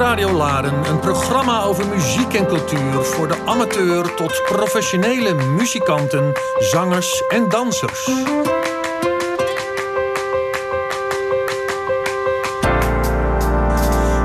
[0.00, 7.22] Dorpsradio Laren een programma over muziek en cultuur voor de amateur tot professionele muzikanten, zangers
[7.28, 8.10] en dansers.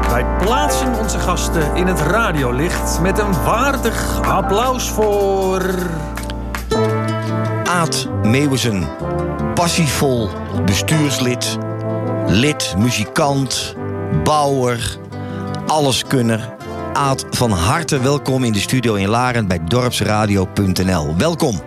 [0.09, 5.61] Wij plaatsen onze gasten in het radiolicht met een waardig applaus voor.
[7.63, 8.87] Aad Meeuwisen.
[9.53, 10.29] Passievol
[10.65, 11.57] bestuurslid,
[12.27, 13.75] lid, muzikant,
[14.23, 15.03] bouwer,
[15.67, 16.53] alleskunner.
[16.93, 21.15] Aad, van harte welkom in de studio in Laren bij dorpsradio.nl.
[21.17, 21.61] Welkom.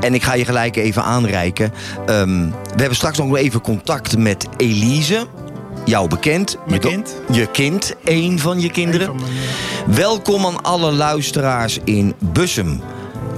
[0.00, 1.72] En ik ga je gelijk even aanreiken.
[2.06, 5.26] Ehm, we hebben straks nog even contact met Elise.
[5.84, 6.56] Jou bekend.
[6.66, 7.16] Mijn je, kind.
[7.32, 9.08] Je kind, één van je kinderen.
[9.08, 9.28] Een van
[9.86, 12.80] mijn, Welkom aan alle luisteraars in Bussum.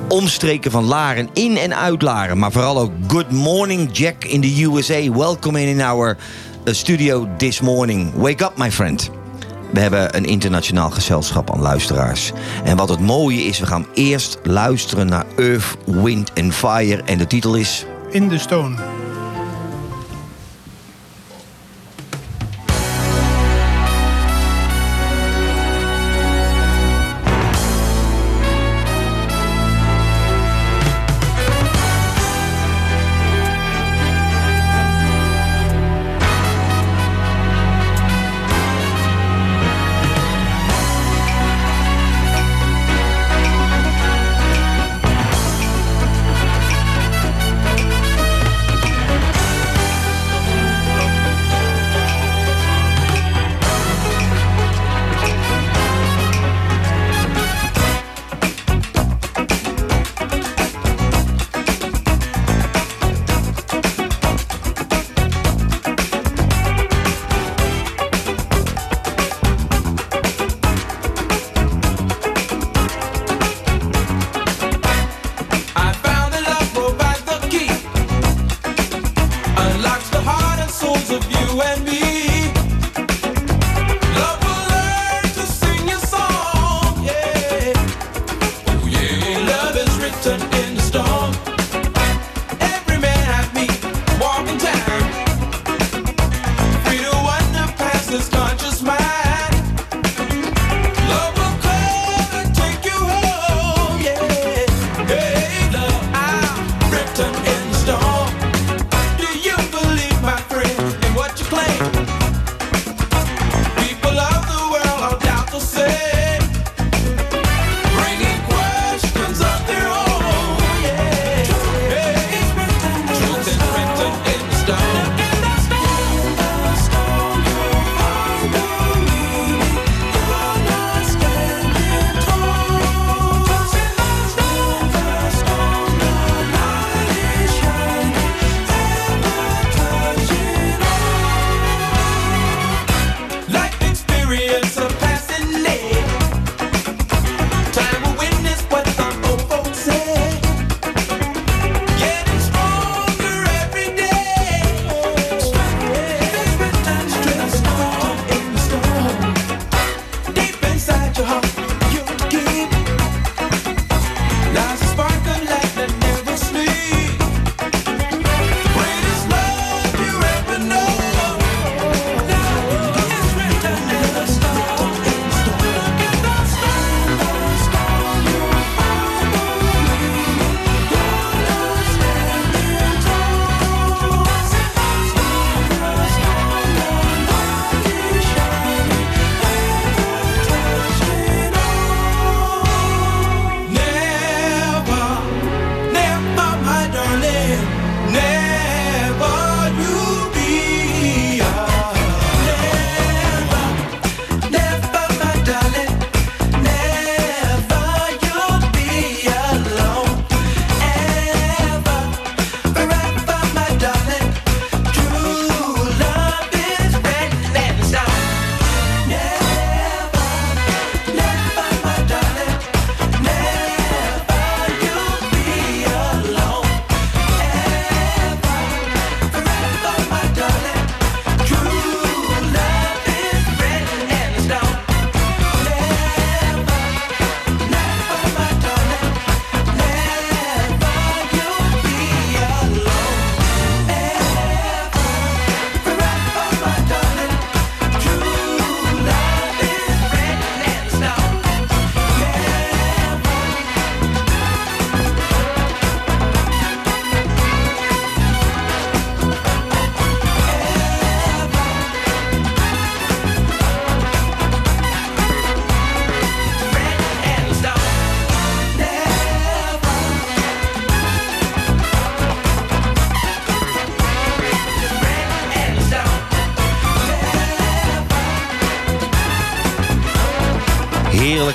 [0.08, 2.38] Omstreken van Laren, in en uit Laren.
[2.38, 5.12] Maar vooral ook Good Morning Jack in the USA.
[5.12, 8.12] Welcome in our uh, studio this morning.
[8.14, 9.10] Wake up, my friend.
[9.72, 12.32] We hebben een internationaal gezelschap aan luisteraars.
[12.64, 17.02] En wat het mooie is, we gaan eerst luisteren naar Earth, Wind and Fire.
[17.02, 17.86] En de titel is...
[18.10, 18.89] In de Stone.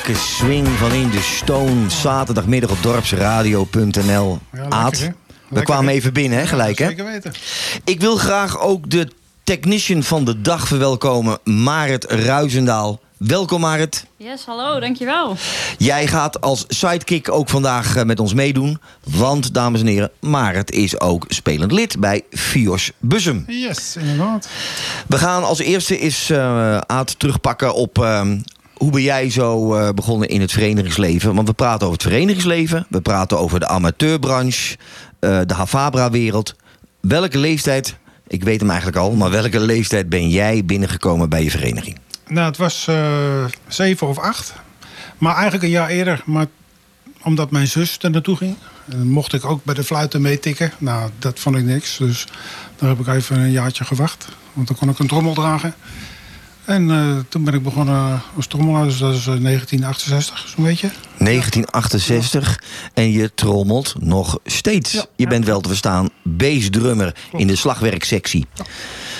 [0.05, 1.89] Heerlijke swing van In de Stone.
[1.89, 4.39] Zaterdagmiddag op dorpsradio.nl.
[4.53, 5.11] Ja, Aad,
[5.47, 6.87] we kwamen even binnen, hè, gelijk hè?
[6.87, 7.33] Zeker weten.
[7.83, 9.07] Ik wil graag ook de
[9.43, 12.99] technician van de dag verwelkomen, Marit Ruizendaal.
[13.17, 14.05] Welkom Marit.
[14.17, 15.35] Yes, hallo, dankjewel.
[15.77, 18.79] Jij gaat als sidekick ook vandaag eh, met ons meedoen.
[19.03, 23.43] Want, dames en heren, Marit is ook spelend lid bij Fios Bussum.
[23.47, 24.47] Yes, inderdaad.
[25.07, 28.03] We gaan als eerste eens eh Aad terugpakken op...
[28.03, 28.37] ehm,
[28.85, 31.35] hoe ben jij zo eh, begonnen in het verenigingsleven?
[31.35, 32.85] Want we praten over het verenigingsleven.
[32.89, 34.77] We praten over de amateurbranche.
[35.19, 36.55] eh, de Havabra-wereld.
[37.01, 37.95] Welke leeftijd,
[38.27, 39.11] ik weet hem eigenlijk al...
[39.11, 41.97] maar welke leeftijd ben jij binnengekomen bij je vereniging?
[42.27, 44.53] Nou, het was eh, zeven of acht.
[45.17, 46.21] Maar eigenlijk een jaar eerder.
[46.25, 46.45] Maar
[47.23, 48.55] omdat mijn zus er naartoe ging.
[48.89, 50.71] En mocht ik ook bij de fluiten meetikken.
[50.77, 51.97] Nou, dat vond ik niks.
[51.97, 52.27] Dus
[52.75, 54.27] daar heb ik even een jaartje gewacht.
[54.53, 55.73] Want dan kon ik een trommel dragen.
[56.65, 58.83] En eh, toen ben ik begonnen als trommelaar.
[58.83, 60.89] Dus dat is eh, 1968, zo'n beetje.
[61.17, 62.59] 1968
[62.93, 64.91] en je trommelt nog steeds.
[64.91, 65.05] Ja.
[65.15, 68.45] Je bent wel te verstaan bassdrummer in de slagwerksectie.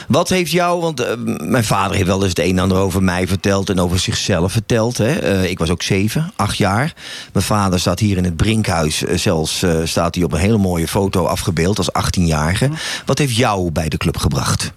[0.07, 3.03] Wat heeft jou, want eh, mijn vader heeft wel eens het een en ander over
[3.03, 4.97] mij verteld en over zichzelf verteld.
[4.97, 5.15] Hè?
[5.19, 6.93] Eh, ik was ook zeven, acht jaar.
[7.33, 9.03] Mijn vader staat hier in het Brinkhuis.
[9.03, 12.69] eh, zelfs eh, staat hij op een hele mooie foto afgebeeld als 18-jarige.
[13.05, 14.71] Wat heeft jou bij de club gebracht?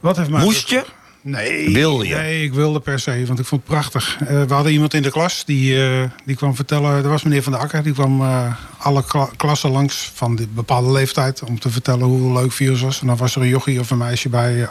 [0.00, 0.44] Wat heeft mij...
[0.44, 0.84] Moest je?
[1.22, 2.14] Nee, Wil je?
[2.14, 4.16] nee, ik wilde per se, want ik vond het prachtig.
[4.20, 6.90] Eh, we hadden iemand in de klas die, eh, die kwam vertellen...
[7.04, 10.46] Er was meneer Van der Akker, die kwam eh, alle kla- klassen langs van die
[10.48, 11.42] bepaalde leeftijd...
[11.42, 13.00] om te vertellen hoe leuk virus was.
[13.00, 14.68] En dan was er een jochie of een meisje bij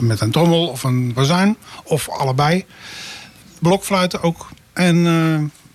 [0.00, 1.56] met een trommel of een bazuin.
[1.84, 2.64] Of allebei.
[3.58, 4.48] Blokfluiten ook.
[4.72, 5.02] En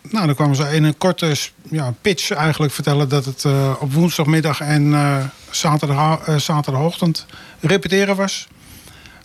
[0.02, 1.36] nou, dan kwamen ze in een korte
[1.70, 3.10] ja, pitch eigenlijk vertellen...
[3.10, 3.46] dat het
[3.80, 4.94] op woensdagmiddag en
[5.50, 7.26] zaterdag, zaterdagochtend
[7.60, 8.48] repeteren was...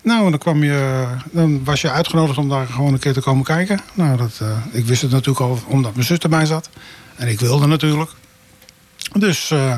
[0.06, 3.44] Nou, dan, kwam je, dan was je uitgenodigd om daar gewoon een keer te komen
[3.44, 3.80] kijken.
[3.94, 6.68] Nou, dat, eh, ik wist het natuurlijk al omdat mijn zus erbij zat.
[7.16, 8.10] En ik wilde natuurlijk.
[9.12, 9.76] Dus eh,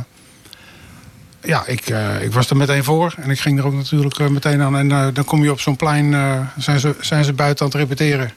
[1.40, 3.14] ja, ik, eh, ik was er meteen voor.
[3.16, 4.76] En ik ging er ook natuurlijk meteen aan.
[4.76, 6.12] En dan kom je op zo'n plein,
[6.58, 8.32] zijn, ze, zijn ze buiten aan het repeteren.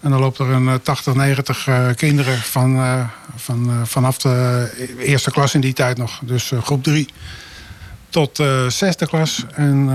[0.00, 5.30] En dan loopt er een eh, 80, 90 eh, kinderen van, van, vanaf de eerste
[5.30, 6.20] klas in die tijd nog.
[6.22, 7.08] Dus groep drie
[8.08, 9.44] tot zesde klas.
[9.54, 9.88] En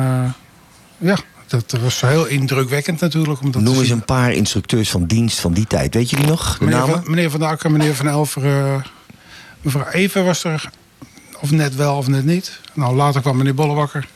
[0.98, 1.18] ja,
[1.52, 3.42] dat was heel indrukwekkend natuurlijk.
[3.42, 5.94] Om dat Noem eens een paar instructeurs van dienst van die tijd.
[5.94, 6.58] Weet je die nog?
[6.58, 6.96] De Meneer namen?
[7.02, 8.82] van, meneer van der Akker, meneer Van Elver, eh,
[9.62, 10.70] mevrouw Even was er.
[11.42, 12.60] Of net wel of net niet.
[12.74, 14.08] Nou, later kwam meneer Bollebakker.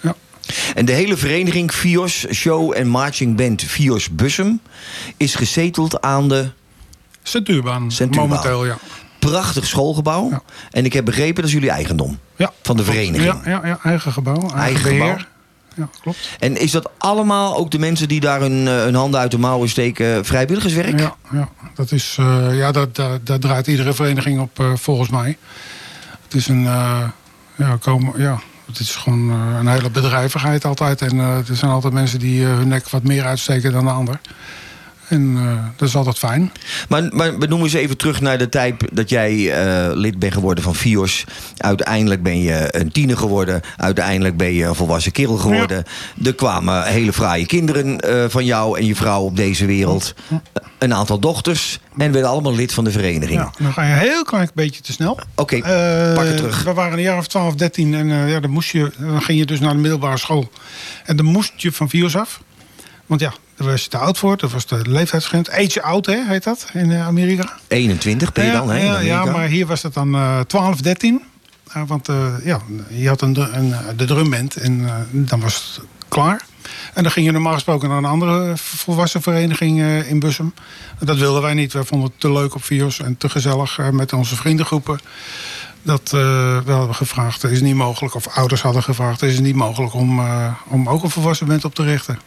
[0.00, 0.14] Ja.
[0.74, 4.60] En de hele vereniging Fios Show en Marching Band Fios Bussum
[5.16, 6.50] is gezeteld aan de
[7.22, 8.28] Centuurbaan, Centuurbaan.
[8.28, 8.78] momenteel, ja.
[9.18, 10.30] prachtig schoolgebouw.
[10.30, 10.42] Ja.
[10.70, 12.18] En ik heb begrepen dat is jullie eigendom.
[12.36, 12.52] ja.
[12.62, 13.24] Van de vereniging.
[13.24, 14.40] Ja, ja, ja, eigen gebouw.
[14.40, 15.00] Eigen, Eigen beheer.
[15.10, 15.26] gebouw.
[15.78, 16.36] Ja, klopt.
[16.38, 19.38] En is dat allemaal ook de mensen die daar hun, eh, hun handen uit de
[19.38, 20.98] mouwen steken vrijwilligerswerk?
[20.98, 25.08] Ja, ja, dat is, eh, ja dat, dat, daar draait iedere vereniging op, eh, volgens
[25.08, 25.36] mij.
[26.22, 27.08] Het is een, eh,
[27.56, 31.02] ja, komen, ja, het is gewoon eh, een hele bedrijvigheid altijd.
[31.02, 33.90] En eh, er zijn altijd mensen die eh, hun nek wat meer uitsteken dan de
[33.90, 34.20] ander.
[35.08, 36.52] En eh, dat is altijd fijn.
[36.88, 40.32] Maar, maar we noemen eens even terug naar de tijd dat jij eh, lid bent
[40.32, 41.24] geworden van FIOS.
[41.56, 43.60] Uiteindelijk ben je een tiener geworden.
[43.76, 45.84] Uiteindelijk ben je een volwassen kerel geworden.
[46.24, 50.14] Er kwamen hele fraaie kinderen eh, van jou en je vrouw op deze wereld.
[50.78, 51.80] Een aantal dochters.
[51.96, 53.40] En werden allemaal lid van de vereniging.
[53.40, 55.18] Ja, dan ga je een heel klein beetje te snel.
[55.34, 55.58] Oké,
[56.14, 56.62] pak het terug.
[56.62, 59.46] We waren een jaar of 12, 13 en ja, dan, moest je, dan ging je
[59.46, 60.50] dus naar de middelbare school.
[61.04, 62.40] En dan moest je van virus af.
[63.06, 64.36] Want ja, daar was je te oud voor.
[64.36, 65.50] Dat was de leeftijdsgrens.
[65.50, 67.58] Age out, hè, heet dat in eh, Amerika.
[67.68, 68.98] 21 ben je dan, hè?
[68.98, 71.22] ja, maar hier was het dan eh 12, 13.
[71.72, 75.86] Eh, want eh, ja, je had een, een, de drumband en eh, dan was het
[76.08, 76.44] klaar.
[76.94, 80.54] En dan ging je normaal gesproken naar een andere volwassen vereniging in Bussum.
[80.98, 81.72] Dat wilden wij niet.
[81.72, 84.98] Wij vonden het te leuk op Vios en te gezellig met onze vriendengroepen.
[85.82, 89.54] Dat we hadden gevraagd, is het niet mogelijk, of ouders hadden gevraagd, is het niet
[89.54, 90.20] mogelijk om,
[90.64, 92.18] om ook een volwassen band op te richten.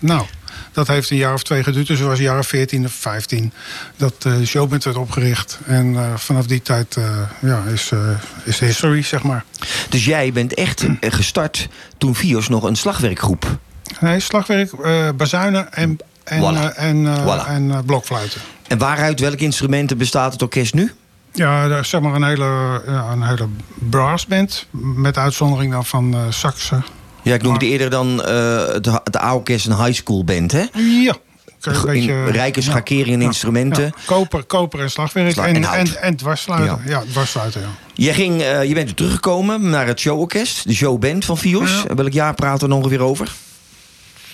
[0.00, 0.26] Nou,
[0.72, 1.86] dat heeft een jaar of twee geduurd.
[1.86, 3.52] Dus het was jaren 14 of 15
[3.96, 5.58] dat de showband werd opgericht.
[5.66, 7.04] En eh, vanaf die tijd eh,
[7.40, 7.98] ja, is, eh,
[8.44, 9.44] is history, zeg maar.
[9.88, 13.58] Dus jij bent echt eh, gestart toen FIOS nog een slagwerkgroep.
[14.00, 16.74] Nee, slagwerk, eh bazuinen en, en, Voilà.
[16.76, 17.48] eh, en, eh, Voilà.
[17.48, 18.40] en eh, blokfluiten.
[18.68, 20.92] En waaruit welke instrumenten bestaat het orkest nu?
[21.32, 24.66] Ja, zeg maar een hele, ja, een hele brassband.
[24.70, 26.84] Met uitzondering dan van eh saxen.
[27.22, 30.64] Ja, ik noemde Maar- eerder dan eh, het, het A-orkest een high school band, hè?
[30.74, 31.16] Ja.
[31.60, 32.66] Een beetje, rijke ja.
[32.70, 33.82] schakering en Ja, instrumenten.
[33.84, 33.90] ja.
[34.06, 35.32] Koper, koper en slagwerk.
[35.32, 36.80] Slag- en, en en, en dwarsfluiten.
[36.86, 37.66] Ja, dwarsfluiten, ja.
[37.94, 41.84] Jij ging, eh, je bent teruggekomen naar het showorkest, de showband van Fios.
[41.88, 41.94] Ja.
[41.94, 43.32] Welk jaar praten we er ongeveer over?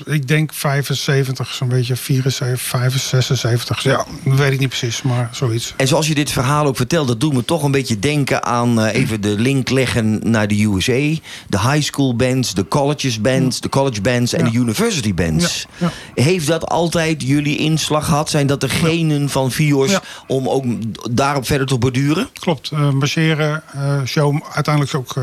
[0.05, 3.83] Ik denk 75, zo'n beetje 74, 75, 76.
[3.83, 5.75] Ja, weet ik niet precies, maar zoiets.
[5.77, 8.81] En zoals je dit verhaal ook vertelt, dat doet me toch een beetje denken aan
[8.81, 11.21] eh, even de link leggen naar de USA.
[11.49, 14.51] De high school bands, de colleges bands, de college bands en Ja.
[14.51, 15.67] de university bands.
[15.77, 18.31] Ja, Heeft dat altijd jullie inslag gehad?
[18.31, 20.65] Zijn dat de genen van Vios om ook
[21.11, 22.29] daarop verder te borduren?
[22.33, 25.15] Klopt, eh marcheren, eh, show, uiteindelijk ook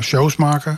[0.00, 0.76] shows maken.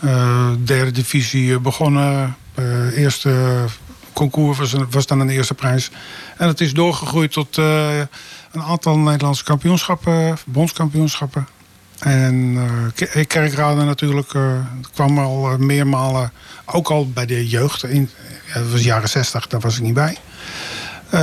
[0.00, 2.36] Eh, derde divisie begonnen.
[2.60, 3.64] Eh, eerste
[4.12, 5.90] concours was, was dan een eerste prijs.
[6.36, 7.98] En het is doorgegroeid tot eh,
[8.52, 11.46] een aantal Nederlandse kampioenschappen, bondskampioenschappen.
[11.98, 14.42] En eh, Ke- Kerkrade natuurlijk eh,
[14.94, 16.32] kwam al meermalen,
[16.64, 17.84] ook al bij de jeugd.
[17.84, 18.10] In,
[18.46, 20.16] ja, dat was jaren 60, daar was ik niet bij.
[21.10, 21.20] Eh,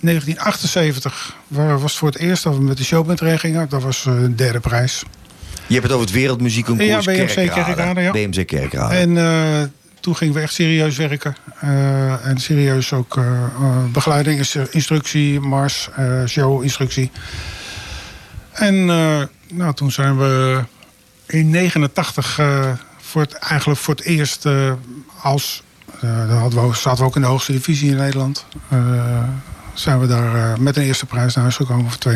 [0.00, 3.68] 1978 wa- was het voor het eerst dat we met de showband gingen.
[3.68, 5.02] Dat was de derde prijs.
[5.66, 7.64] Je hebt het over het wereldmuziekconcours Ja, BMC Kerkrade.
[7.64, 8.10] Kerkrade, ja.
[8.10, 8.94] BMC Kerkrade.
[8.94, 9.16] En
[10.04, 11.36] toen gingen we echt serieus werken.
[11.60, 15.88] Eh, en serieus ook eh, eh, begeleiding, ins- instructie, mars,
[16.26, 17.10] show, instructie.
[18.52, 18.84] En
[19.48, 20.64] nou, toen zijn we
[21.26, 24.46] in 89 eh, voor het, eigenlijk voor het eerst
[25.22, 25.62] als...
[26.00, 28.46] dan we, zaten we ook in de hoogste divisie in Nederland.
[29.74, 32.12] Zijn we daar eh, met een eerste prijs naar huis gekomen voor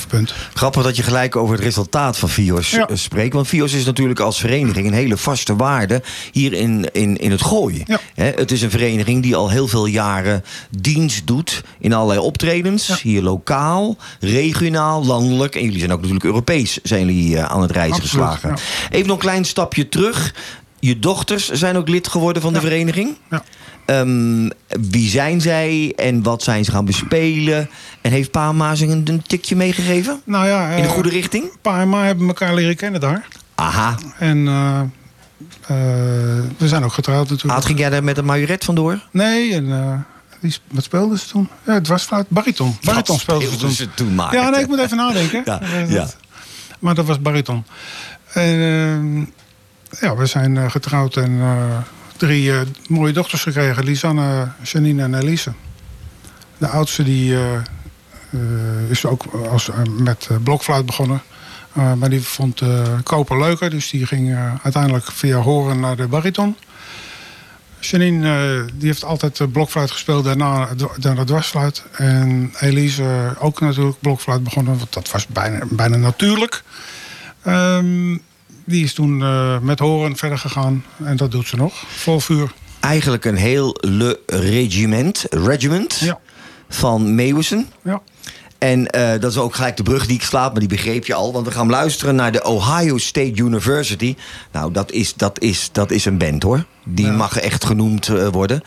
[0.00, 0.34] 82,5 punt.
[0.54, 2.86] Grappig dat je gelijk over het resultaat van Vios Ja.
[2.88, 3.34] eh, spreekt.
[3.34, 6.02] Want Vios is natuurlijk als vereniging een hele vaste waarde
[6.32, 7.82] hier in, in, in het gooien.
[7.86, 8.00] Ja.
[8.14, 10.44] Hè, het is een vereniging die al heel veel jaren
[10.78, 12.86] dienst doet in allerlei optredens.
[12.86, 12.96] Ja.
[13.02, 15.54] Hier lokaal, regionaal, landelijk.
[15.54, 18.56] En jullie zijn ook natuurlijk Europees zijn jullie, eh, aan het reizen Absoluut, geslagen.
[18.90, 20.34] Even nog een klein stapje terug.
[20.80, 23.16] Je dochters zijn ook lid geworden van de vereniging.
[23.30, 23.42] Ja.
[23.90, 24.48] Ehm,
[24.90, 27.70] wie zijn zij en wat zijn ze gaan bespelen?
[28.00, 30.20] En heeft Pa Mazing een, een tikje meegegeven?
[30.24, 31.44] Nou ja, In de eh, goede richting?
[31.62, 33.28] Pa en Ma hebben elkaar leren kennen daar.
[33.54, 33.96] Aha.
[34.18, 37.58] En eh, eh, we zijn ook getrouwd natuurlijk.
[37.58, 39.02] Aad, ging jij daar met een majoret vandoor?
[39.10, 40.06] Nee, en
[40.40, 41.48] die, wat speelden ze toen?
[41.66, 42.28] Ja, het was fluit.
[42.28, 42.76] Bariton.
[42.82, 43.70] Bariton speelden ze toen.
[43.70, 44.34] ze toen maar.
[44.34, 45.42] Ja, nee, ik moet even nadenken.
[45.88, 46.08] Ja.
[46.78, 47.64] Maar dat was bariton.
[48.32, 49.32] En
[50.00, 51.40] ja, we zijn getrouwd en
[52.20, 53.84] drie eh, mooie dochters gekregen.
[53.84, 55.52] Lisanne, Janine en Elise.
[56.58, 61.22] De oudste die, eh, eh, is ook als, met blokfluit begonnen.
[61.72, 62.62] Maar die vond
[63.02, 63.70] koper leuker.
[63.70, 66.56] Dus die ging uiteindelijk via horen naar de bariton.
[67.80, 71.84] Janine die heeft altijd blokfluit gespeeld, daarna, daarna dwarsfluit.
[71.92, 76.62] En Elise ook natuurlijk blokfluit begonnen, want dat was bijna, bijna natuurlijk.
[77.42, 78.16] Ehm,
[78.64, 82.52] die is toen eh, met horen verder gegaan en dat doet ze nog, vol vuur.
[82.80, 86.18] Eigenlijk een heel le regiment, regiment Ja.
[86.68, 87.68] van Meeuwissen.
[87.82, 88.00] Ja.
[88.58, 91.14] En eh, dat is ook gelijk de brug die ik slaap, maar die begreep je
[91.14, 91.32] al.
[91.32, 94.16] Want we gaan luisteren naar de Ohio State University.
[94.52, 96.64] Nou, dat is, dat is, dat is een band hoor.
[96.84, 97.12] Die Ja.
[97.12, 98.62] mag echt genoemd eh, worden.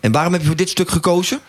[0.00, 1.40] En waarom heb je voor dit stuk gekozen?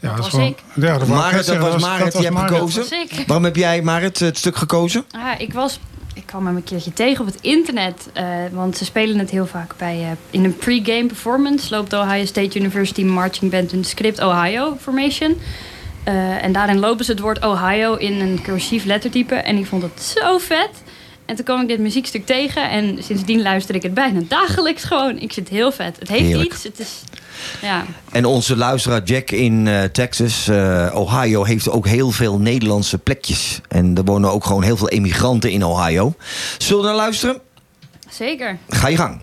[0.00, 0.58] Ja, dat, was gewoon- ik.
[0.74, 2.52] Ja, dat Marit, dat was Marit, die hebt Marit.
[2.52, 2.84] gekozen.
[3.26, 5.04] Waarom heb jij, Marit, het stuk gekozen?
[5.10, 5.80] Ah, ik was...
[6.18, 8.10] Ik kwam hem een keertje tegen op het internet.
[8.12, 10.02] eh, want ze spelen het heel vaak bij...
[10.02, 14.76] eh, in een pre-game performance loopt de Ohio State University Marching Band een script Ohio
[14.80, 15.36] Formation.
[16.04, 19.34] Eh, en daarin lopen ze het woord Ohio in een cursief lettertype.
[19.34, 20.82] En ik vond het zo vet.
[21.24, 22.70] En toen kwam ik dit muziekstuk tegen.
[22.70, 25.18] En sindsdien luister ik het bijna dagelijks gewoon.
[25.18, 25.98] Ik het heel vet.
[25.98, 26.52] Het heeft Heerlijk.
[26.52, 26.62] iets.
[26.62, 27.02] Het is...
[27.62, 32.98] Ja, En onze luisteraar Jack in eh, Texas, eh, Ohio, heeft ook heel veel Nederlandse
[32.98, 33.60] plekjes.
[33.68, 36.14] En er wonen ook gewoon heel veel emigranten in Ohio.
[36.58, 37.40] Zullen we naar luisteren?
[38.10, 38.58] zeker.
[38.68, 39.20] Ga je gang.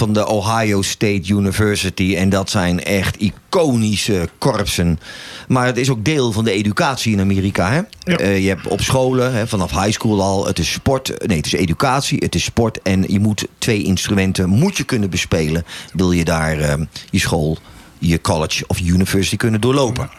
[0.00, 2.14] Van de Ohio State University.
[2.16, 5.00] En dat zijn echt iconische korpsen.
[5.48, 7.70] Maar het is ook deel van de educatie in Amerika.
[7.70, 7.80] Hè?
[8.12, 8.16] Ja.
[8.16, 11.26] Eh, je hebt op scholen, hè, vanaf high school al, het is sport.
[11.26, 12.82] Nee, het is educatie, het is sport.
[12.82, 15.64] En je moet twee instrumenten moet je kunnen bespelen.
[15.92, 16.74] Wil je daar eh,
[17.10, 17.58] je school,
[17.98, 20.10] je college of university kunnen doorlopen.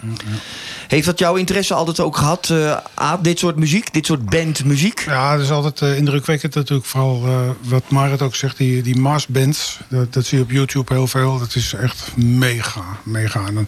[0.91, 3.93] Heeft dat jouw interesse altijd ook gehad, eh Aad, dit soort muziek?
[3.93, 5.03] Dit soort bandmuziek?
[5.05, 6.87] Ja, het is altijd eh, indrukwekkend natuurlijk.
[6.87, 9.79] Vooral eh, wat Marit ook zegt, die, die marsbands.
[9.87, 11.39] Dat, dat zie je op YouTube heel veel.
[11.39, 13.51] Dat is echt mega, mega.
[13.51, 13.67] Dan,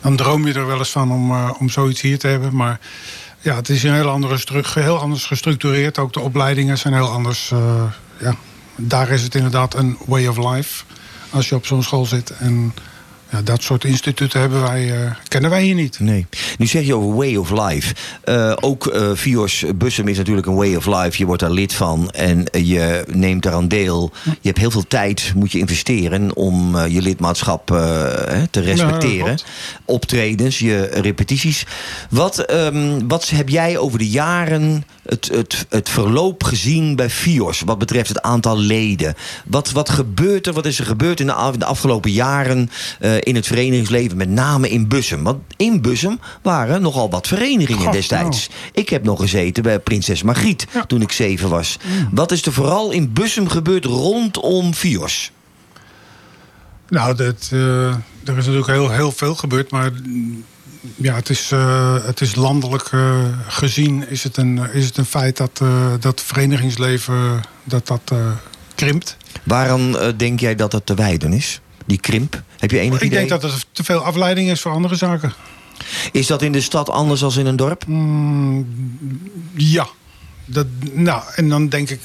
[0.00, 2.56] dan droom je er wel eens van om, om zoiets hier te hebben.
[2.56, 2.80] Maar
[3.38, 4.38] ja, het is een heel, andere
[4.74, 5.98] heel anders gestructureerd.
[5.98, 7.52] Ook de opleidingen zijn heel anders.
[8.18, 8.34] ja,
[8.76, 10.84] daar is het inderdaad een way of life.
[11.30, 12.30] Als je op zo'n school zit.
[12.30, 12.74] En
[13.30, 16.00] ja, dat soort instituten hebben wij, eh, kennen wij hier niet.
[16.00, 16.26] Nee.
[16.58, 17.94] Nu zeg je over way of life.
[18.24, 21.18] Eh, ook eh Vios Bussum is natuurlijk een way of life.
[21.18, 24.10] Je wordt daar lid van en je neemt daaraan deel.
[24.24, 27.66] Je hebt heel veel tijd, moet je investeren om je lidmaatschap
[28.50, 29.24] te respecteren.
[29.24, 29.44] klopt.
[29.84, 31.66] Optredens, je repetities.
[32.10, 37.60] Wat, ehm, wat heb jij over de jaren het, het, het verloop gezien bij Fios?
[37.60, 39.14] Wat betreft het aantal leden.
[39.46, 40.52] Wat, wat gebeurt er?
[40.52, 42.70] Wat is er gebeurd in de, af- de afgelopen jaren
[43.00, 44.16] eh, in het verenigingsleven?
[44.16, 45.22] Met name in Bussum.
[45.22, 48.48] Want in Bussum waren nogal wat verenigingen destijds.
[48.72, 50.84] Ik heb nog gezeten bij Prinses Margriet Ja.
[50.86, 51.76] toen ik zeven was.
[52.12, 55.30] Wat is er vooral in Bussum gebeurd rondom Fios?
[56.88, 60.44] Nou, dat, eh, er is natuurlijk heel, heel veel gebeurd, maar mm,
[60.96, 65.04] ja, het, is, eh, het is landelijk eh, gezien is het een, is het een
[65.04, 68.12] feit dat eh, dat verenigingsleven dat dat,
[68.80, 69.16] krimpt.
[69.46, 71.60] Eh, denk jij dat dat te wijden is?
[71.86, 72.42] Die krimp?
[72.58, 73.18] Heb je enig Ik idee?
[73.18, 75.32] denk dat er te veel afleiding is voor andere zaken.
[76.12, 77.86] Is dat in de stad anders dan in een dorp?
[77.86, 78.66] Mm,
[79.54, 79.88] ja.
[80.44, 82.00] Dat, nou, en dan denk ik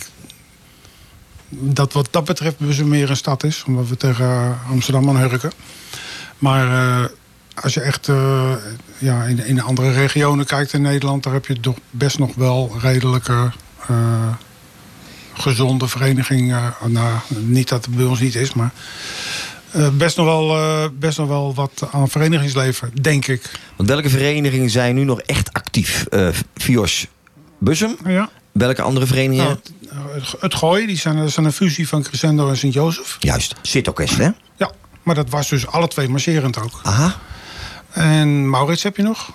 [1.49, 3.63] dat wat dat betreft dus meer een stad is.
[3.67, 5.51] Omdat we tegen Amsterdam aan hurken.
[6.37, 7.09] Maar
[7.61, 8.51] als je echt eh,
[8.97, 11.23] ja, in, in andere regionen kijkt in Nederland...
[11.23, 13.51] daar heb je toch best nog wel redelijke
[13.87, 14.27] eh,
[15.33, 16.73] gezonde verenigingen.
[16.87, 18.71] nou, niet dat het bij ons niet is, maar...
[19.71, 23.51] eh, best, nog wel, best nog wel wat aan verenigingsleven, denk ik.
[23.75, 26.05] Want welke verenigingen zijn nu nog echt actief?
[26.55, 27.07] Fios
[27.59, 27.95] Bussum?
[28.05, 28.29] Ja.
[28.51, 29.59] Welke andere verenigingen?
[29.91, 33.17] Nou, het- Gooi, die zijn, een fusie van Crescendo en Sint-Jozef.
[33.19, 34.29] Juist, Sitorkest, hè?
[34.55, 34.71] Ja,
[35.03, 36.79] maar dat was dus alle twee marcherend ook.
[36.83, 37.15] Aha.
[37.95, 39.31] En Maurits heb je nog?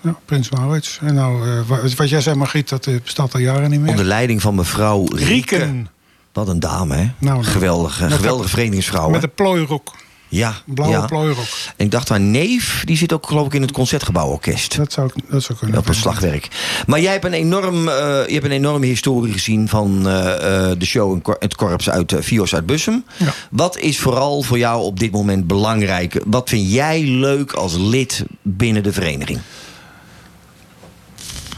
[0.00, 0.98] Ja, Prins Maurits.
[1.02, 3.90] En nou, eh, wa- wat jij zei, Margriet, dat eh, bestaat al jaren niet meer.
[3.90, 5.24] Onder leiding van mevrouw Rieke.
[5.24, 5.88] Rieken.
[6.32, 7.10] Wat een dame, hè?
[7.18, 9.08] Nou, geweldige, met geweldige dat- verenigingsvrouw.
[9.10, 9.94] Met een plooirok.
[10.36, 11.06] Ja, Blauwe ja.
[11.06, 11.46] plooirok.
[11.76, 14.76] En ik dacht, haar neef, die zit ook geloof ik in het Concertgebouworkest.
[14.76, 15.78] Dat zou, dat zou kunnen.
[15.78, 16.48] Op het slagwerk.
[16.86, 20.86] Maar jij hebt een, enorm, je hebt een enorme historie gezien van eh, eh, de
[20.86, 23.04] show en het korps uit uh, Fios uit Bussum.
[23.16, 23.34] Ja.
[23.50, 26.22] Wat is vooral voor jou op dit moment belangrijk?
[26.26, 29.38] Wat vind jij leuk als lid binnen de vereniging?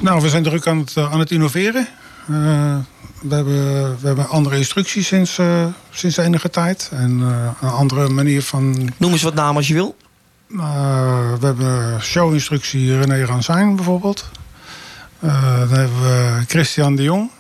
[0.00, 1.88] Nou, we zijn druk aan het, aan het innoveren.
[2.28, 2.76] Eh,
[3.20, 6.88] we, hebben, we hebben andere instructies sinds, eh, sinds enige tijd.
[6.92, 9.96] En eh, een andere manier van Noem eens wat namen als je wil.
[10.46, 14.30] We hebben showinstructie René Ransijn bijvoorbeeld.
[15.20, 17.30] Dan hebben we Christian de Jong.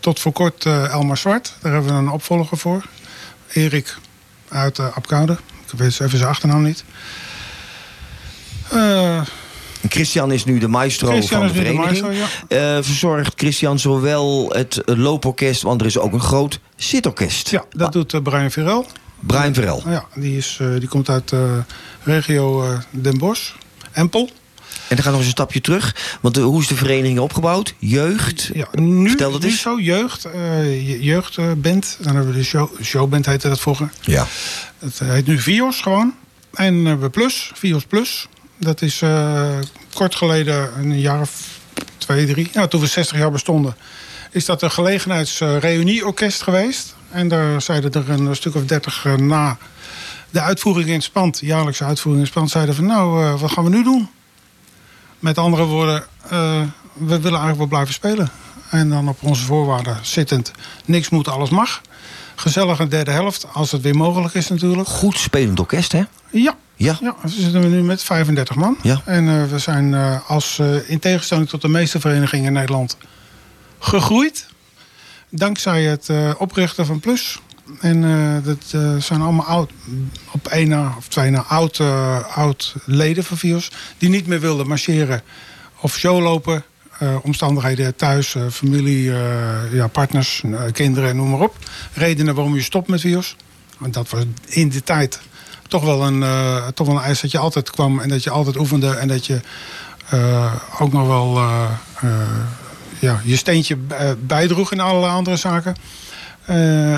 [0.00, 1.54] Tot voor kort Elmar Zwart.
[1.60, 2.84] Daar hebben we een opvolger voor.
[3.52, 3.96] Erik
[4.48, 5.32] uit uh, Apkoude.
[5.72, 6.84] Ik weet even zijn achternaam niet.
[8.72, 9.20] Uh,
[9.88, 12.02] Christian is nu de maestro Christian van de de vereniging.
[12.02, 12.76] maestro, ja.
[12.76, 17.50] Eh, verzorgt Christian zowel het eh, looporkest, want er is ook een groot zitorkest.
[17.50, 18.86] Ja, dat doet uh, Brian Virel.
[19.20, 19.82] Brian Verel.
[19.86, 21.32] Ja, die, is, uh, die komt uit
[22.02, 23.50] regio Den Bosch,
[23.92, 24.30] Empel.
[24.88, 26.18] En dan gaan we nog eens een stapje terug.
[26.20, 27.74] Want de, hoe is de vereniging opgebouwd?
[27.78, 28.50] Jeugd?
[28.54, 29.60] Ja, nu, Vertel dat nu eens.
[29.60, 30.26] zo, jeugd.
[30.34, 31.96] Uh, jeugdband.
[32.00, 33.90] Dan hebben we de show, showband heette dat vroeger.
[34.00, 34.26] Ja.
[34.78, 36.14] Het heet nu Vios gewoon.
[36.52, 38.28] En uh, we Plus, Vios Plus.
[38.58, 39.58] Dat is uh,
[39.94, 41.58] kort geleden, een jaar of
[41.98, 42.50] twee, drie.
[42.68, 43.76] Toen we 60 jaar bestonden.
[44.30, 46.94] Is dat een gelegenheidsreunieorkest geweest.
[47.10, 49.56] En daar zeiden er een stuk of dertig uh, na
[50.30, 53.50] de uitvoering in het spand, jaarlijkse uitvoering in het spand, zeiden van nou, uh, wat
[53.50, 54.08] gaan we nu doen?
[55.18, 56.30] Met andere woorden, uh,
[56.92, 58.30] we willen eigenlijk wel blijven spelen.
[58.70, 60.52] En dan op onze voorwaarden zittend,
[60.84, 61.80] niks moet, alles mag.
[62.34, 64.88] Gezellig een derde helft, als het weer mogelijk is natuurlijk.
[64.88, 66.02] Goed spelend orkest, hè?
[66.30, 66.56] Ja.
[66.78, 66.96] Ja.
[67.00, 68.76] ja we zitten nu met 35 man.
[68.82, 69.02] Ja.
[69.04, 72.96] En uh, we zijn uh, als, uh, in tegenstelling tot de meeste verenigingen in Nederland
[73.78, 74.46] gegroeid.
[75.28, 77.40] Dankzij het oprichten van Plus.
[77.80, 78.02] En
[78.44, 78.64] dat
[79.02, 79.70] zijn allemaal oud,
[80.30, 81.80] op één na of twee na oud,
[82.34, 83.70] oud leden van Vios.
[83.98, 85.22] Die niet meer wilden marcheren
[85.80, 86.64] of showlopen.
[86.98, 91.56] eh, omstandigheden thuis, eh, familie, eh, ja, partners, eh, kinderen, noem maar op.
[91.92, 93.36] Redenen waarom je stopt met virus.
[93.78, 95.20] Want dat was in die tijd
[95.68, 98.30] toch wel een, eh, toch wel een eis dat je altijd kwam en dat je
[98.30, 99.40] altijd oefende en dat je
[100.08, 101.70] eh, ook nog wel eh,
[102.98, 103.76] ja, je steentje
[104.26, 105.76] bijdroeg in allerlei andere zaken.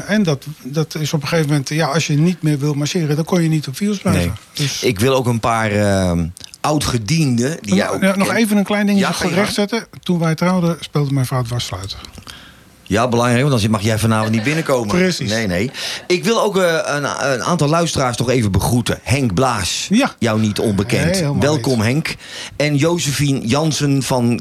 [0.06, 3.16] En dat, dat is op een gegeven moment, ja, als je niet meer wil marcheren,
[3.16, 4.22] dan kon je niet op virus blijven.
[4.22, 4.32] Nee.
[4.52, 6.12] Dus, Ik wil ook een paar uh,
[6.60, 7.58] oud-gedienden...
[7.60, 9.86] die ook nog even een klein dingetje Ja, gerecht zetten.
[10.02, 11.98] Toen wij trouwden, speelde mijn vrouw het wassluiter.
[12.90, 14.88] Ja, belangrijk, want anders mag jij vanavond niet binnenkomen.
[14.96, 15.30] Precies.
[15.30, 15.70] Nee, nee.
[16.06, 18.98] Ik wil ook eh, een, een aantal luisteraars toch even begroeten.
[19.02, 20.14] Henk Blaas, Ja.
[20.18, 21.20] jou niet onbekend.
[21.20, 22.14] Nee, Welkom Henk.
[22.56, 24.40] En Josephine Jansen van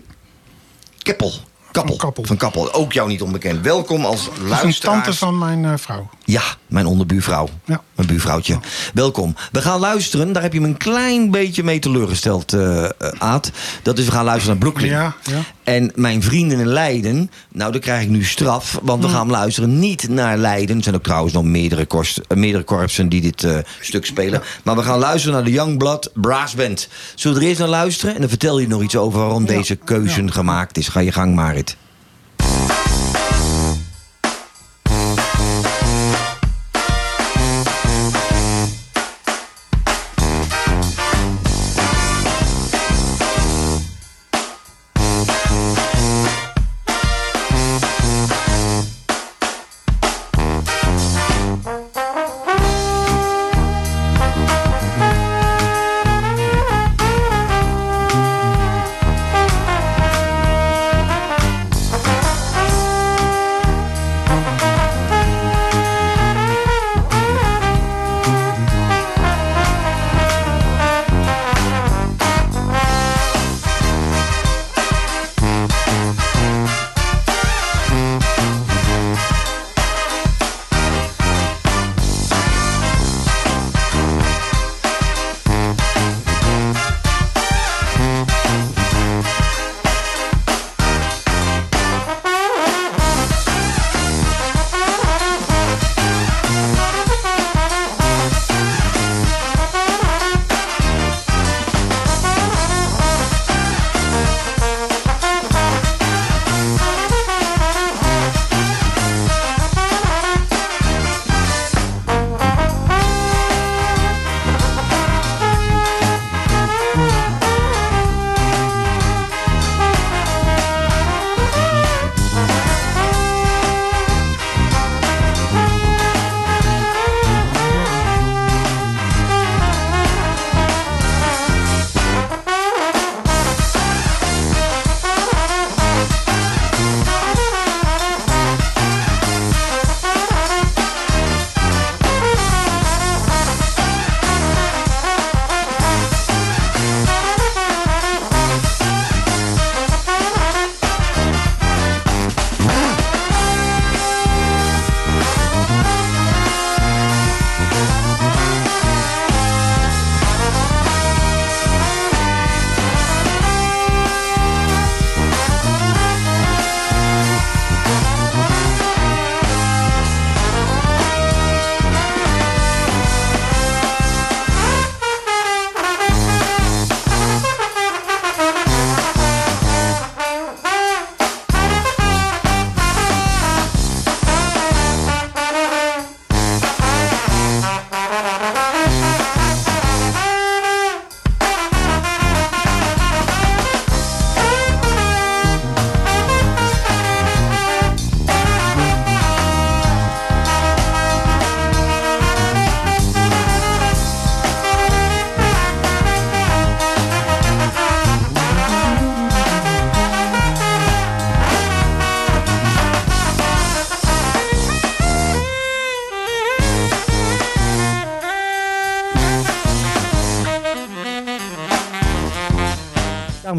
[0.97, 1.33] Keppel.
[1.71, 1.91] Kappel.
[1.95, 2.23] Van Kappel.
[2.25, 2.73] Van Kappel.
[2.73, 3.61] Ook jou niet onbekend.
[3.61, 4.79] Welkom als luisteraars.
[4.79, 6.09] tante van mijn eh, vrouw.
[6.25, 7.49] Ja, mijn onderbuurvrouw.
[7.65, 7.81] Ja.
[7.95, 8.59] Mijn buurvrouwtje.
[8.93, 9.35] Welkom.
[9.51, 10.33] We gaan luisteren.
[10.33, 13.51] Daar heb je me een klein beetje mee teleurgesteld, eh eh, Aad.
[13.83, 14.91] Dat is, we gaan luisteren naar Brooklyn.
[14.91, 15.39] Ja, ja.
[15.63, 18.79] En mijn vrienden in Leiden, nou dan krijg ik nu straf.
[18.83, 19.13] Want we Mm.
[19.13, 20.77] gaan luisteren niet naar Leiden.
[20.77, 23.47] Er zijn ook trouwens nog meerdere, korst, eh, meerdere korpsen die dit
[23.79, 24.41] stuk spelen.
[24.63, 26.87] Maar we gaan luisteren naar de Youngblood Brass Band.
[27.15, 28.13] Zullen we er eerst naar luisteren?
[28.15, 30.87] En dan vertel je nog iets over waarom deze keuze gemaakt is.
[30.87, 31.77] Ga je gang, Marit.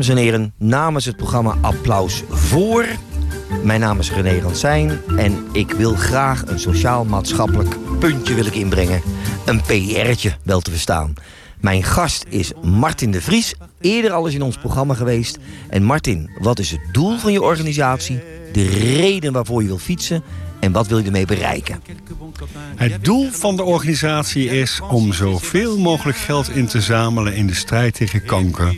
[0.00, 2.86] Dames en heren, namens het programma Applaus voor.
[3.62, 9.02] Mijn naam is René Ransijn en ik wil graag een sociaal-maatschappelijk puntje wil ik inbrengen.
[9.46, 11.14] Een PR'tje wel te verstaan.
[11.60, 15.38] Mijn gast is Martin de Vries, eerder al eens in ons programma geweest.
[15.68, 18.20] En Martin, wat is het doel van je organisatie?
[18.52, 20.22] De reden waarvoor je wil fietsen
[20.60, 21.82] en wat wil je ermee bereiken?
[22.76, 27.54] Het doel van de organisatie is om zoveel mogelijk geld in te zamelen in de
[27.54, 28.76] strijd tegen kanker.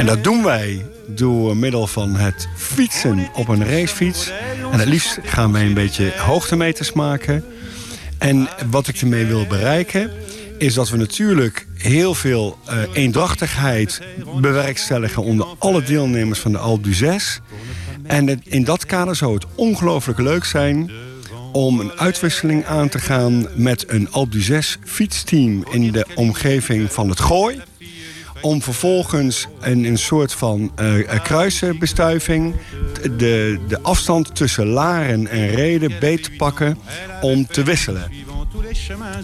[0.00, 4.32] En dat doen wij door middel van het fietsen op een racefiets.
[4.72, 7.44] En het liefst gaan wij een beetje hoogtemeters maken.
[8.18, 10.10] En wat ik ermee wil bereiken
[10.58, 14.00] is dat we natuurlijk heel veel uh, eendrachtigheid
[14.40, 17.38] bewerkstelligen onder alle deelnemers van de Alpe d'Huez.
[18.02, 20.90] En in dat kader zou het ongelooflijk leuk zijn
[21.52, 27.08] om een uitwisseling aan te gaan met een Alpe d'Huez fietsteam in de omgeving van
[27.08, 27.60] het Gooi.
[28.40, 31.24] Om vervolgens een, een soort van uh,
[33.16, 36.78] de, de afstand tussen Laren en Reden beet te pakken
[37.20, 38.10] om te wisselen.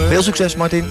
[0.08, 0.84] Veel succes Martin.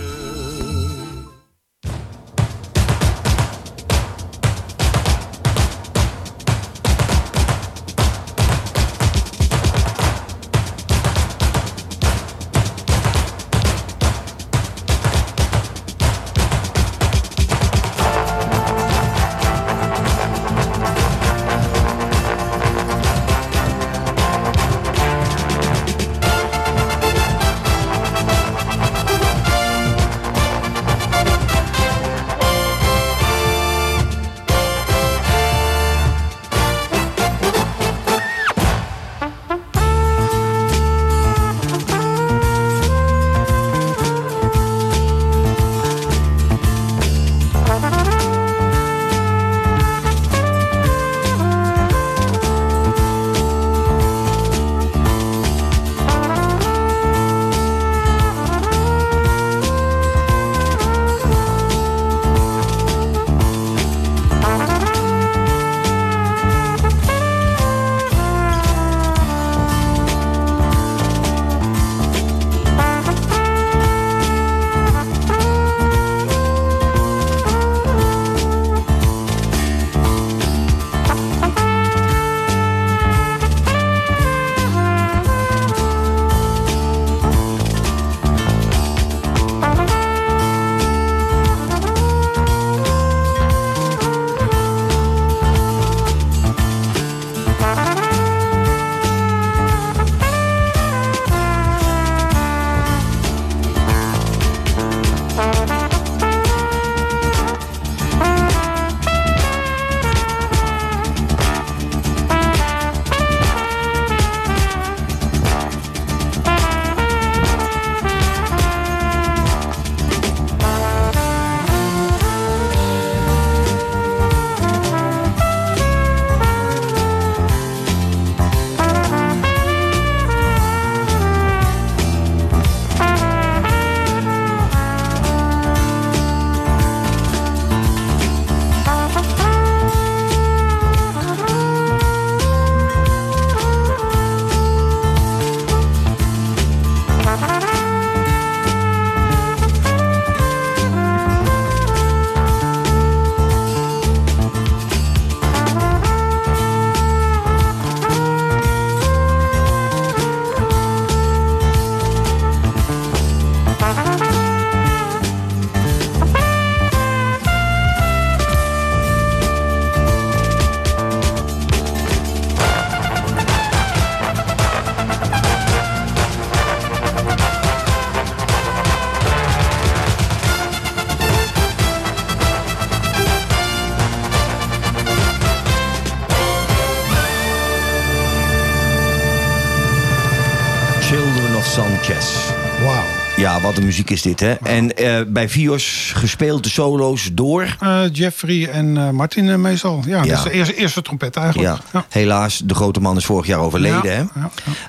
[193.88, 194.54] Muziek is dit, hè?
[194.54, 197.76] En uh, bij Vios gespeeld de solo's door?
[197.84, 200.04] Uh, Jeffrey en uh, Martin meestal.
[200.06, 200.30] Ja, ja.
[200.30, 201.69] dat is de eerste, eerste trompet eigenlijk.
[201.69, 201.80] Ja.
[201.93, 202.06] ja.
[202.10, 204.30] Helaas, de grote man is vorig jaar overleden,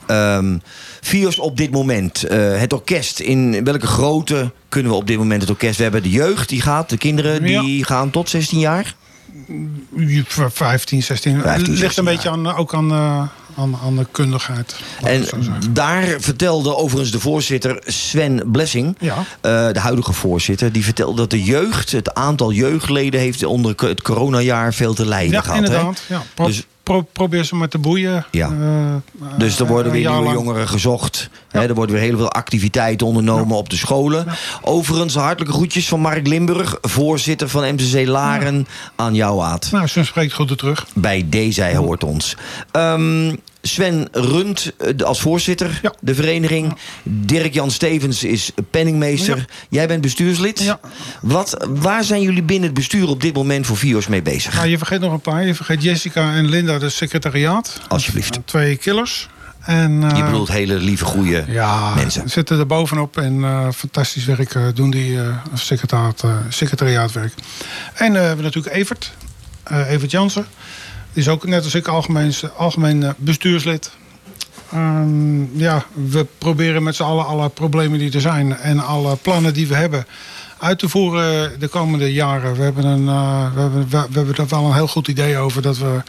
[0.07, 0.37] hè?
[0.37, 0.63] Um,
[1.01, 3.21] Vios op dit moment, het orkest.
[3.21, 5.77] In welke grootte kunnen we op dit moment het orkest?
[5.77, 8.95] We hebben de jeugd, die gaat, de kinderen, die gaan tot 16 jaar?
[10.49, 11.41] 15, 16.
[11.41, 14.77] 15, Ligt een beetje aan, ook aan aan, aan de kundigheid.
[15.03, 15.25] En
[15.71, 19.15] daar vertelde overigens de voorzitter Sven Blessing, Ja.
[19.41, 24.03] eh, de huidige voorzitter, die vertelde dat de jeugd, het aantal jeugdleden heeft onder het
[24.03, 25.69] coronajaar veel te lijden Ja, gehad.
[25.69, 26.15] hè?
[26.15, 26.23] Ja.
[26.35, 28.27] Pro- Dus- pro- probeer ze maar te boeien.
[28.31, 28.47] Ja.
[28.49, 31.31] eh, Dus er eh, worden weer een jaar nieuwe jongeren gezocht.
[31.63, 34.27] Er worden weer heel veel activiteiten ondernomen op de scholen.
[34.63, 38.67] Overigens, hartelijke groetjes van Mark Limburg, voorzitter van MCC Laren,
[38.97, 39.69] aan jou, Aad.
[39.73, 40.87] Nou, ze spreekt goed er terug.
[40.95, 42.37] Bij deze, hij hoort ons.
[42.73, 45.93] Ehm, Sven Runt eh, als voorzitter, Ja.
[46.01, 46.77] de vereniging.
[47.03, 49.37] Dirk-Jan Stevens is penningmeester.
[49.37, 49.45] Ja.
[49.69, 50.63] Jij bent bestuurslid.
[50.63, 50.81] Ja.
[51.23, 54.55] Wat, waar zijn jullie binnen het bestuur op dit moment voor VIO's mee bezig?
[54.55, 55.45] Nou, je vergeet nog een paar.
[55.47, 57.81] Je vergeet Jessica en Linda, de secretariaat.
[57.89, 58.39] Alsjeblieft.
[58.45, 59.29] Twee killers.
[59.69, 62.31] En, eh, Je bedoelt hele lieve, goede ja, mensen.
[62.31, 67.35] zitten er bovenop en eh, fantastisch werk eh, doen die eh, secretariaat, eh, secretariaatwerk.
[67.95, 69.13] En eh, we hebben natuurlijk Evert,
[69.63, 70.47] eh, Evert Jansen.
[71.13, 73.91] Die is ook net als ik algemeen, algemeen eh, bestuurslid.
[74.73, 79.55] Ehm, ja, we proberen met z'n allen alle problemen die er zijn en alle plannen
[79.55, 80.07] die we hebben
[80.59, 82.57] uit te voeren de komende jaren.
[82.57, 85.37] We hebben, een, eh, we hebben, we, we hebben er wel een heel goed idee
[85.39, 86.03] over dat we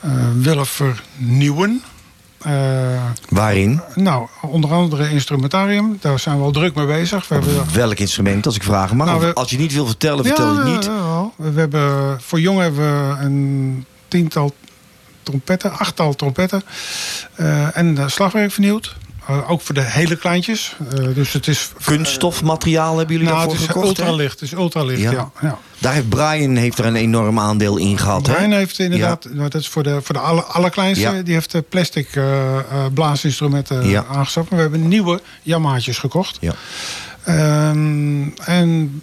[0.00, 1.82] eh, willen vernieuwen.
[2.46, 2.52] Eh,
[3.28, 3.80] Waarin?
[3.94, 5.98] nou, onder andere instrumentarium.
[6.00, 7.28] Daar zijn we al druk mee bezig.
[7.28, 9.06] We hebben, Welk instrument, als ik vragen mag?
[9.06, 10.84] Nou, we- als je niet wil vertellen, vertel je het niet.
[10.84, 14.54] Ja, we hebben, voor jong hebben we een tiental
[15.22, 16.62] trompetten, achttal trompetten.
[17.34, 18.96] eh, en de slagwerk vernieuwd.
[19.26, 20.76] Eh, ook voor de hele kleintjes.
[20.90, 21.70] Eh, dus het is...
[21.84, 23.96] Kunststofmateriaal hebben jullie nou, het daarvoor is gekocht?
[23.96, 24.02] hè?
[24.02, 24.40] ultralicht.
[24.40, 25.10] Het is ultralicht, Ja.
[25.10, 25.30] ja.
[25.40, 25.58] ja.
[25.78, 28.22] Daar heeft Brian heeft er een enorm aandeel in gehad.
[28.22, 31.62] Brian heeft inderdaad, nou, dat is voor de, voor de aller, allerkleinste, die heeft de
[31.62, 32.62] plastic eh, eh,
[32.94, 34.50] blaasinstrumenten aangeschaft.
[34.50, 36.38] Maar we hebben nieuwe Yamaha's gekocht.
[36.40, 36.54] Ja.
[37.22, 39.02] Ehm, en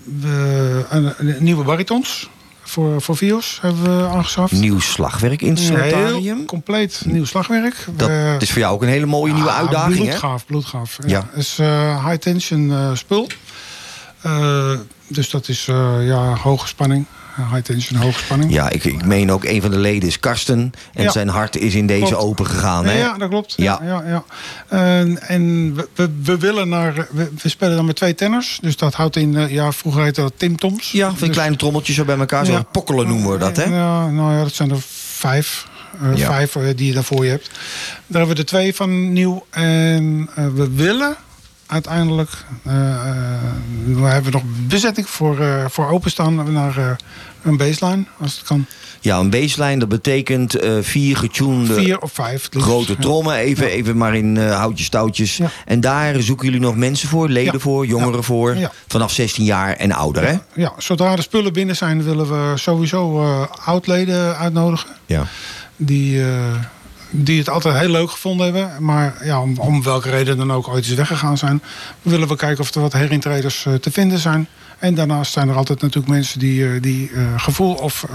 [0.90, 2.30] een, een nieuwe baritons
[2.74, 4.52] voor, voor Vios hebben we aangeschaft.
[4.52, 6.36] Nieuw slagwerkinstrumentarium.
[6.38, 7.86] Heel compleet nieuw slagwerk.
[7.96, 10.04] Dat We- is voor jou ook een hele mooie nieuwe uitdaging, hè?
[10.04, 10.98] Bloedgaaf, bloedgaaf.
[11.02, 11.08] Ja.
[11.10, 11.28] Ja.
[11.32, 13.28] Het is eh, high tension eh, spul.
[14.22, 14.72] Eh,
[15.08, 15.66] dus dat is
[16.00, 17.06] ja, hoge spanning.
[17.36, 18.52] High tension, hoge spanning.
[18.52, 20.72] Ja, ik, ik meen ook een van de leden is Karsten.
[20.94, 21.12] En Ja.
[21.12, 22.24] zijn hart is in deze Klopt.
[22.24, 22.98] open gegaan, Ja, hè?
[23.00, 23.54] ja, dat klopt.
[23.58, 23.80] Ja.
[23.84, 24.04] Ja.
[24.08, 24.24] Ja,
[24.68, 27.08] En, en we, we, we willen naar.
[27.12, 28.60] We, we spelen dan met twee tenners.
[28.62, 29.38] Dus dat houdt in.
[29.38, 30.92] eh, ja, vroeger heette dat Tim Toms.
[30.92, 32.46] Ja, van die Dus- kleine trommeltjes zo bij elkaar.
[32.46, 33.64] Zo pokkelen noemen we dat, hè?
[33.64, 34.82] Ja, nou ja, dat zijn er
[35.18, 35.68] vijf.
[36.02, 36.26] eh.
[36.26, 37.50] Vijf eh, die je daarvoor je hebt.
[38.08, 39.46] Daar hebben we er twee van nieuw.
[39.50, 41.16] En we willen
[41.74, 42.30] uiteindelijk.
[42.64, 43.42] eh eh,
[43.86, 46.98] we hebben nog bezetting voor, eh, voor openstaan naar
[47.44, 48.04] een baseline.
[48.20, 48.66] Als het kan.
[49.00, 52.48] Ja, een baseline, dat betekent vier getunede Vier of vijf.
[52.52, 53.36] grote trommen.
[53.36, 55.38] Even, even maar in houtjes, touwtjes.
[55.38, 55.50] Ja.
[55.66, 57.60] En daar zoeken jullie nog mensen voor, leden Ja.
[57.60, 58.58] voor, jongeren voor.
[58.88, 60.36] Vanaf 16 jaar en ouder, hè?
[60.62, 64.90] Ja, zodra de spullen binnen zijn, willen we sowieso eh oud-leden uitnodigen.
[65.06, 65.26] Ja.
[65.76, 66.22] Die,
[67.16, 68.84] die het altijd heel leuk gevonden hebben.
[68.84, 71.62] Maar ja, om, om welke reden dan ook ooit eens weggegaan zijn.
[72.02, 74.48] Willen we kijken of er wat herintreders eh, te vinden zijn.
[74.80, 78.06] En daarnaast zijn er altijd natuurlijk mensen die, eh, die eh, gevoel of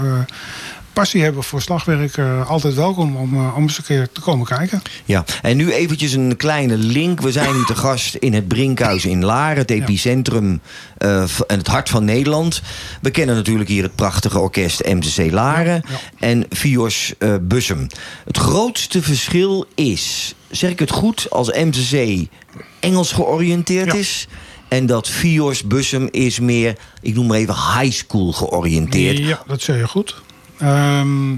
[0.93, 2.17] passie hebben voor slagwerk.
[2.17, 4.81] eh, altijd welkom om, eh, om eens een keer te komen kijken.
[5.05, 7.21] Ja, en nu eventjes een kleine link.
[7.21, 10.61] We zijn nu te gast in het Brinkhuis in Laren, het epicentrum
[10.97, 12.61] eh, en het hart van Nederland.
[13.01, 17.87] We kennen natuurlijk hier het prachtige orkest MCC Laren Ja, en Fios Bussum.
[18.25, 22.27] Het grootste verschil is, zeg ik het goed, als MCC
[22.79, 23.99] Engels georiënteerd Ja.
[23.99, 24.27] is...
[24.67, 29.17] En dat Fios Bussum is meer, ik noem maar even, high school georiënteerd.
[29.17, 30.21] Ja, dat zeg je goed.
[30.59, 31.35] Ehm,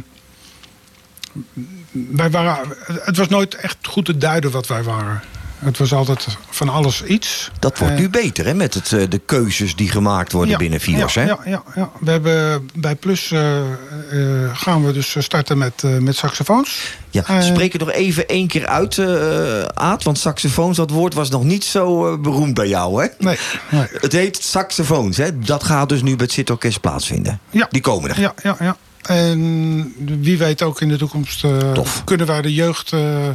[1.91, 2.57] wij waren,
[2.87, 5.21] het was nooit echt goed te duiden wat wij waren.
[5.59, 7.51] Het was altijd van alles iets.
[7.59, 10.57] Dat wordt Eh, nu beter, hè, met het, eh, de keuzes die gemaakt worden ja,
[10.57, 11.27] binnen Fios, ja, hè?
[11.27, 11.91] Ja, ja, ja.
[11.99, 16.79] We hebben bij Plus eh, eh, gaan we dus starten met, eh, met saxofoons.
[17.09, 20.03] Ja, Eh, spreek het nog even één keer uit, eh Aad.
[20.03, 23.07] Want saxofoons, dat woord was nog niet zo eh, beroemd bij jou, hè?
[23.19, 23.37] Nee,
[23.71, 23.87] nee.
[23.93, 25.39] Het heet saxofoons, hè?
[25.39, 27.39] Dat gaat dus nu bij het Sitorkest plaatsvinden.
[27.49, 27.67] Ja.
[27.71, 28.19] Die komen er.
[28.19, 28.77] Ja, ja, ja.
[29.01, 31.71] En wie weet ook in de toekomst eh,
[32.03, 32.93] kunnen wij de jeugd...
[32.93, 33.29] eh,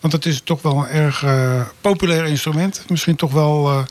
[0.00, 2.84] want het is toch wel een erg eh, populair instrument.
[2.88, 3.84] Misschien toch wel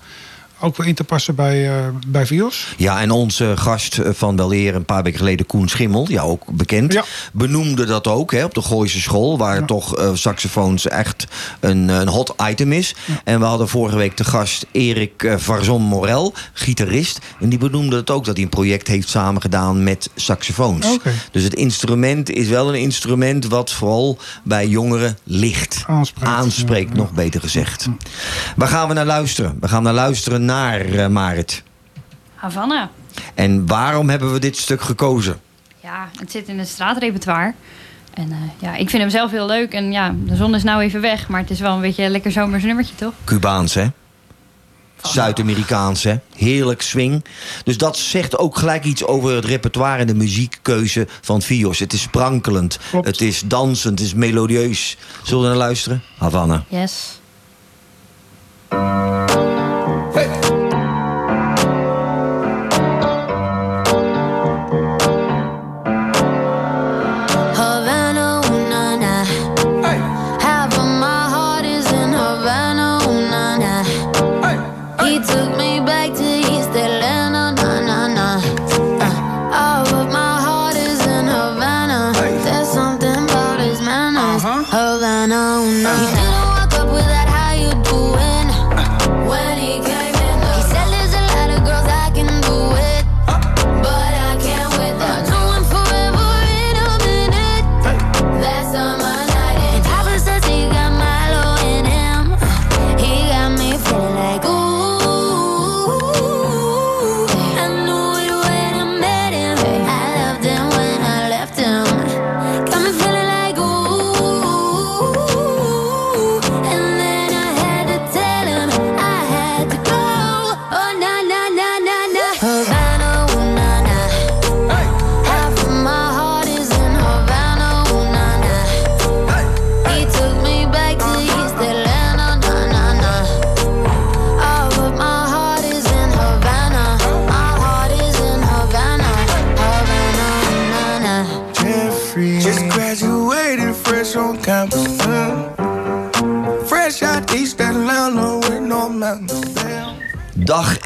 [0.60, 2.74] ook wel in te passen bij, eh bij Vios.
[2.78, 6.30] Ja, en onze gast eh, van wel eer een paar weken geleden, Koen Schimmel, jou
[6.30, 7.04] ook bekend, Ja.
[7.34, 9.66] benoemde dat ook hè, op de Gooise school, waar Ja.
[9.66, 11.28] toch eh, saxofoons echt
[11.60, 12.96] een, een hot item is.
[13.24, 17.20] En we hadden vorige week de gast Erik eh, Varzon Morel, gitarist.
[17.40, 20.98] En die benoemde het ook dat hij een project heeft samengedaan met saxofoons.
[21.32, 25.84] Dus het instrument is wel een instrument wat vooral bij jongeren ligt.
[25.88, 26.28] Aanspreekt.
[26.32, 27.02] Aanspreekt, Ja, ja.
[27.02, 27.88] nog beter gezegd.
[28.56, 29.58] Waar gaan we naar luisteren?
[29.60, 31.64] We gaan naar luisteren naar eh, Marit.
[32.36, 32.90] Havana.
[33.34, 35.40] En waarom hebben we dit stuk gekozen?
[35.84, 37.54] Ja, het zit in het straatrepertoire.
[38.14, 39.74] En eh, ja, ik vind hem zelf heel leuk.
[39.74, 41.28] En ja, de zon is nou even weg.
[41.28, 43.14] Maar het is wel een beetje een lekker zomers nummertje, toch?
[43.24, 43.86] Cubaans, hè?
[45.02, 46.16] Zuid-Amerikaans, hè?
[46.36, 47.26] Heerlijk swing.
[47.64, 51.80] Dus dat zegt ook gelijk iets over het repertoire en de muziekkeuze van Vios.
[51.80, 53.06] Het is sprankelend, Klopt.
[53.08, 54.98] het is dansend, het is melodieus.
[55.24, 56.04] Zullen we naar luisteren?
[56.18, 56.64] Havana.
[56.68, 57.20] Yes.
[60.18, 60.57] Havana,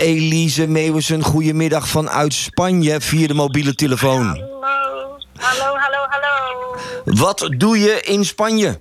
[0.01, 4.25] Elise Meeuwissen, goedemiddag vanuit Spanje via de mobiele telefoon.
[4.25, 6.75] Hallo, hallo, hallo, hallo.
[7.05, 8.67] Wat doe je in Spanje?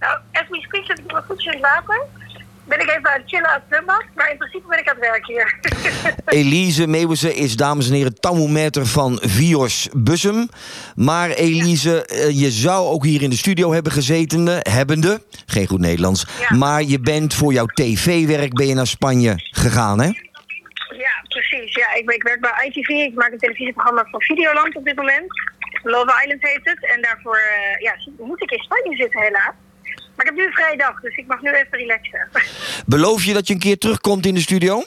[0.00, 2.06] nou, as we speak zit ik mijn voetje in het water.
[2.68, 5.04] Ben ik even aan het chillen aan het maar in principe ben ik aan het
[5.04, 5.58] werk hier.
[6.40, 10.48] Elise Meeuwissen is, dames en heren, thermometer van Vios Bussum.
[10.94, 15.66] Maar Elise, eh, je zou ook hier in de studio hebben gezeten, eh, hebbende, geen
[15.66, 16.26] goed Nederlands.
[16.48, 16.56] Ja.
[16.56, 20.10] Maar je bent voor jouw tv-werk ben je naar Spanje gegaan, hè?
[20.96, 21.74] ja, precies.
[21.74, 22.88] Ja, ik, werk bij ITV.
[22.88, 25.26] Ik maak een televisieprogramma voor Videoland op dit moment.
[25.82, 26.90] Love Island heet het.
[26.94, 29.54] En daarvoor eh, ja, moet ik in Spanje zitten helaas.
[30.18, 32.28] Maar ik heb nu een vrije dag, dus ik mag nu even relaxen.
[32.86, 34.82] Beloof je dat je een keer terugkomt in de studio?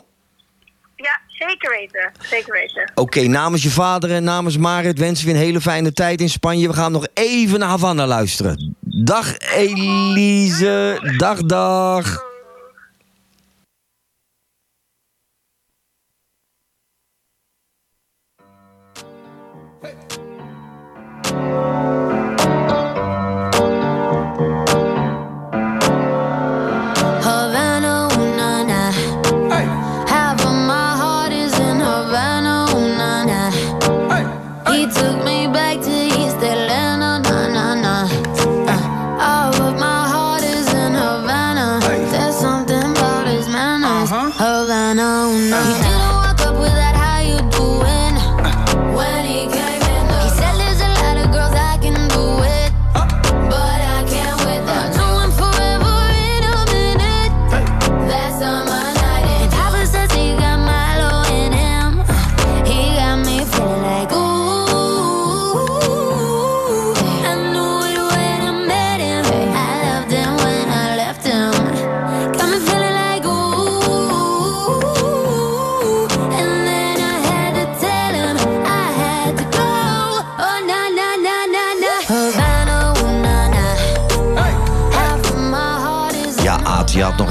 [0.96, 2.12] ja, zeker weten.
[2.22, 2.92] Zeker weten.
[2.96, 6.68] Oké, namens je vader en namens Marit wensen we een hele fijne tijd in Spanje.
[6.68, 8.76] We gaan nog even naar Havana luisteren.
[8.80, 12.30] Dag Elise, dag dag.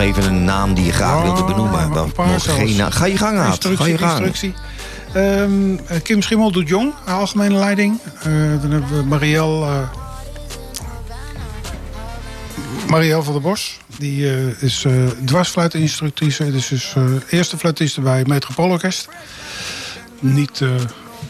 [0.07, 1.80] Nog even een naam die je graag wilde Oh, benoemen.
[1.96, 2.61] een paar mogen zelfs.
[2.61, 2.90] geen naam.
[2.90, 3.64] Ga je gang, Aad.
[3.64, 4.12] Ga je gang.
[4.12, 4.55] instructie.
[5.12, 5.44] Eh,
[6.03, 7.98] Kim Schimmel doet jong, algemene leiding.
[8.18, 8.24] Eh,
[8.61, 9.88] dan hebben we Marielle, eh
[12.88, 13.78] Marielle van der Bos.
[13.98, 14.92] Die eh, is eh
[15.24, 16.51] dwarsfluitinstructrice.
[16.53, 19.09] Dus is eh, eerste fluitiste bij Metropoolorkest.
[20.20, 20.68] Niet eh,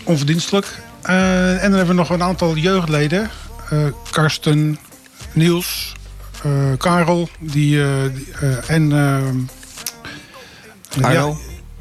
[0.05, 0.67] onverdienstelijk.
[1.03, 3.31] Eh, en dan hebben we nog een aantal jeugdleden.
[3.71, 3.79] Eh,
[4.11, 4.79] Karsten,
[5.33, 6.00] Niels, eh,
[6.79, 7.29] Karel.
[7.39, 8.11] Die, eh, eh,
[8.67, 8.93] en...
[8.93, 9.37] ehm,
[11.05, 11.29] Arno?
[11.29, 11.35] ja,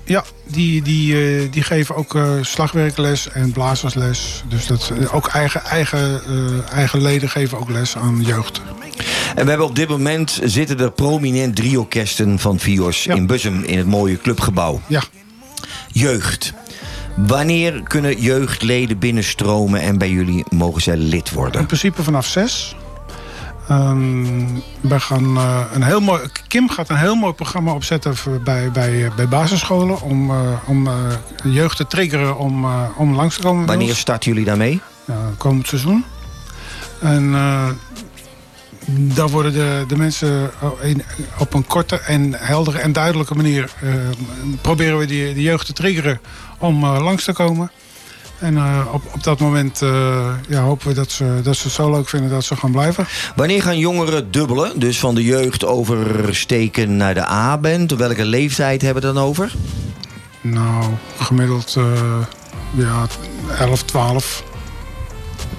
[0.05, 4.43] ja, die, die, eh, die geven ook eh, slagwerkles en blazersles.
[4.47, 8.62] Dus dat, eh, ook eigen, eigen, eh, eigen leden geven ook les aan jeugd.
[9.36, 13.14] En we hebben op dit moment zitten er prominent drie orkesten van Vios Ja.
[13.16, 14.82] in Bussum in het mooie clubgebouw.
[14.88, 15.03] Ja,
[15.91, 16.53] Jeugd.
[17.16, 21.62] Wanneer kunnen jeugdleden binnenstromen en bij jullie mogen zij lid worden?
[21.62, 22.76] In principe vanaf zes.
[23.70, 24.45] Ehm,
[24.82, 28.72] we gaan eh, een heel mooi, Kim gaat een heel mooi programma opzetten voor- bij,
[28.72, 30.01] bij, bij basisscholen.
[30.01, 30.93] Om, eh, om eh,
[31.43, 33.65] jeugd te triggeren om, eh, om langs te komen.
[33.65, 34.82] Wanneer starten jullie daarmee?
[35.38, 36.03] Komend seizoen.
[37.01, 37.67] En eh
[38.91, 40.51] daar worden de, de mensen
[40.82, 41.03] in-
[41.38, 43.72] op een korte en heldere en duidelijke manier...
[43.82, 43.93] eh,
[44.61, 46.20] proberen we die, de jeugd te triggeren
[46.57, 47.72] om eh, langs te komen.
[48.39, 51.73] En eh, op, op dat moment eh, ja, hopen we dat ze, dat ze het
[51.73, 53.07] zo leuk vinden dat ze gaan blijven.
[53.35, 54.79] Wanneer gaan jongeren dubbelen?
[54.79, 57.91] Dus van de jeugd oversteken naar de A-band?
[57.91, 59.53] Welke leeftijd hebben we dan over?
[60.41, 60.83] Nou,
[61.19, 62.21] gemiddeld eh,
[62.71, 63.07] ja,
[63.57, 64.43] 11, 12.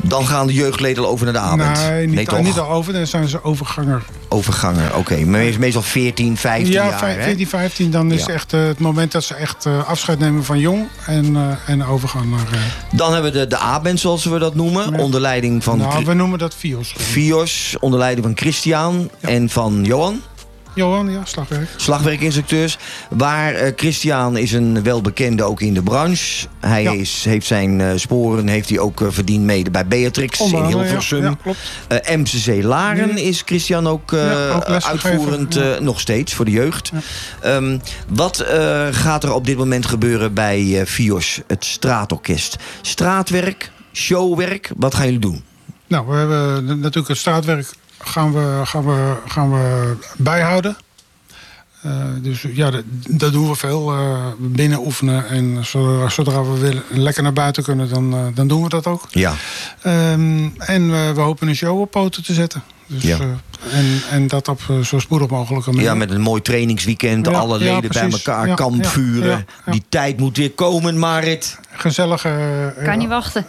[0.03, 1.88] Dan gaan de jeugdleden over naar de A-band?
[1.88, 2.43] Nee, niet, toch?
[2.43, 4.03] niet al over, dan zijn ze overganger.
[4.28, 5.16] Overganger, oké.
[5.24, 7.22] Meestal 14, 15 ja, jaar, hè?
[7.22, 8.32] 14, 15, dan is Ja.
[8.32, 11.84] echt eh, het moment dat ze echt eh, afscheid nemen van jong en, eh, en
[11.84, 12.47] overgaan naar...
[12.93, 14.91] Dan hebben we de, de A-band, zoals we dat noemen.
[14.93, 15.03] Ja.
[15.03, 16.95] Onder leiding van nou, we noemen dat FIOS.
[16.99, 20.22] Fios, onder leiding van Christian en van Johan.
[20.80, 21.68] Johan, ja, slagwerk.
[21.76, 22.78] slagwerkinstructeurs.
[23.10, 26.46] Waar eh, Christian is een welbekende ook in de branche.
[26.60, 26.90] Hij Ja.
[26.92, 30.66] is, heeft zijn eh, sporen heeft hij ook eh, verdiend mede bij Beatrix Onder in
[30.66, 31.22] Hilversum.
[31.22, 31.58] Ja, ja, klopt.
[32.16, 36.90] MCC Laren is Christian ook, uitvoerend nog steeds voor de jeugd.
[37.40, 37.78] Ehm,
[38.08, 38.44] wat
[38.90, 42.56] gaat er op dit moment gebeuren bij FIOS, het straatorkest?
[42.82, 45.42] Straatwerk, showwerk, wat gaan jullie doen?
[45.86, 47.66] Nou, we hebben natuurlijk het straatwerk
[48.03, 50.76] gaan we, gaan we, gaan we bijhouden.
[51.82, 53.92] Eh, dus ja, dat, dat doen we veel.
[53.92, 55.28] eh, binnen oefenen.
[55.28, 58.86] En zodra, zodra we willen, lekker naar buiten kunnen, dan, eh, dan doen we dat
[58.86, 59.07] ook.
[59.11, 59.34] Ja,
[59.82, 62.62] Ehm, en we, we hopen een show op poten te zetten.
[62.86, 63.18] Dus, Ja.
[63.72, 65.84] En, en dat op eh, zo spoedig mogelijke manier.
[65.84, 69.30] ja, met een mooi trainingsweekend, Ja, alle ja, leden bij elkaar, Ja, kampvuren.
[69.30, 69.72] ja, ja.
[69.72, 71.58] Die tijd moet weer komen, Marit.
[71.70, 72.28] Gezellige,
[72.78, 73.46] eh, Kan niet wachten.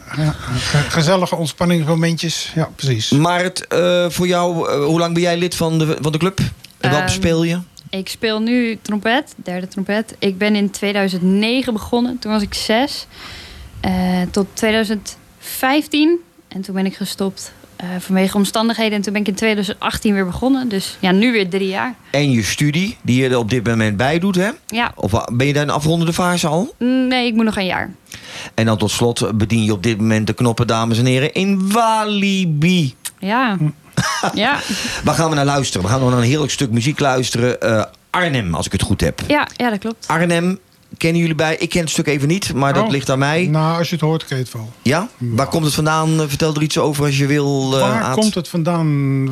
[0.89, 2.51] gezellige ontspanningsmomentjes.
[2.55, 3.09] Ja, precies.
[3.09, 6.39] Marit, eh, voor jou, hoe lang ben jij lid van de, van de club?
[6.80, 7.59] En wat Ehm, speel je?
[7.89, 10.16] Ik speel nu trompet, derde trompet.
[10.20, 13.07] Ik ben in 2009 begonnen, toen was ik zes.
[13.82, 13.91] Eh,
[14.32, 16.20] tot 2015.
[16.47, 17.51] En toen ben ik gestopt
[17.82, 18.93] eh, vanwege omstandigheden.
[18.93, 20.67] En toen ben ik in 2018 weer begonnen.
[20.69, 21.95] Dus ja, nu weer drie jaar.
[22.11, 24.49] En je studie, die je er op dit moment bij doet, hè?
[24.67, 26.75] Ja, Of wa- ben je daar in afrondende fase al?
[26.77, 27.93] nee, ik moet nog een jaar.
[28.53, 31.71] En dan tot slot bedien je op dit moment de knoppen, dames en heren, in
[31.71, 32.95] Walibi.
[33.19, 33.57] Ja.
[34.34, 34.57] Ja,
[35.03, 35.86] Waar gaan we naar luisteren?
[35.86, 37.61] We gaan nog naar een heerlijk stuk muziek luisteren.
[37.61, 39.21] Eh, Arnhem, als ik het goed heb.
[39.27, 40.07] ja, ja, dat klopt.
[40.07, 40.59] Arnhem,
[40.98, 41.56] kennen jullie bij?
[41.58, 42.89] Ik ken het stuk even niet, maar dat Oh.
[42.89, 43.46] ligt aan mij.
[43.48, 44.74] Nou, als je het hoort, ken je het wel.
[44.82, 45.08] Ja?
[45.18, 46.20] Waar komt het vandaan?
[46.22, 47.74] Eh, Vertel er iets over als je wil.
[47.74, 48.16] eh, Waar Aad.
[48.16, 48.88] komt het vandaan?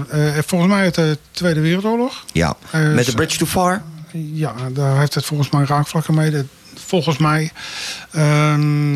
[0.10, 2.24] Eh, volgens mij uit de Tweede Wereldoorlog.
[2.34, 3.82] Ja, Eh, met de Bridge Too Far.
[4.14, 6.32] Ja, daar heeft het volgens mij raakvlakken mee.
[6.32, 6.46] Dat-
[6.86, 7.52] volgens mij.
[8.12, 8.96] Ehm,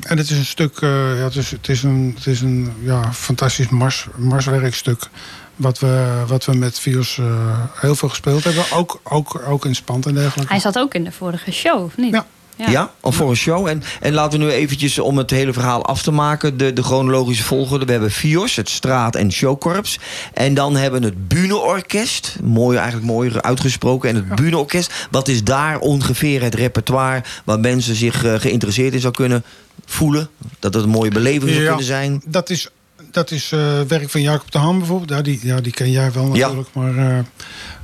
[0.00, 0.88] en het is een stuk, eh,
[1.18, 5.08] ja, het is, het is een, het is een ja, fantastisch mars, marswerkstuk.
[5.56, 8.64] Wat we, wat we met Vios eh, heel veel gespeeld hebben.
[8.72, 10.52] Ook, ook, ook in Spant en dergelijke.
[10.52, 12.12] Hij zat ook in de vorige show, of niet?
[12.12, 12.26] Ja.
[12.70, 13.66] Ja, of voor een show.
[13.66, 16.56] En, en laten we nu eventjes, om het hele verhaal af te maken...
[16.56, 17.84] de, de chronologische volgorde.
[17.84, 19.98] We hebben FIOS, het straat- en showkorps.
[20.34, 22.36] En dan hebben we het Bühneorkest.
[22.42, 24.08] Mooi, eigenlijk mooi uitgesproken.
[24.08, 24.92] En het Bühneorkest.
[25.10, 27.22] Wat is daar ongeveer het repertoire...
[27.44, 29.44] waar mensen zich eh, geïnteresseerd in zou kunnen
[29.84, 30.28] voelen?
[30.58, 31.66] Dat het een mooie beleving zou Ja.
[31.68, 32.22] kunnen zijn?
[32.24, 32.68] Dat is,
[33.12, 35.10] dat is eh, werk van Jacob de Ham bijvoorbeeld.
[35.10, 36.68] Ja, die, ja, die ken jij wel natuurlijk.
[36.74, 37.18] Maar, eh,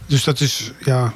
[0.06, 1.12] dus dat is ja,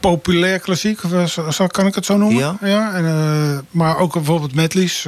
[0.00, 2.58] populair klassiek, eh, zo- kan ik het zo noemen.
[2.60, 2.92] Ja.
[2.94, 5.06] en, maar ook bijvoorbeeld medleys.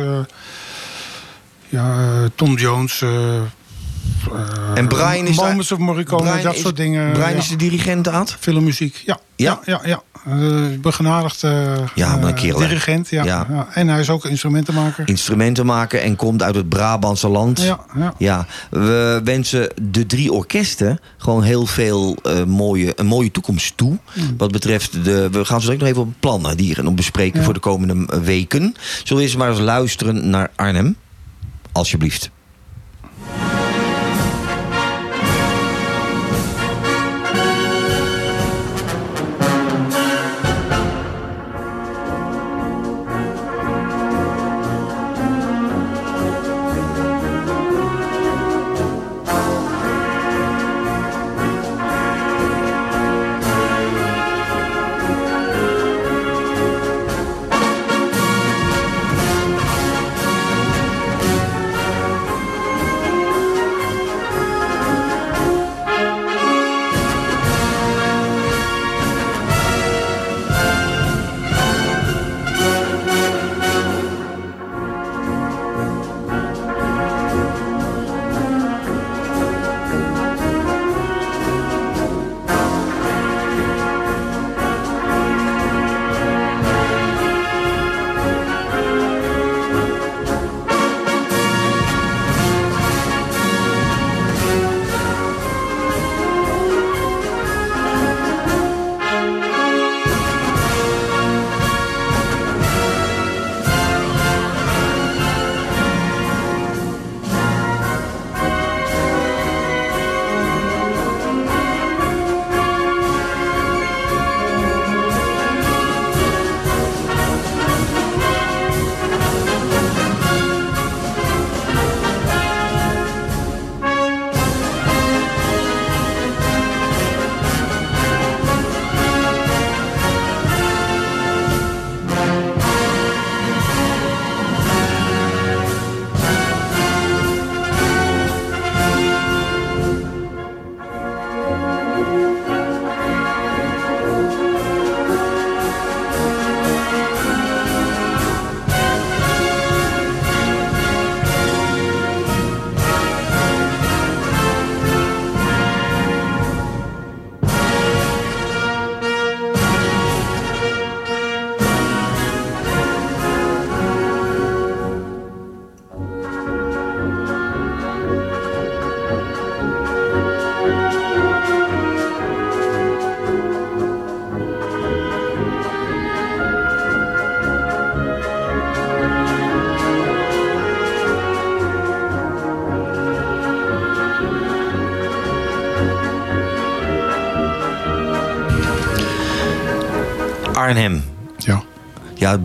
[1.68, 3.02] ja, Tom Jones.
[3.02, 3.40] eh,
[4.74, 7.12] En Brian is Moments of Morricone, Brian dat is- soort dingen.
[7.12, 7.36] Brian ja.
[7.36, 8.36] is de dirigent, Aad?
[8.38, 9.18] Filmmuziek, ja.
[9.36, 9.60] Ja?
[9.64, 10.02] Ja, ja, ja.
[10.26, 11.50] Eh, begenadigd eh,
[11.94, 13.08] Ja, maar een eh, dirigent.
[13.08, 13.68] Ja, Ja.
[13.72, 15.08] En hij is ook instrumentenmaker.
[15.08, 17.62] Instrumenten maken en komt uit het Brabantse land.
[17.62, 18.14] Ja, ja.
[18.18, 23.98] Ja, we wensen de drie orkesten gewoon heel veel eh, mooie, een mooie toekomst toe.
[24.36, 25.28] Wat betreft de.
[25.30, 28.20] We gaan zo direct nog even op plannen die nog bespreken voor de komende eh,
[28.20, 28.74] weken.
[29.02, 30.96] Zullen we eerst maar eens luisteren naar Arnhem?
[31.72, 32.30] Alsjeblieft.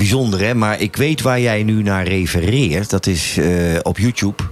[0.01, 2.89] Bijzonder hè, maar ik weet waar jij nu naar refereert.
[2.89, 3.47] Dat is eh,
[3.81, 4.43] op YouTube.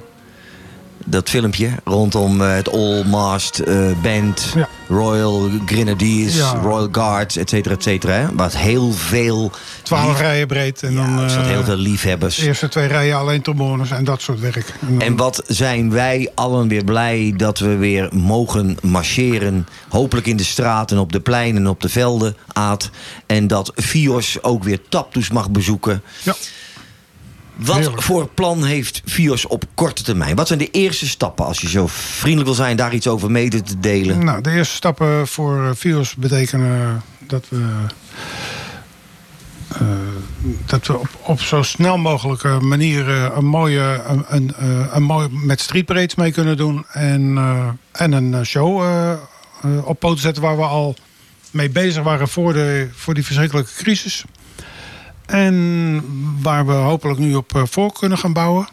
[1.06, 4.68] Dat filmpje rondom eh, het All Mast eh, Band, Ja.
[4.88, 6.40] Royal Grenadiers.
[6.62, 8.14] Royal Guards, et cetera, et cetera.
[8.14, 8.26] hè.
[8.34, 9.52] Wat heel veel,
[9.98, 10.84] Twaalf rijen breed.
[10.84, 12.36] En ja, dan er zat heel eh, veel liefhebbers.
[12.36, 14.56] de eerste twee rijen alleen trombones en dat soort werk.
[14.82, 19.68] En dan- En wat zijn wij allen weer blij dat we weer mogen marcheren.
[19.90, 22.90] Hopelijk in de straten, op de pleinen, op de velden, Aad.
[23.26, 26.02] En dat Fios ook weer Taptoes mag bezoeken.
[26.24, 26.36] Ja.
[27.56, 28.02] Wat Heerlijk.
[28.02, 30.36] voor plan heeft Fios op korte termijn?
[30.36, 32.78] Wat zijn de eerste stappen, als je zo vriendelijk wil zijn...
[32.78, 34.24] daar iets over mede te delen?
[34.26, 37.66] Nou, de eerste stappen voor eh, Fios betekenen dat we.
[39.78, 39.88] Eh,
[40.66, 45.28] dat we op, zo snel mogelijke manier eh, een mooie, een, een, eh, een mooi
[45.32, 46.86] met streetparades mee kunnen doen.
[46.92, 47.38] En,
[47.92, 48.84] en een show
[49.84, 50.96] op poten zetten waar we al
[51.52, 54.24] mee bezig waren voor, de, voor die verschrikkelijke crisis.
[55.26, 56.04] En
[56.42, 58.68] waar we hopelijk nu op voor kunnen gaan bouwen.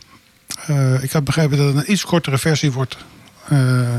[1.00, 2.96] Ik heb begrepen dat het een iets kortere versie wordt.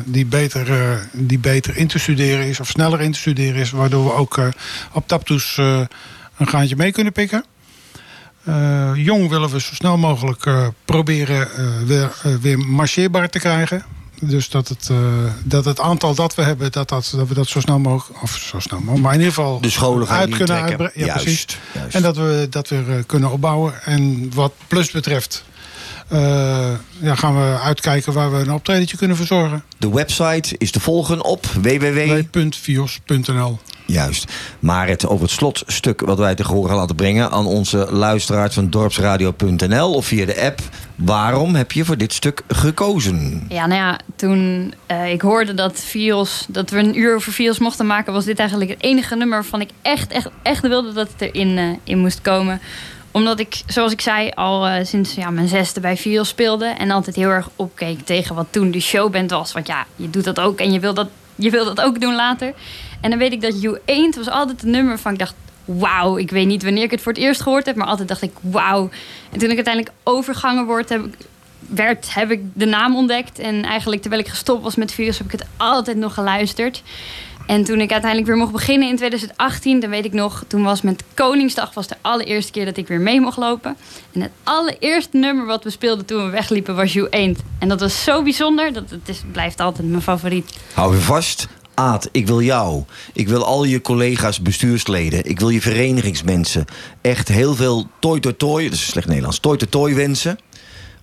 [0.05, 3.71] die, beter, die beter in te studeren is of sneller in te studeren is.
[3.71, 4.39] Waardoor we ook
[4.91, 5.59] op Taptoes
[6.37, 7.45] een gaantje mee kunnen pikken.
[8.47, 12.11] Eh, jong willen we zo snel mogelijk eh, proberen eh, weer,
[12.41, 13.85] weer marcheerbaar te krijgen.
[14.21, 14.89] Dus dat het,
[15.43, 18.35] dat het aantal dat we hebben, dat, dat, dat we dat zo snel mogelijk, of
[18.35, 20.99] zo snel mogelijk, maar in ieder geval De scholen gaan uit kunnen uitbreiden.
[20.99, 21.57] Ja, Juist, precies.
[21.73, 21.95] juist.
[21.95, 23.83] En dat we dat weer kunnen opbouwen.
[23.83, 25.43] En wat plus betreft,
[26.99, 29.63] ja, gaan we uitkijken waar we een optredentje kunnen verzorgen.
[29.77, 32.21] De website is te volgen op www...
[33.87, 34.31] Juist.
[34.59, 38.69] Maar het over het slotstuk wat wij te horen laten brengen aan onze luisteraars van
[38.69, 40.59] dorpsradio.nl of via de app.
[40.95, 43.45] Waarom heb je voor dit stuk gekozen?
[43.49, 47.59] Ja, nou ja, toen eh, ik hoorde dat Fios, dat we een uur over Fios
[47.59, 51.09] mochten maken, was dit eigenlijk het enige nummer waarvan ik echt, echt, echt wilde dat
[51.11, 52.61] het erin eh, in moest komen.
[53.11, 56.91] Omdat ik, zoals ik zei, al eh, sinds ja, mijn zesde bij Fios speelde en
[56.91, 59.51] altijd heel erg opkeek tegen wat toen de showband was.
[59.51, 62.15] Want ja, je doet dat ook en je wil dat, je wil dat ook doen
[62.15, 62.53] later.
[63.01, 65.35] En dan weet ik dat You Ain't was altijd een nummer van ik dacht,
[65.65, 68.21] wauw, ik weet niet wanneer ik het voor het eerst gehoord heb, maar altijd dacht
[68.21, 68.89] ik, wauw.
[69.31, 71.13] En toen ik uiteindelijk overgangen word, heb ik,
[71.59, 73.39] werd, heb ik de naam ontdekt.
[73.39, 76.83] En eigenlijk terwijl ik gestopt was met virus, heb ik het altijd nog geluisterd.
[77.47, 80.81] En toen ik uiteindelijk weer mocht beginnen in 2018, dan weet ik nog, toen was
[80.81, 83.77] met Koningsdag was de allereerste keer dat ik weer mee mocht lopen.
[84.13, 87.39] En het allereerste nummer wat we speelden toen we wegliepen was You Ain't.
[87.59, 90.57] En dat was zo bijzonder, dat het is, blijft altijd mijn favoriet.
[90.73, 91.47] Hou je vast.
[91.79, 92.83] Aad, ik wil jou.
[93.13, 95.25] Ik wil al je collega's bestuursleden.
[95.25, 96.65] Ik wil je verenigingsmensen.
[97.01, 100.39] Echt heel veel toi toi toi, dat is slecht Nederlands, toi toi toi wensen.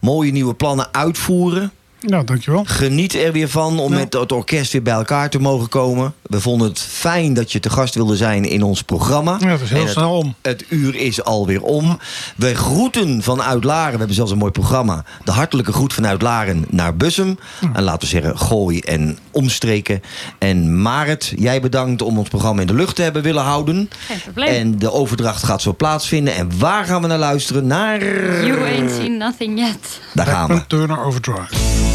[0.01, 1.73] Mooie nieuwe plannen uitvoeren.
[2.07, 2.63] Nou, dankjewel.
[2.67, 3.99] Geniet er weer van om Ja.
[3.99, 6.15] met het orkest weer bij elkaar te mogen komen.
[6.23, 9.37] We vonden het fijn dat je te gast wilde zijn in ons programma.
[9.41, 10.35] Ja, het is heel En het- snel om.
[10.43, 11.99] Het uur is alweer om.
[12.37, 13.91] We groeten vanuit Laren.
[13.93, 15.05] We hebben zelfs een mooi programma.
[15.25, 17.39] De hartelijke groet vanuit Laren naar Bussum.
[17.73, 20.03] En laten we zeggen gooi en omstreken.
[20.39, 23.91] En Marit, jij bedankt om ons programma in de lucht te hebben willen houden.
[24.07, 24.49] Geen probleem.
[24.49, 26.35] En de overdracht gaat zo plaatsvinden.
[26.35, 27.67] En waar gaan we naar luisteren?
[27.67, 28.03] Naar...
[28.47, 30.01] You ain't seen nothing yet.
[30.15, 30.67] Daar gaan we.
[30.67, 31.94] Turner Overdrive.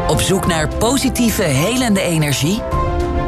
[0.07, 2.61] Op zoek naar positieve, helende energie?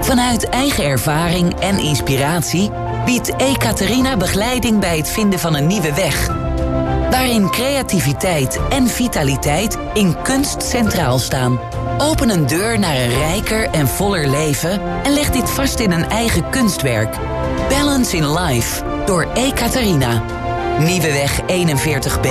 [0.01, 2.71] Vanuit eigen ervaring en inspiratie
[3.09, 6.27] biedt Ekaterina begeleiding bij het vinden van een nieuwe weg.
[7.09, 11.59] Waarin creativiteit en vitaliteit in kunst centraal staan.
[11.97, 16.09] Open een deur naar een rijker en voller leven en leg dit vast in een
[16.09, 17.15] eigen kunstwerk.
[17.69, 20.23] Balance in Life door Ekaterina.
[20.79, 22.29] Nieuweweg 41b,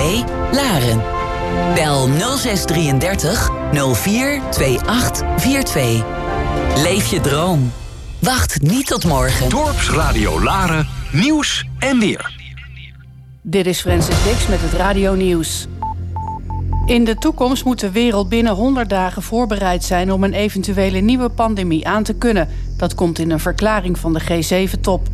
[0.51, 1.01] Laren.
[1.73, 3.49] Bel 0633
[3.93, 6.03] 04 2842.
[6.75, 7.71] Leef je droom.
[8.19, 9.49] Wacht niet tot morgen.
[9.49, 12.33] Dorpsradio Laren, nieuws en weer.
[13.41, 15.67] Dit is Francis Dix met het Radio Nieuws.
[16.85, 21.29] In de toekomst moet de wereld binnen 100 dagen voorbereid zijn om een eventuele nieuwe
[21.29, 22.47] pandemie aan te kunnen.
[22.77, 25.07] Dat komt in een verklaring van de G7-top.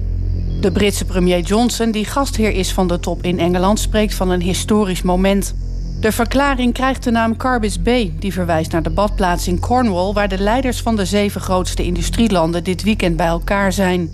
[0.61, 4.41] De Britse premier Johnson, die gastheer is van de top in Engeland, spreekt van een
[4.41, 5.55] historisch moment.
[5.99, 10.27] De verklaring krijgt de naam Carbis Bay, die verwijst naar de badplaats in Cornwall, waar
[10.27, 14.09] de leiders van de zeven grootste industrielanden dit weekend bij elkaar zijn.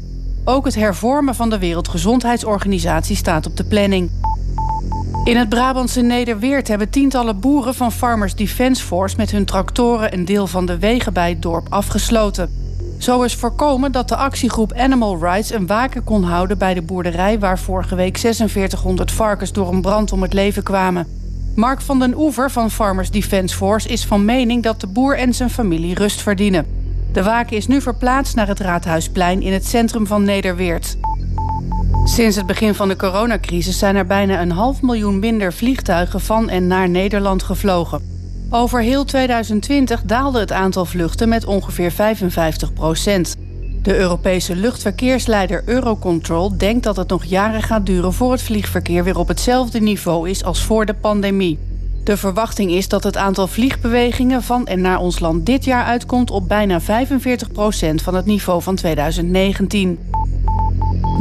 [0.45, 4.09] Ook het hervormen van de Wereldgezondheidsorganisatie staat op de planning.
[5.23, 10.25] In het Brabantse Nederweert hebben tientallen boeren van Farmers Defence Force met hun tractoren een
[10.25, 12.49] deel van de wegen bij het dorp afgesloten.
[12.97, 17.39] Zo is voorkomen dat de actiegroep Animal Rights een waken kon houden bij de boerderij
[17.39, 21.20] waar vorige week 4600 varkens door een brand om het leven kwamen.
[21.55, 25.33] Mark van den Oever van Farmers Defence Force is van mening dat de boer en
[25.33, 26.65] zijn familie rust verdienen.
[27.13, 30.97] De waken is nu verplaatst naar het Raadhuisplein in het centrum van Nederweert.
[32.03, 36.49] Sinds het begin van de coronacrisis zijn er bijna een half miljoen minder vliegtuigen van
[36.49, 38.01] en naar Nederland gevlogen.
[38.49, 43.37] Over heel 2020 daalde het aantal vluchten met ongeveer 55 procent.
[43.81, 49.17] De Europese luchtverkeersleider Eurocontrol denkt dat het nog jaren gaat duren voor het vliegverkeer weer
[49.17, 51.59] op hetzelfde niveau is als voor de pandemie.
[52.03, 56.31] De verwachting is dat het aantal vliegbewegingen van en naar ons land dit jaar uitkomt
[56.31, 59.99] op bijna 45 procent van het niveau van 2019.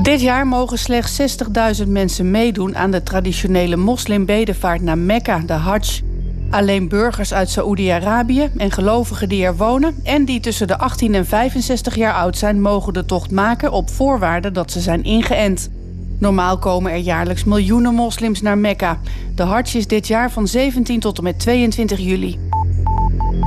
[0.03, 1.43] Dit jaar mogen slechts
[1.83, 6.03] 60.000 mensen meedoen aan de traditionele moslimbedevaart naar Mekka, de Hajj.
[6.51, 11.27] Alleen burgers uit Saoedi-Arabië en gelovigen die er wonen en die tussen de 18 en
[11.27, 15.71] 65 jaar oud zijn, mogen de tocht maken op voorwaarde dat ze zijn ingeënt.
[16.19, 18.99] Normaal komen er jaarlijks miljoenen moslims naar Mekka.
[19.35, 22.39] De Hajj is dit jaar van 17 tot en met 22 juli.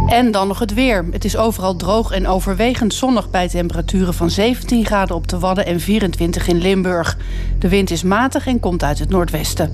[0.07, 1.05] En dan nog het weer.
[1.11, 5.65] Het is overal droog en overwegend zonnig bij temperaturen van 17 graden op de Wadden
[5.65, 7.17] en 24 in Limburg.
[7.59, 9.71] De wind is matig en komt uit het noordwesten.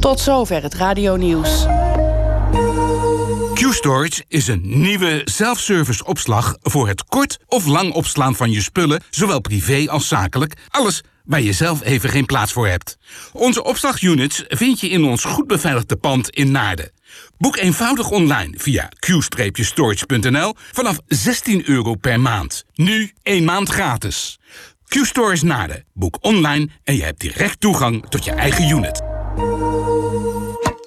[0.00, 1.66] Tot zover het radio nieuws.
[3.56, 9.02] Q-Storage is een nieuwe self-service opslag voor het kort of lang opslaan van je spullen,
[9.10, 10.54] zowel privé als zakelijk.
[10.68, 12.98] Alles waar je zelf even geen plaats voor hebt.
[13.32, 16.90] Onze opslagunits vind je in ons goed beveiligde pand in Naarden.
[17.38, 22.64] Boek eenvoudig online via q-storage.nl vanaf 16 euro per maand.
[22.74, 24.38] Nu één maand gratis.
[24.88, 25.84] Q-Storage Naarden.
[25.94, 29.05] Boek online en je hebt direct toegang tot je eigen unit.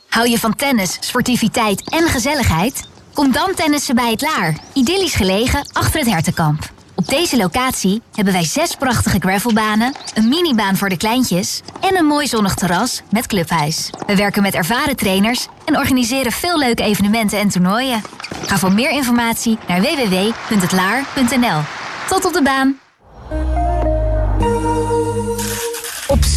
[0.09, 2.87] Hou je van tennis, sportiviteit en gezelligheid?
[3.13, 4.57] Kom dan tennissen bij het Laar.
[4.73, 6.71] Idyllisch gelegen achter het hertenkamp.
[6.95, 12.05] Op deze locatie hebben wij zes prachtige gravelbanen, een minibaan voor de kleintjes en een
[12.05, 13.89] mooi zonnig terras met clubhuis.
[14.07, 18.01] We werken met ervaren trainers en organiseren veel leuke evenementen en toernooien.
[18.45, 21.61] Ga voor meer informatie naar www.hetlaar.nl.
[22.07, 22.79] Tot op de baan!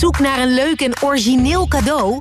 [0.02, 2.20] zoek naar een leuk en origineel cadeau?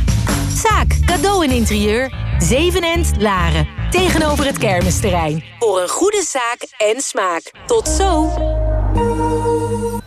[0.55, 3.67] Zaak, cadeau en interieur, Zevenend, Laren.
[3.89, 5.43] Tegenover het kermisterrein.
[5.59, 7.51] Voor een goede zaak en smaak.
[7.65, 8.29] Tot zo!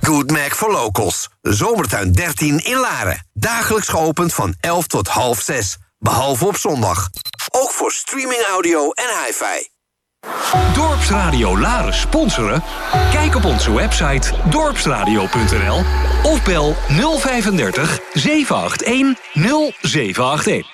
[0.00, 1.28] Good Mac for Locals.
[1.40, 3.26] Zomertuin 13 in Laren.
[3.32, 5.76] Dagelijks geopend van 11 tot half 6.
[5.98, 7.08] Behalve op zondag.
[7.50, 9.73] Ook voor streaming audio en hi-fi.
[10.74, 12.62] Dorpsradio Laren sponsoren?
[13.12, 15.82] Kijk op onze website dorpsradio.nl
[16.22, 19.20] of bel 035 781
[19.80, 20.73] 0781.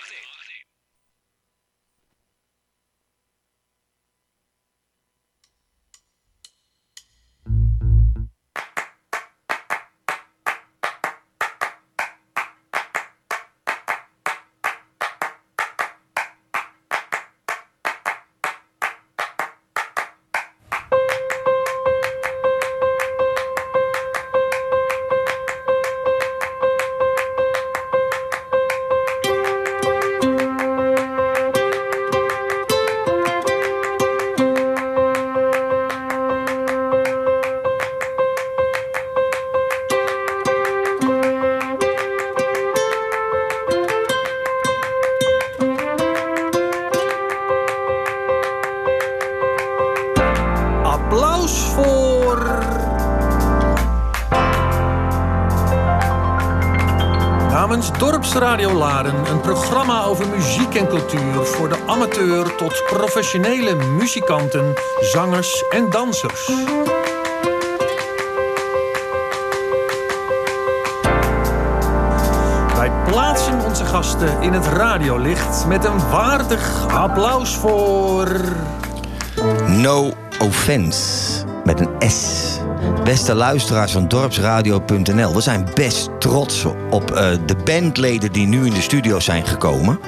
[58.38, 65.90] Laren een programma over muziek en cultuur voor de amateur tot professionele muzikanten, zangers en
[65.90, 66.50] dansers.
[72.76, 78.40] Wij plaatsen onze gasten in het radiolicht met een waardig applaus voor.
[79.66, 81.44] No offense.
[81.64, 82.49] Met een S.
[83.04, 85.34] Beste luisteraars van dorpsradio.nl.
[85.34, 90.00] We zijn best trots op eh, de bandleden die nu in de studio zijn gekomen.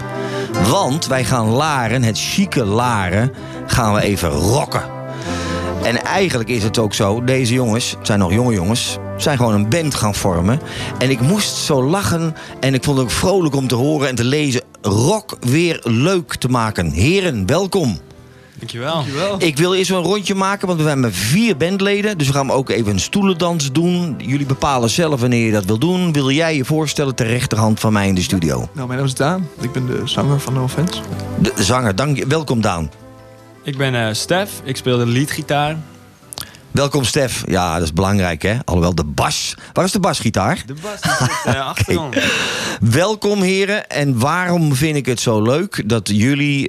[0.70, 3.32] Want wij gaan Laren, het chique Laren,
[3.66, 4.82] gaan we even rocken.
[5.82, 9.54] En eigenlijk is het ook zo, deze jongens, het zijn nog jonge jongens, zijn gewoon
[9.54, 10.60] een band gaan vormen.
[10.98, 14.14] En ik moest zo lachen en ik vond het ook vrolijk om te horen en
[14.14, 14.62] te lezen.
[14.82, 16.90] Rock weer leuk te maken.
[16.90, 17.98] Heren, welkom.
[18.62, 19.04] Dankjewel.
[19.38, 22.18] Ik wil eerst een rondje maken, want we hebben vier bandleden.
[22.18, 24.14] Dus we gaan ook even een stoelendans doen.
[24.18, 26.12] Jullie bepalen zelf wanneer je dat wil doen.
[26.12, 28.68] Wil jij je voorstellen ter rechterhand van mij in de studio?
[28.72, 29.48] Nou, mijn naam is Daan.
[29.60, 31.00] Ik ben de zanger van No Offense.
[31.38, 32.26] De zanger, dank je.
[32.26, 32.90] Welkom Daan.
[33.62, 34.50] Ik ben eh Stef.
[34.64, 35.76] Ik speel de leadgitaar.
[36.70, 37.44] Welkom Stef.
[37.46, 38.56] Ja, dat is belangrijk hè.
[38.64, 39.54] Alhoewel de bas.
[39.72, 40.62] Waar is de basgitaar?
[40.66, 42.16] De bas zit uh, achtergrond.
[42.80, 43.88] Welkom heren.
[43.88, 46.68] En waarom vind ik het zo leuk dat jullie...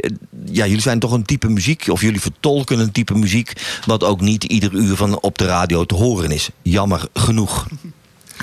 [0.53, 1.87] Ja, jullie zijn toch een type muziek...
[1.87, 3.53] of jullie vertolken een type muziek...
[3.85, 6.49] wat ook niet ieder uur van op de radio te horen is.
[6.61, 7.67] Jammer genoeg.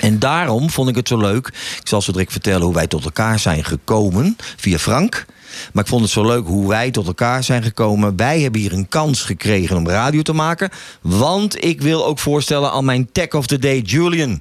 [0.01, 1.47] En daarom vond ik het zo leuk.
[1.81, 4.37] Ik zal zo direct vertellen hoe wij tot elkaar zijn gekomen.
[4.57, 5.27] Via Frank.
[5.73, 8.17] Maar ik vond het zo leuk hoe wij tot elkaar zijn gekomen.
[8.17, 10.71] Wij hebben hier een kans gekregen om radio te maken.
[11.01, 14.41] Want ik wil ook voorstellen aan mijn tech of the day, Julian.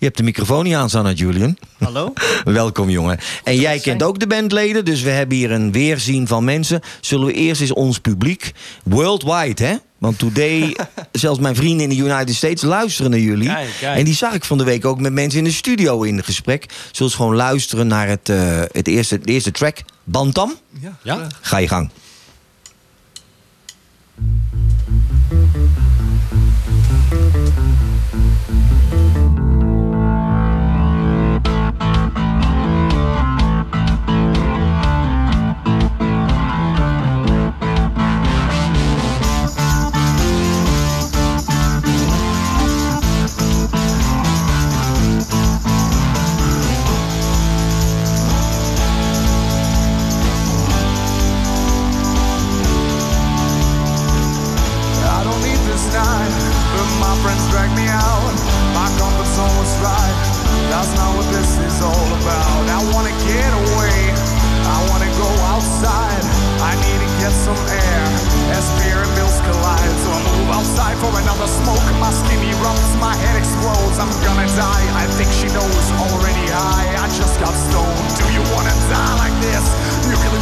[0.00, 1.56] Je hebt de microfoon niet aanstaan, hè, Julian.
[1.78, 2.12] Hallo.
[2.44, 3.18] Welkom, jongen.
[3.44, 6.80] En jij kent ook de bandleden, dus we hebben hier een weerzien van mensen.
[7.00, 8.52] Zullen we eerst eens ons publiek,
[8.84, 9.76] worldwide, hè?
[9.98, 10.76] Want today,
[11.12, 13.48] zelfs mijn vrienden in de United States luisteren naar jullie.
[13.48, 13.96] Kijk, kijk.
[13.96, 16.66] En die zag ik van de week ook met mensen in de studio in gesprek.
[16.90, 20.54] Zullen ze gewoon luisteren naar het, eh, het eerste, de eerste track, Bantam?
[20.80, 20.98] Ja.
[21.02, 21.26] ja.
[21.40, 21.90] Ga je gang.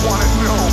[0.09, 0.67] Wanna know?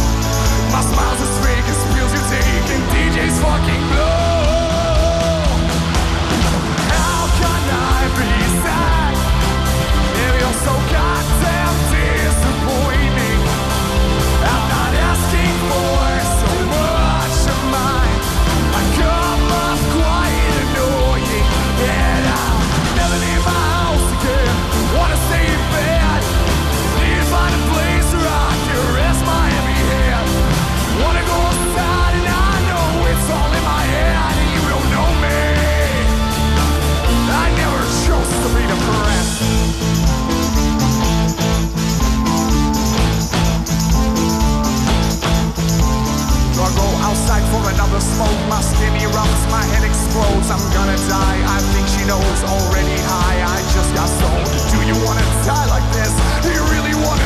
[50.18, 51.44] I'm gonna die.
[51.44, 53.44] I think she knows already high.
[53.44, 54.48] I just got stoned.
[54.72, 56.08] Do you wanna die like this?
[56.40, 57.25] Do you really wanna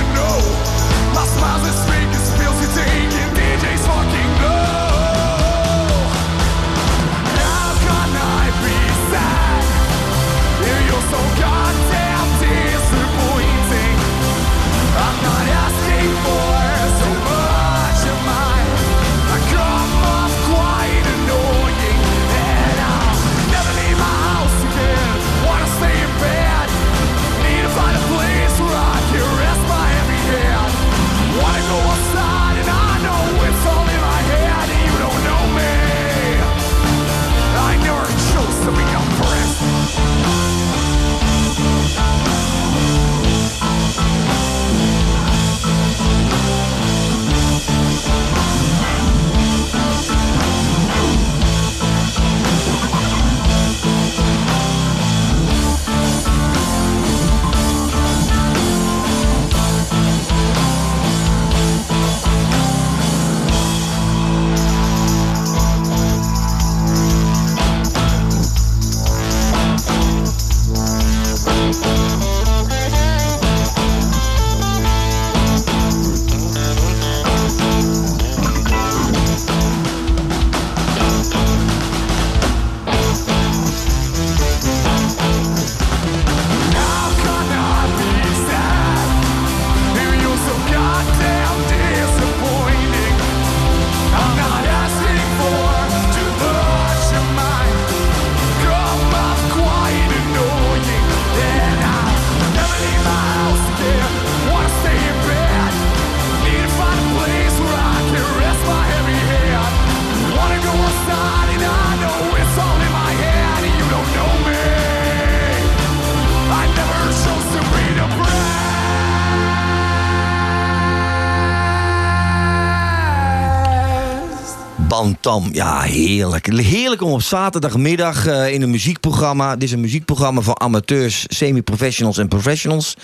[125.10, 126.54] Bantam, ja, heerlijk.
[126.54, 129.54] Heerlijk om op zaterdagmiddag eh, in een muziekprogramma.
[129.54, 132.96] Dit is een muziekprogramma voor amateurs, semi-professionals en professionals.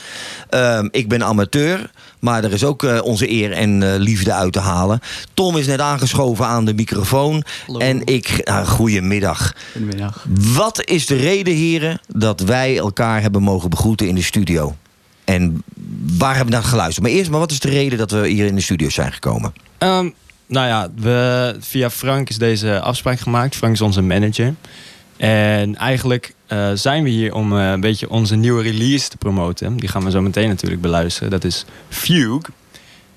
[0.50, 4.54] Ehm, ik ben amateur, maar er is ook eh, onze eer en eh, liefde uit
[4.54, 5.00] te halen.
[5.34, 7.44] Tom is net aangeschoven aan de microfoon.
[7.78, 9.54] En ik, goedemiddag.
[9.72, 10.26] Goedemiddag.
[10.40, 14.76] Wat is de reden, heren, dat wij elkaar hebben mogen begroeten in de studio?
[15.24, 15.64] En
[16.18, 17.06] waar hebben we naar geluisterd?
[17.06, 19.54] Maar eerst maar, wat is de reden dat we hier in de studio zijn gekomen?
[19.78, 20.10] Ehm,
[20.48, 23.56] nou ja, we, via Frank is deze afspraak gemaakt.
[23.56, 24.54] Frank is onze manager.
[25.18, 29.78] En eigenlijk eh, zijn we hier om eh, een beetje onze nieuwe release te promoten.
[29.78, 31.30] Die gaan we zo meteen natuurlijk beluisteren.
[31.30, 32.42] Dat is Fugue.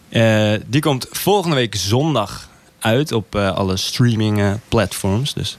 [0.08, 2.48] Eh, die komt volgende week zondag
[2.78, 5.34] uit op alle streaming platforms.
[5.34, 5.58] Dus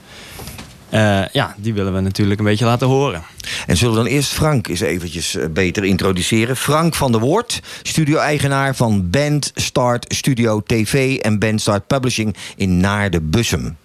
[0.89, 3.23] eh, ja, die willen we natuurlijk een beetje laten horen.
[3.67, 6.55] En zullen we dan eerst Frank eens eventjes eh, beter introduceren.
[6.55, 11.17] Frank van der Woord, studio-eigenaar van Band Start Studio TV...
[11.17, 13.77] en Band Start Publishing in Naarden-Bussum.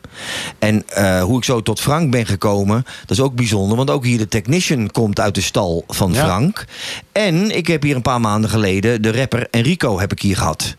[0.58, 3.76] En eh, hoe ik zo tot Frank ben gekomen, dat is ook bijzonder.
[3.76, 6.24] Want ook hier de technician komt uit de stal van Ja.
[6.24, 6.64] Frank.
[7.12, 10.76] En ik heb hier een paar maanden geleden de rapper Enrico heb ik hier gehad.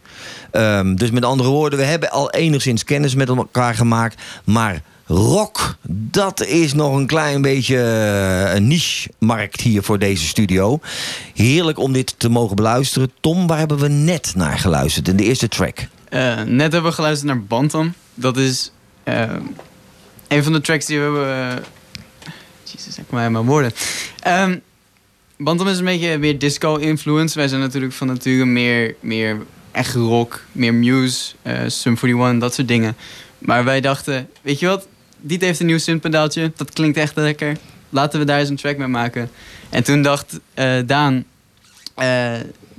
[0.52, 4.22] Ehm, dus met andere woorden, we hebben al enigszins kennis met elkaar gemaakt.
[4.44, 10.80] Maar rock, dat is nog een klein beetje eh, een niche-markt hier voor deze studio.
[11.34, 13.12] Heerlijk om dit te mogen beluisteren.
[13.20, 15.88] Tom, waar hebben we net naar geluisterd in de eerste track?
[16.10, 17.94] Eh, net hebben we geluisterd naar Bantam.
[18.14, 18.72] Dat is
[19.04, 19.32] eh,
[20.28, 21.64] een van de tracks die we hebben...
[22.64, 23.72] Jezus, ik kom uit mijn woorden.
[24.20, 24.58] Ehm,
[25.38, 27.38] Bantam is een beetje meer disco-influence.
[27.38, 29.38] Wij zijn natuurlijk van nature meer, meer
[29.72, 32.96] echt rock, meer Muse, eh Sum 41, dat soort dingen.
[33.38, 34.88] Maar wij dachten, weet je wat?
[35.22, 36.52] Diet heeft een nieuw synthpedaaltje.
[36.56, 37.58] Dat klinkt echt lekker.
[37.90, 39.30] Laten we daar eens een track mee maken.
[39.70, 41.24] En toen dacht eh, Daan...
[41.96, 42.34] eh,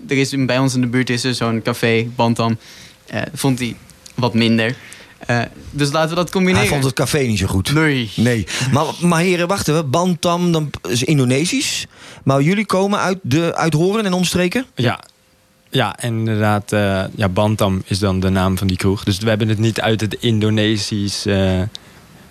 [0.08, 2.58] er is bij ons in de buurt is er zo'n café, Bantam.
[3.06, 3.76] Eh, vond hij
[4.14, 4.76] wat minder.
[5.18, 5.40] Eh,
[5.70, 6.60] dus laten we dat combineren.
[6.60, 7.72] Hij vond het café niet zo goed.
[7.72, 8.10] Nee.
[8.16, 8.46] Nee.
[8.72, 9.82] Maar, maar heren, wachten we.
[9.84, 11.86] Bantam dan is Indonesisch.
[12.24, 14.66] Maar jullie komen uit, de, uit Horen en omstreken?
[14.74, 15.00] Ja.
[15.70, 19.04] Ja, en inderdaad, eh, ja, Bantam is dan de naam van die kroeg.
[19.04, 21.24] Dus we hebben het niet uit het Indonesisch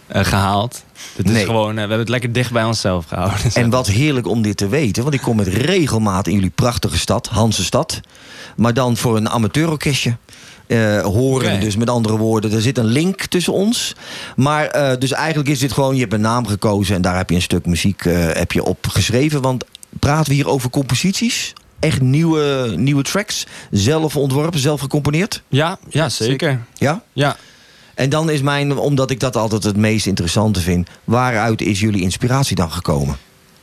[0.07, 0.83] eh, eh, gehaald.
[1.15, 3.51] Het is gewoon, eh, we hebben het lekker dicht bij onszelf gehouden.
[3.53, 5.03] En wat heerlijk om dit te weten.
[5.03, 7.99] Want ik kom met regelmaat in jullie prachtige stad, Hansestad.
[8.55, 10.17] Maar dan voor een amateurorkestje.
[10.67, 13.95] Eh, horen, dus met andere woorden, er zit een link tussen ons.
[14.35, 17.35] Maar dus eigenlijk is dit gewoon, je hebt een naam gekozen en daar heb je
[17.35, 18.03] een stuk muziek
[18.33, 19.41] heb je op geschreven.
[19.41, 19.63] Want
[19.99, 21.53] praten we hier over composities?
[21.79, 23.45] Echt nieuwe, nieuwe tracks?
[23.71, 25.41] Zelf ontworpen, zelf gecomponeerd?
[25.47, 26.59] Ja, ja zeker.
[26.73, 27.03] Ja?
[27.13, 27.37] Ja.
[27.95, 32.01] En dan is mijn, omdat ik dat altijd het meest interessante vind, waaruit is jullie
[32.01, 33.17] inspiratie dan gekomen?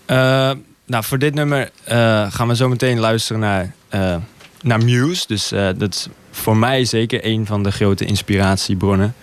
[0.04, 0.50] Eh,
[0.86, 4.16] nou, voor dit nummer eh, gaan we zo meteen luisteren naar, eh,
[4.62, 5.24] naar Muse.
[5.26, 5.48] Dus
[5.78, 9.14] dat is voor mij zeker een van de grote inspiratiebronnen.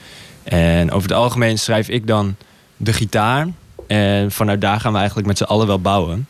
[0.43, 2.35] En over het algemeen schrijf ik dan
[2.77, 3.47] de gitaar.
[3.87, 6.27] En vanuit daar gaan we eigenlijk met z'n allen wel bouwen.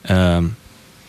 [0.00, 0.44] Ehm,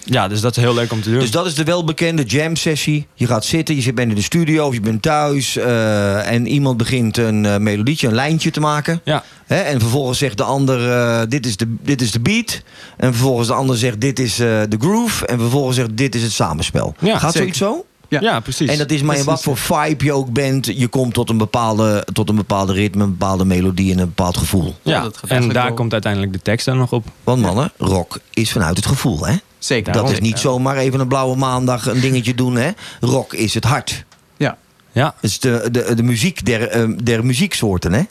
[0.05, 1.19] ja, dus dat is heel leuk om te doen.
[1.19, 3.07] Dus dat is de welbekende jam sessie.
[3.13, 5.57] Je gaat zitten, je zit bent in de studio of je bent thuis.
[5.57, 9.01] eh, en iemand begint een eh, melodietje, een lijntje te maken.
[9.03, 9.23] Ja.
[9.45, 12.61] Hè, en vervolgens zegt de ander, eh, dit, is de, dit is de beat.
[12.97, 15.25] En vervolgens de ander zegt, dit is eh, de groove.
[15.25, 16.95] En vervolgens zegt, dit is het samenspel.
[16.99, 17.37] Ja, gaat zeker.
[17.37, 17.85] zoiets zo?
[18.09, 18.69] Ja, precies.
[18.69, 20.65] En dat is maar in wat voor vibe je ook bent.
[20.65, 24.37] Je komt tot een bepaalde, tot een bepaalde ritme, een bepaalde melodie en een bepaald
[24.37, 24.75] gevoel.
[24.81, 27.05] Ja, en daar komt uiteindelijk de tekst dan nog op.
[27.23, 29.35] Want mannen, rock is vanuit het gevoel, hè?
[29.65, 29.93] Zeker.
[29.93, 32.71] Dat is niet zomaar even een blauwe maandag een dingetje doen, hè?
[32.99, 34.05] Rock is het hart.
[34.37, 34.57] Ja.
[34.91, 35.13] Ja.
[35.21, 38.01] Het is de, de, de muziek der, eh, der muzieksoorten, hè?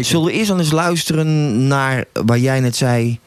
[0.00, 3.18] Zullen we eerst dan eens luisteren naar waar jij net zei...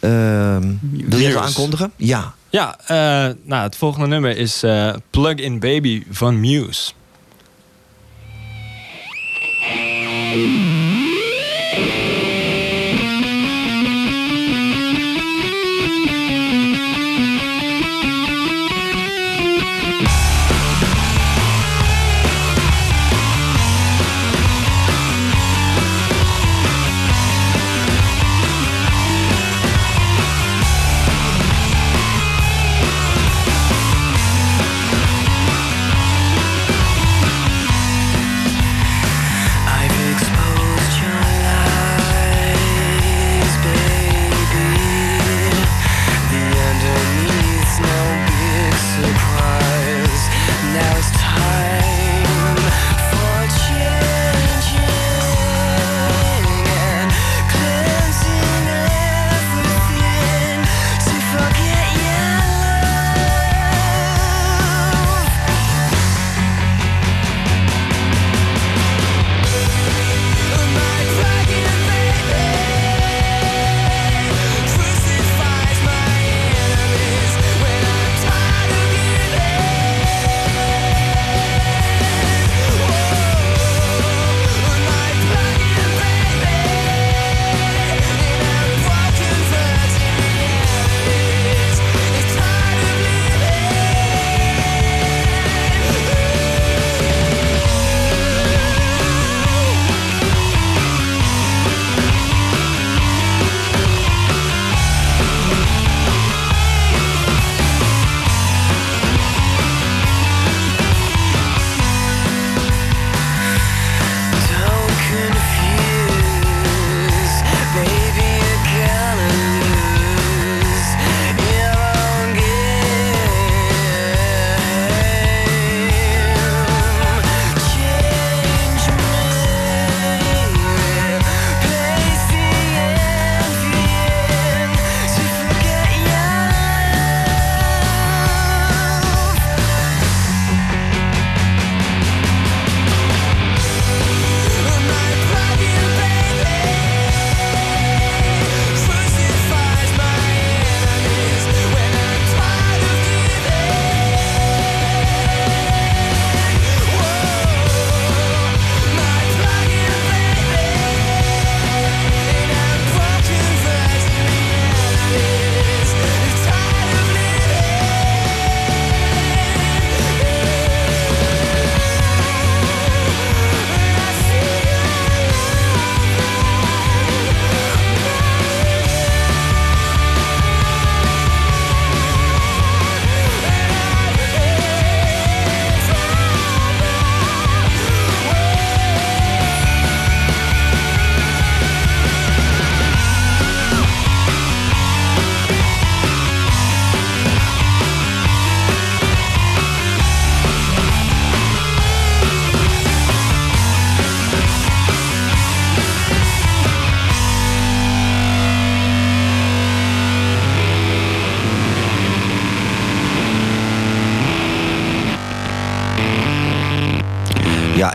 [0.00, 1.92] ehm, wil je even aankondigen?
[1.96, 2.34] Ja.
[2.50, 6.92] Ja, eh, nou, het volgende nummer is eh, Plug-in Baby van Muse.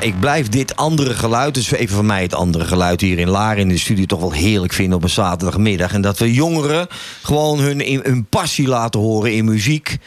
[0.01, 3.57] Ik blijf dit andere geluid, dus even van mij het andere geluid hier in Laren
[3.57, 5.93] in de studio toch wel heerlijk vinden op een zaterdagmiddag.
[5.93, 6.87] En dat we jongeren
[7.21, 9.97] gewoon hun, passie laten horen in muziek.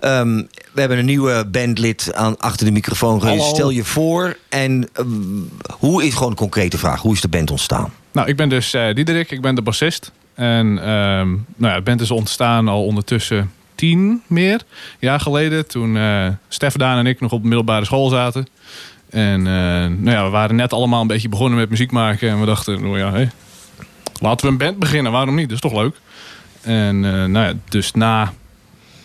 [0.00, 3.20] Ehm, we hebben een nieuwe bandlid aan, achter de microfoon.
[3.20, 3.42] Hallo.
[3.42, 5.08] Stel je voor en ehm,
[5.78, 7.00] hoe is gewoon een concrete vraag?
[7.00, 7.92] Hoe is de band ontstaan?
[8.12, 10.12] Nou, ik ben dus eh Diederik, ik ben de bassist.
[10.34, 14.60] En ehm, nou ja, de band is ontstaan al ondertussen tien meer
[14.98, 15.66] jaar geleden.
[15.66, 18.46] Toen eh Stef, Daan en ik nog op middelbare school zaten.
[19.14, 19.52] En eh,
[19.98, 22.28] nou ja, we waren net allemaal een beetje begonnen met muziek maken.
[22.28, 23.26] En we dachten, nou ja, hé,
[24.20, 25.12] laten we een band beginnen.
[25.12, 25.48] Waarom niet?
[25.48, 25.96] Dat is toch leuk?
[26.60, 28.32] En eh, nou ja, dus na,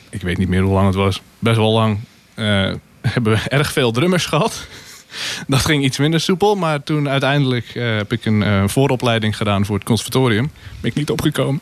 [0.09, 1.99] ik weet niet meer hoe lang het was, best wel lang,
[2.33, 2.45] eh,
[3.13, 4.67] hebben we erg veel drummers gehad.
[5.47, 9.85] Dat ging iets minder soepel, maar toen uiteindelijk heb ik een vooropleiding gedaan voor het
[9.85, 10.51] conservatorium.
[10.81, 11.61] Ben ik niet opgekomen.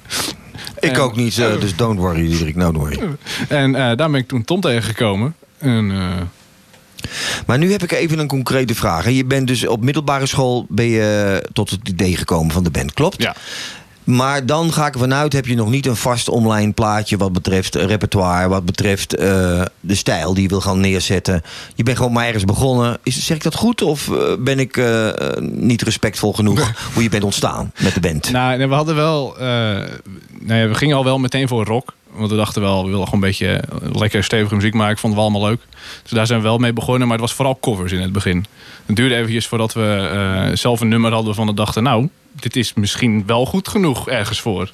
[0.79, 2.99] Ik En- ook niet, dus don't worry, Diederik, no worry.
[3.47, 5.35] En daar ben ik toen Tom tegengekomen.
[5.57, 5.91] En,
[7.45, 9.09] Maar nu heb ik even een concrete vraag.
[9.09, 12.93] Je bent dus op middelbare school ben je tot het idee gekomen van de band,
[12.93, 13.21] klopt?
[13.21, 13.35] Ja.
[14.03, 17.33] Maar dan ga ik ervan uit, heb je nog niet een vast online plaatje wat
[17.33, 19.27] betreft eh, repertoire, wat betreft eh,
[19.79, 21.41] de stijl die je wil gaan neerzetten.
[21.75, 22.97] Je bent gewoon maar ergens begonnen.
[23.03, 27.03] Is, zeg ik dat goed of eh, ben ik eh, eh, niet respectvol genoeg hoe
[27.03, 28.31] je bent ontstaan met de band?
[28.31, 29.37] nou, we hadden wel.
[29.37, 29.45] eh,
[30.39, 31.93] nou ja, we gingen al wel meteen voor rock.
[32.11, 33.63] Want we dachten wel, we willen gewoon een beetje
[33.93, 34.97] lekker stevige muziek maken.
[34.97, 35.61] Vonden we allemaal leuk.
[36.01, 37.07] Dus daar zijn we wel mee begonnen.
[37.07, 38.45] Maar het was vooral covers in het begin.
[38.85, 41.83] Het duurde eventjes voordat we eh, zelf een nummer hadden van we dachten...
[41.83, 44.69] nou, dit is misschien wel goed genoeg ergens voor.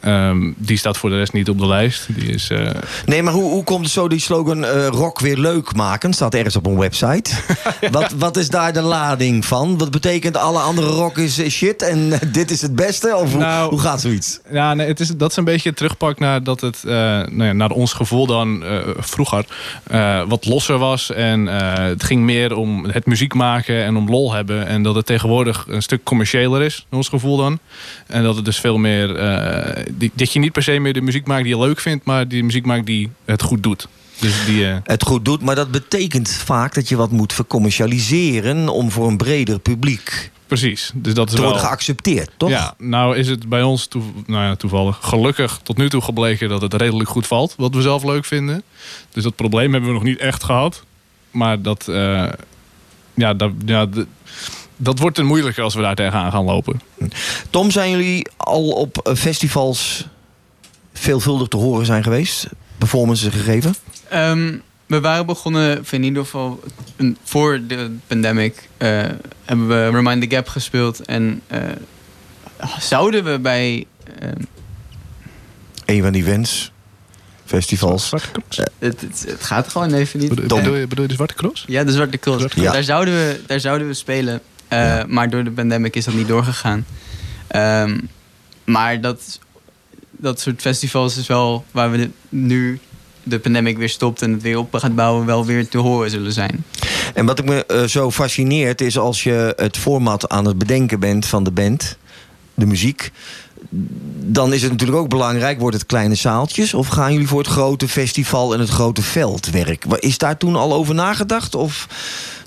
[0.00, 2.06] Ehm, die staat voor de rest niet op de lijst.
[2.08, 2.70] Die is, eh,
[3.06, 6.12] Nee, maar hoe, hoe komt het zo die slogan eh, rock weer leuk maken?
[6.12, 7.30] Staat ergens op een website.
[7.90, 9.78] wat, wat is daar de lading van?
[9.78, 13.16] Wat betekent alle andere rock is shit en dit is het beste?
[13.16, 14.40] Of hoe, Nou, hoe gaat zoiets?
[14.50, 17.52] Ja, nee, het is, dat is een beetje terugpak naar dat het, eh, nou ja,
[17.52, 18.64] naar ons gevoel dan
[18.98, 19.44] vroeger
[20.28, 21.12] wat losser was.
[21.12, 24.66] En het ging meer om het muziek maken en om lol hebben.
[24.66, 27.58] En dat het tegenwoordig een stuk commerciëler is, naar ons gevoel dan.
[28.06, 29.16] En dat het dus veel meer,
[29.98, 32.28] die, dat je niet per se meer de muziek maakt die je leuk vindt, maar
[32.28, 33.88] die muziek maakt die het goed doet.
[34.20, 38.68] Dus die, eh, Het goed doet, maar dat betekent vaak dat je wat moet vercommercialiseren
[38.68, 40.90] om voor een breder publiek Precies.
[40.94, 41.50] Dus dat is te wel...
[41.50, 42.48] worden geaccepteerd, toch?
[42.50, 46.48] Ja, nou is het bij ons toe, nou ja, toevallig gelukkig tot nu toe gebleken
[46.48, 47.54] dat het redelijk goed valt.
[47.56, 48.62] Wat we zelf leuk vinden.
[49.10, 50.84] Dus dat probleem hebben we nog niet echt gehad.
[51.30, 52.28] Maar dat, eh,
[53.14, 54.06] ja, dat, ja, d-
[54.82, 56.80] dat wordt een moeilijker als we daar tegenaan gaan lopen.
[57.50, 60.06] Tom, zijn jullie al op eh, festivals
[60.92, 62.46] veelvuldig te horen zijn geweest?
[62.78, 63.74] Performances gegeven?
[64.08, 64.52] Ehm,
[64.86, 66.60] we waren begonnen, of in ieder geval
[66.96, 68.88] een- voor de pandemic, eh,
[69.44, 71.04] hebben we Remind the Gap gespeeld.
[71.04, 71.60] En eh,
[72.78, 73.84] zouden we bij.
[74.20, 74.32] ehm,
[75.84, 76.72] Een van die events,
[77.44, 78.10] festivals.
[78.10, 80.28] het, het, het gaat gewoon even niet.
[80.34, 81.64] Bedoel, bedoel je, bedoel je de Zwarte Cross?
[81.66, 82.38] Ja, de Zwarte Cross.
[82.38, 82.54] Cross.
[82.54, 82.72] Ja.
[82.72, 84.40] Daar, zouden we, daar zouden we spelen.
[84.70, 86.86] Eh, Maar door de pandemic is dat niet doorgegaan.
[87.46, 87.98] Ehm,
[88.64, 89.38] maar dat,
[90.10, 92.78] dat soort festivals is wel waar we de- nu
[93.22, 96.32] de pandemic weer stopt en het weer op gaat bouwen, wel weer te horen zullen
[96.32, 96.64] zijn.
[97.14, 101.00] En wat ik me eh, zo fascineert is als je het format aan het bedenken
[101.00, 101.96] bent van de band,
[102.54, 103.10] de muziek.
[104.22, 106.74] Dan is het natuurlijk ook belangrijk, wordt het kleine zaaltjes?
[106.74, 109.84] Of gaan jullie voor het grote festival en het grote veldwerk?
[109.88, 111.54] Wa- Is daar toen al over nagedacht?
[111.54, 111.86] Of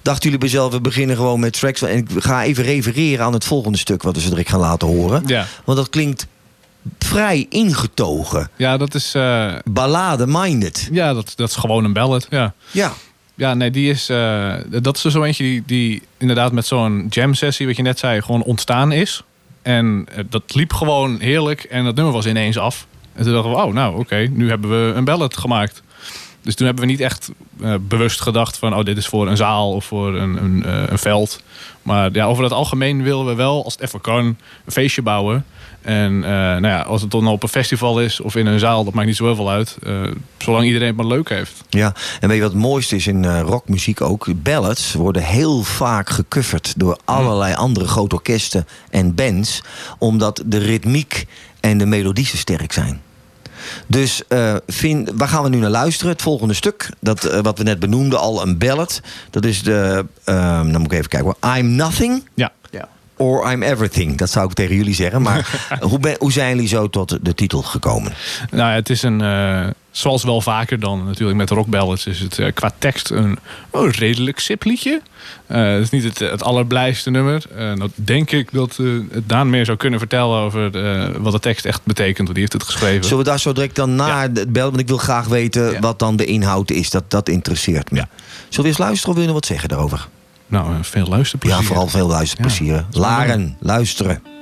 [0.03, 1.81] dachten jullie bij zelf, we beginnen gewoon met tracks?
[1.81, 4.88] En ik ga even refereren aan het volgende stuk wat we zo direct gaan laten
[4.88, 5.23] horen.
[5.25, 5.45] Ja.
[5.63, 6.27] Want dat klinkt
[6.99, 8.49] vrij ingetogen.
[8.55, 9.13] Ja, dat is...
[9.15, 10.89] eh, Ballade-minded.
[10.91, 12.53] Ja, dat, dat is gewoon een ballad, ja.
[12.71, 12.93] Ja.
[13.35, 14.09] Ja, nee, die is...
[14.09, 17.99] eh, dat is er zo eentje die, die inderdaad met zo'n jam-sessie, wat je net
[17.99, 19.23] zei, gewoon ontstaan is.
[19.61, 22.88] En eh, dat liep gewoon heerlijk en dat nummer was ineens af.
[23.13, 25.81] En toen dachten we, oh, nou, oké, nu hebben we een ballad gemaakt.
[26.44, 29.38] Dus toen hebben we niet echt eh, bewust gedacht van, oh, dit is voor een
[29.38, 31.44] zaal of voor een, een, eh, een veld.
[31.82, 35.45] Maar ja, over het algemeen willen we wel, als het even kan, een feestje bouwen.
[35.82, 38.84] En eh, nou ja, als het dan op een festival is of in een zaal,
[38.84, 39.78] dat maakt niet zo heel veel uit.
[40.38, 41.64] Zolang iedereen het maar leuk heeft.
[41.70, 44.28] Ja, en weet je wat het mooiste is in rockmuziek ook?
[44.36, 49.64] Ballads worden heel vaak gecoverd door allerlei andere grote orkesten en bands.
[49.98, 51.26] Omdat de ritmiek
[51.60, 53.02] en de melodie zo sterk zijn.
[53.88, 56.11] Dus eh, vind, waar gaan we nu naar luisteren?
[56.11, 59.02] Het volgende stuk, dat, eh, wat we net benoemden, al een ballad.
[59.30, 61.35] Dat is de, ehm, dan moet ik even kijken.
[61.57, 62.30] I'm Nothing.
[62.34, 62.52] Ja.
[63.18, 63.26] Ja.
[63.26, 64.18] Or I'm Everything.
[64.18, 65.22] Dat zou ik tegen jullie zeggen.
[65.22, 68.14] Maar hoe, ben, hoe zijn jullie zo tot de titel gekomen?
[68.52, 72.40] Nou, ja, het is een, eh, zoals wel vaker dan natuurlijk met rockballads, is het
[72.40, 73.38] eh, qua tekst een
[73.69, 75.02] oh, redelijk sip liedje.
[75.48, 77.44] Eh, het is niet het, het allerblijste nummer.
[77.56, 78.77] Nou denk ik dat
[79.11, 80.72] het Daan meer zou kunnen vertellen over
[81.22, 83.03] wat de tekst echt betekent, want die heeft het geschreven.
[83.03, 84.69] Zullen we daar zo direct dan naar het bellen?
[84.69, 86.90] Want ik wil graag weten wat dan de inhoud is.
[86.90, 88.06] Dat, dat interesseert me.
[88.49, 90.07] Zullen we eens luisteren of wil je nog wat zeggen daarover?
[90.53, 91.59] Nou, eh, veel luisterplezier.
[91.59, 92.85] Ja, vooral veel luisterplezier.
[92.91, 94.32] Laren, luisteren.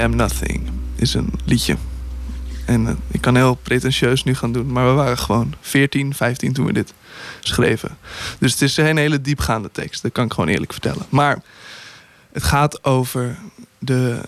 [0.00, 1.76] Am Nothing is een liedje.
[2.66, 6.52] En eh, ik kan heel pretentieus nu gaan doen, maar we waren gewoon 14, 15
[6.52, 6.94] toen we dit
[7.40, 7.98] schreven.
[8.38, 11.06] Dus het is een hele diepgaande tekst, dat kan ik gewoon eerlijk vertellen.
[11.08, 11.42] Maar
[12.32, 13.38] het gaat over
[13.78, 14.20] de,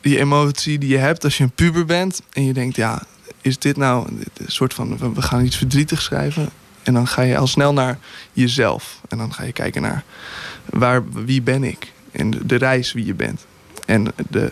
[0.00, 3.02] die emotie die je hebt als je een puber bent en je denkt, ja,
[3.40, 6.48] is dit nou een soort van, we gaan iets verdrietigs schrijven.
[6.82, 7.98] En dan ga je al snel naar
[8.32, 9.00] jezelf.
[9.08, 10.04] En dan ga je kijken naar
[10.64, 11.92] waar, wie ben ik?
[12.12, 13.46] En de reis wie je bent.
[13.86, 14.50] En de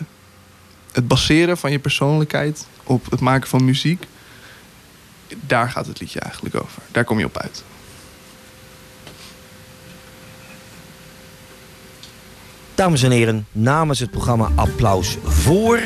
[0.97, 4.06] het baseren van je persoonlijkheid op het maken van muziek,
[5.47, 6.82] daar gaat het liedje eigenlijk over.
[6.90, 7.64] Daar kom je op uit.
[12.74, 15.81] Dames en heren, namens het programma Applaus voor.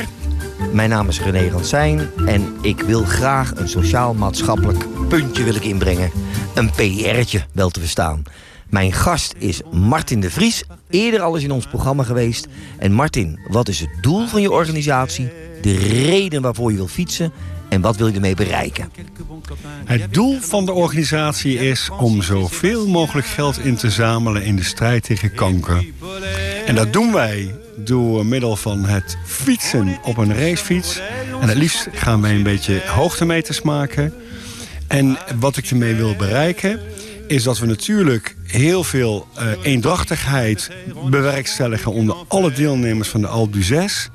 [0.73, 6.11] Mijn naam is René Ransijn en ik wil graag een sociaal-maatschappelijk puntje wil ik inbrengen.
[6.55, 8.23] Een PR'tje wel te verstaan.
[8.71, 12.47] Mijn gast is Martin de Vries, eerder al eens in ons programma geweest.
[12.77, 15.29] En Martin, wat is het doel van je organisatie?
[15.61, 17.31] De reden waarvoor je wil fietsen
[17.69, 18.91] en wat wil je ermee bereiken?
[19.85, 24.63] Het doel van de organisatie is om zoveel mogelijk geld in te zamelen in de
[24.63, 25.85] strijd tegen kanker.
[26.65, 30.99] En dat doen wij door middel van het fietsen op een racefiets.
[31.41, 34.13] En het liefst gaan wij een beetje hoogtemeters maken.
[34.87, 36.79] En wat ik ermee wil bereiken
[37.31, 40.71] is dat we natuurlijk heel veel eh, eendrachtigheid
[41.09, 44.07] bewerkstelligen onder alle deelnemers van de d'Huez.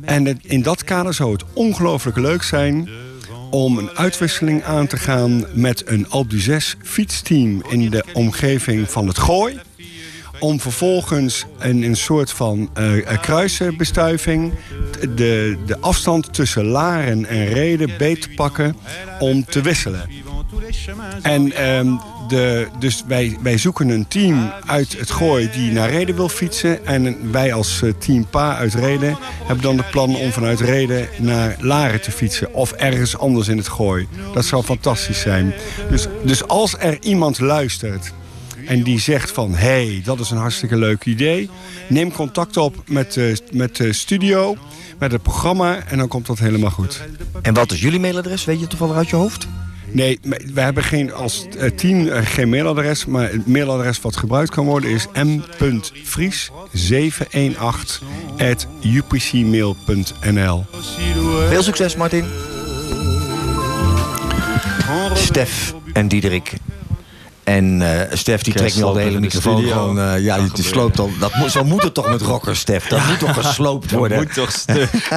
[0.00, 2.88] En in dat kader zou het ongelooflijk leuk zijn
[3.50, 9.06] om een uitwisseling aan te gaan met een Alpe d'Huez fietsteam in de omgeving van
[9.06, 9.60] het Gooi.
[10.38, 14.52] Om vervolgens een, een soort van eh, kruisbestuiving
[15.14, 18.76] de, de afstand tussen Laren en Reden beet te pakken
[19.18, 20.08] om te wisselen.
[21.22, 21.96] En ehm,
[22.30, 26.86] de, dus wij, wij zoeken een team uit het Gooi die naar Reden wil fietsen.
[26.86, 31.08] En wij als eh, team Pa uit Reden hebben dan de plan om vanuit Reden
[31.18, 32.54] naar Laren te fietsen.
[32.54, 34.08] Of ergens anders in het Gooi.
[34.32, 35.54] Dat zou fantastisch zijn.
[35.90, 38.12] Dus, dus als er iemand luistert
[38.66, 39.54] en die zegt van...
[39.54, 41.50] hé, hey, dat is een hartstikke leuk idee.
[41.88, 44.56] Neem contact op met de, met de studio,
[44.98, 45.78] met het programma...
[45.86, 47.00] en dan komt dat helemaal goed.
[47.42, 48.44] En wat is jullie mailadres?
[48.44, 49.48] Weet je toevallig uit je hoofd?
[49.92, 50.18] Nee,
[50.54, 53.06] we hebben geen, als eh, team eh, geen mailadres...
[53.06, 58.04] maar het mailadres wat gebruikt kan worden is m.vries718
[58.38, 60.64] at upcmail.nl
[61.48, 62.24] Veel succes, Martin.
[65.14, 66.52] Stef en Diederik.
[67.44, 69.72] En eh, Stef die trekt nu al de hele de microfoon studio.
[69.74, 69.98] gewoon...
[70.00, 71.10] eh, ja, die sloopt al.
[71.18, 72.86] Dat moet, zo moet het toch met rockers, Stef?
[72.86, 74.18] Dat moet toch gesloopt Dat worden?
[74.18, 74.88] moet toch stuk.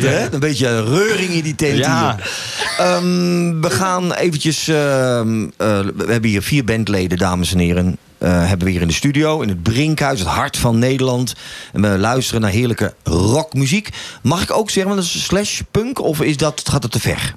[0.00, 0.32] Hè?
[0.32, 2.14] Een beetje reuring in die tent Ja.
[2.16, 2.30] hier.
[2.78, 4.68] Ehm, we gaan eventjes...
[4.68, 7.98] ehm, eh, we hebben hier vier bandleden, dames en heren.
[8.18, 11.34] hebben we hier in de studio, in het Brinkhuis, het hart van Nederland.
[11.72, 13.88] En we luisteren naar heerlijke rockmuziek.
[14.22, 17.00] Mag ik ook zeggen, want dat is slash punk, of is dat, gaat het te
[17.00, 17.34] ver?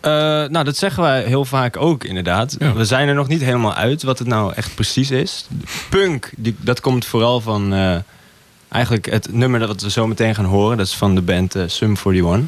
[0.00, 0.10] Eh,
[0.48, 2.56] nou, dat zeggen wij heel vaak ook, inderdaad.
[2.74, 5.46] We zijn er nog niet helemaal uit wat het nou echt precies is.
[5.90, 7.96] Punk, die, dat komt vooral van eh,
[8.68, 10.76] eigenlijk het nummer dat we zo meteen gaan horen.
[10.76, 12.40] Dat is van de band eh, Sum 41.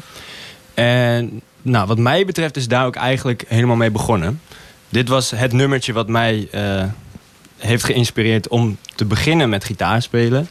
[0.73, 4.41] En nou, wat mij betreft is daar ook eigenlijk helemaal mee begonnen.
[4.89, 6.47] Dit was het nummertje wat mij
[7.57, 10.47] heeft geïnspireerd om te beginnen met gitaarspelen.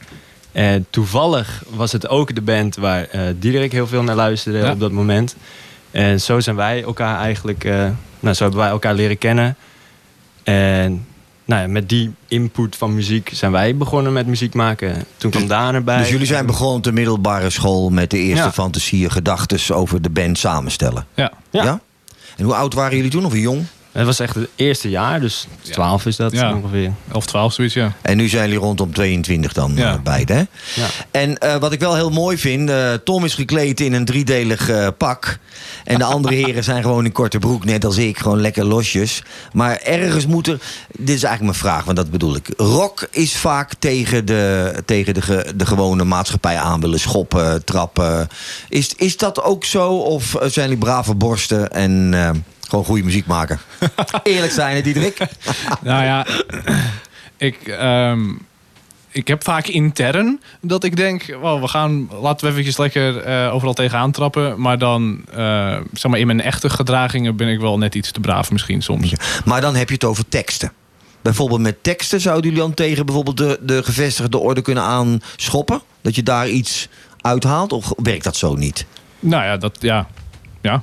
[0.52, 3.08] En toevallig was het ook de band waar
[3.38, 4.70] Diederik heel veel naar luisterde Ja.
[4.72, 5.36] op dat moment.
[5.92, 7.86] En zo zijn wij elkaar eigenlijk, eh,
[8.20, 9.56] nou, zo hebben wij elkaar leren kennen.
[10.42, 11.06] En
[11.44, 15.04] nou ja, met die input van muziek zijn wij begonnen met muziek maken.
[15.16, 15.98] Toen kwam Daan erbij.
[15.98, 18.52] Dus jullie zijn begonnen op de middelbare school met de eerste Ja.
[18.52, 21.06] fantasieën, gedachten over de band samenstellen.
[21.14, 21.32] Ja.
[21.50, 21.80] ja.
[22.36, 23.24] En hoe oud waren jullie toen?
[23.24, 23.64] Of jong?
[23.92, 26.54] Het was echt het eerste jaar, dus 12 is dat Ja.
[26.54, 26.92] ongeveer.
[27.12, 27.92] Of 12 zoiets, ja.
[28.02, 29.92] En nu zijn jullie rondom 22 dan Ja.
[29.92, 30.42] eh, beide, hè?
[30.74, 30.86] Ja.
[31.10, 34.70] En eh, wat ik wel heel mooi vind, eh, Tom is gekleed in een driedelig
[34.96, 35.38] pak.
[35.84, 39.22] En de andere heren zijn gewoon in korte broek, net als ik, gewoon lekker losjes.
[39.52, 40.58] Maar ergens moet er,
[40.98, 42.48] dit is eigenlijk mijn vraag, want dat bedoel ik.
[42.56, 48.28] Rock is vaak tegen de, tegen de, ge- de gewone maatschappij aan willen schoppen, trappen.
[48.68, 49.88] Is, is dat ook zo?
[49.96, 52.30] Of zijn jullie brave borsten en eh,
[52.72, 53.60] gewoon goede muziek maken?
[54.22, 55.18] Eerlijk zijn, hè, Diederik?
[55.82, 56.26] nou ja,
[57.48, 58.30] ik, ehm,
[59.10, 63.54] ik heb vaak intern dat ik denk, wow, we gaan, laten we eventjes lekker eh,
[63.54, 64.60] overal tegenaan trappen.
[64.60, 68.20] Maar dan, eh, zeg maar, in mijn echte gedragingen ben ik wel net iets te
[68.20, 69.14] braaf misschien soms.
[69.44, 70.72] Maar dan heb je het over teksten.
[71.22, 75.82] Bijvoorbeeld met teksten zouden jullie dan tegen bijvoorbeeld de, de gevestigde orde kunnen aanschoppen?
[76.00, 76.88] Dat je daar iets
[77.20, 77.72] uithaalt?
[77.72, 78.86] Of werkt dat zo niet?
[79.20, 80.06] Nou ja, dat, ja.
[80.60, 80.82] Ja.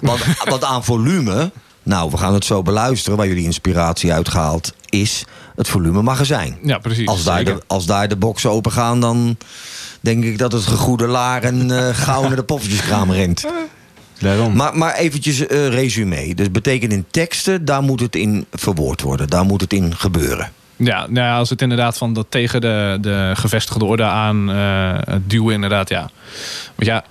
[0.00, 0.20] Want,
[0.50, 1.50] want aan volume,
[1.82, 5.24] nou we gaan het zo beluisteren waar jullie inspiratie uitgehaald is
[5.56, 6.58] het volume magazijn.
[6.62, 7.06] Ja, precies.
[7.06, 7.54] Als daar, zeker.
[7.54, 9.36] de, als daar de boxen open gaan, dan
[10.00, 13.44] denk ik dat het gegoede Laren eh gauw naar de poffertjeskraam rent.
[14.18, 14.56] Daarom.
[14.56, 16.34] Maar, maar eventjes eh resume.
[16.34, 19.28] Dus betekent in teksten, daar moet het in verwoord worden.
[19.28, 20.52] Daar moet het in gebeuren.
[20.76, 25.14] Ja, nou ja, als het inderdaad van dat tegen de, de gevestigde orde aan eh,
[25.26, 26.10] duwen, inderdaad, ja.
[26.74, 27.04] Want ja,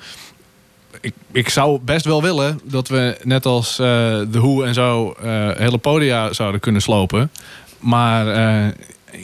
[1.04, 3.86] ik, ik zou best wel willen dat we net als eh
[4.32, 7.32] The Who en zo eh, hele podia zouden kunnen slopen.
[7.80, 8.68] Maar eh,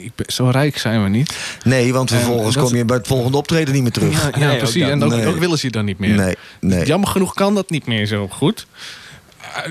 [0.04, 1.36] ik ben, zo rijk zijn we niet.
[1.64, 4.30] Nee, want En vervolgens dat- kom je bij het volgende optreden niet meer terug.
[4.38, 4.82] Ja, ja, precies.
[4.82, 5.26] en ook, Nee.
[5.26, 6.16] ook willen ze dan niet meer.
[6.16, 6.86] Nee, nee.
[6.86, 8.66] Jammer genoeg kan dat niet meer zo goed.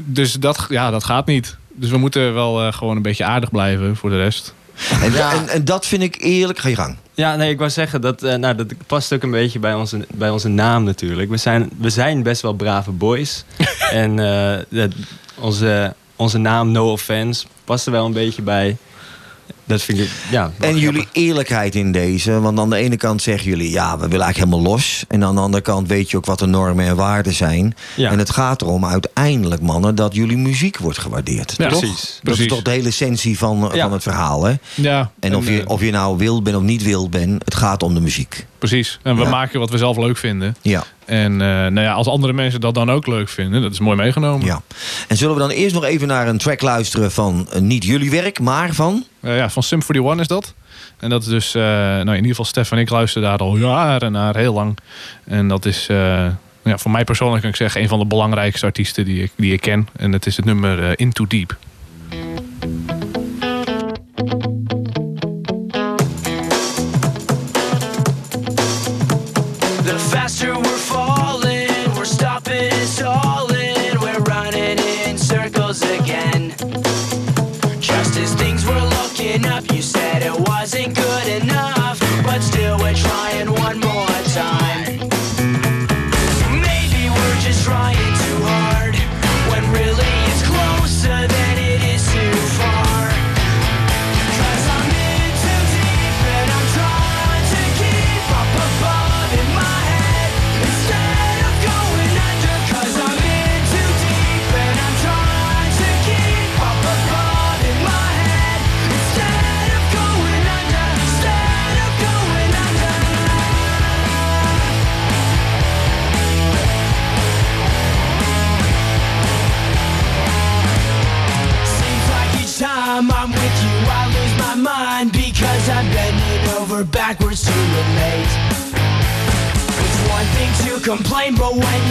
[0.04, 1.58] dus dat, ja, dat gaat niet.
[1.74, 4.54] Dus we moeten wel eh, gewoon een beetje aardig blijven voor de rest.
[5.02, 6.60] En, en, en dat vind ik eerlijk.
[6.60, 6.96] Ga je gang.
[7.14, 10.06] Ja, nee, ik wou zeggen, dat, eh, nou, dat past ook een beetje bij onze,
[10.14, 11.30] bij onze naam natuurlijk.
[11.30, 13.44] We zijn, we zijn best wel brave boys.
[13.92, 14.92] en eh, dat-
[15.40, 18.78] onze, onze naam, No Offense, past er wel een beetje bij.
[19.70, 20.52] Dat vind ik, ja.
[20.60, 22.40] En jullie eerlijkheid in deze.
[22.40, 25.04] Want aan de ene kant zeggen jullie, ja, we willen eigenlijk helemaal los.
[25.08, 27.76] En aan de andere kant weet je ook wat de normen en waarden zijn.
[27.96, 28.12] Ja.
[28.12, 31.54] En het gaat erom uiteindelijk, mannen, dat jullie muziek wordt gewaardeerd.
[31.58, 31.80] Ja, toch?
[31.80, 32.42] precies, Dat precies.
[32.42, 34.54] is toch de hele essentie van, van het verhaal, hè?
[34.76, 37.56] Ja, En of je, eh, of je nou wild bent of niet wild bent, het
[37.56, 38.46] gaat om de muziek.
[38.60, 39.00] Precies.
[39.04, 40.56] En we maken wat we zelf leuk vinden.
[40.62, 40.84] Ja.
[41.10, 43.98] En eh, nou ja, als andere mensen dat dan ook leuk vinden, dat is mooi
[43.98, 44.46] meegenomen.
[44.46, 44.62] Ja.
[45.08, 48.12] En zullen we dan eerst nog even naar een track luisteren van eh, niet jullie
[48.12, 49.06] werk, maar van...
[49.20, 50.54] Eh, ja, van Symphony One is dat.
[51.00, 54.12] En dat is dus, nou in ieder geval Stef en ik luisteren daar al jaren
[54.12, 54.78] naar, heel lang.
[55.24, 55.86] En dat is,
[56.64, 59.54] ja, voor mij persoonlijk kan ik zeggen, een van de belangrijkste artiesten die ik, die
[59.54, 59.88] ik ken.
[59.96, 61.58] En het is het nummer Into Deep.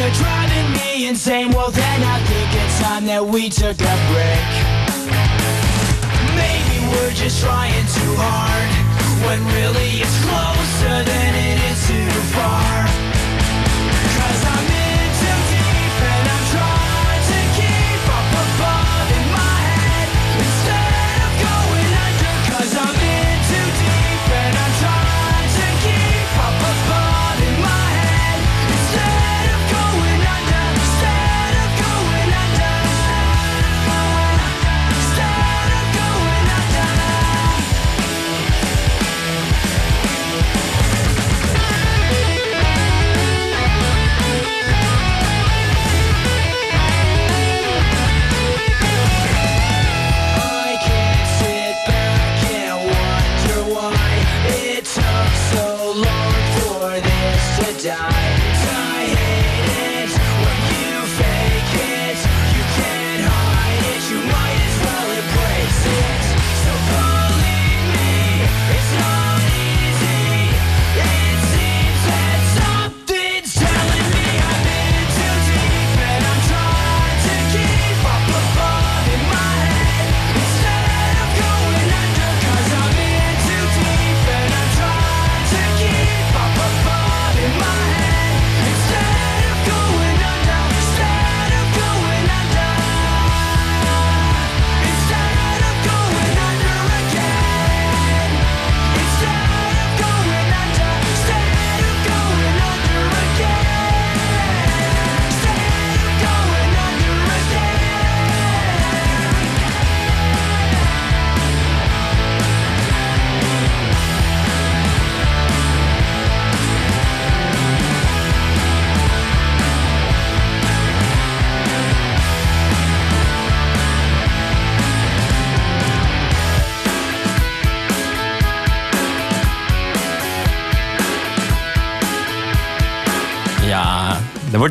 [0.08, 4.48] You're driving me insane, well then I think it's time that we took a break.
[6.36, 8.70] Maybe we're just trying too hard
[9.26, 12.87] when really it's closer than it is too far.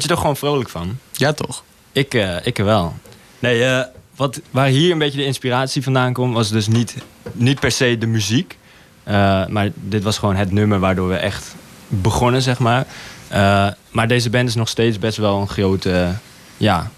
[0.08, 0.98] Je toch gewoon vrolijk van?
[1.12, 1.64] Ja, toch?
[1.92, 2.94] Ik, eh, ik er wel.
[3.40, 3.86] Nee, eh,
[4.16, 6.96] wat, waar hier een beetje de inspiratie vandaan komt, was dus niet,
[7.34, 8.58] niet per se de muziek.
[9.04, 11.56] Eh, maar dit was gewoon het nummer waardoor we echt
[11.88, 12.86] begonnen, zeg maar.
[13.28, 16.14] Eh, maar deze band is nog steeds best wel een grote,
[16.58, 16.92] ja,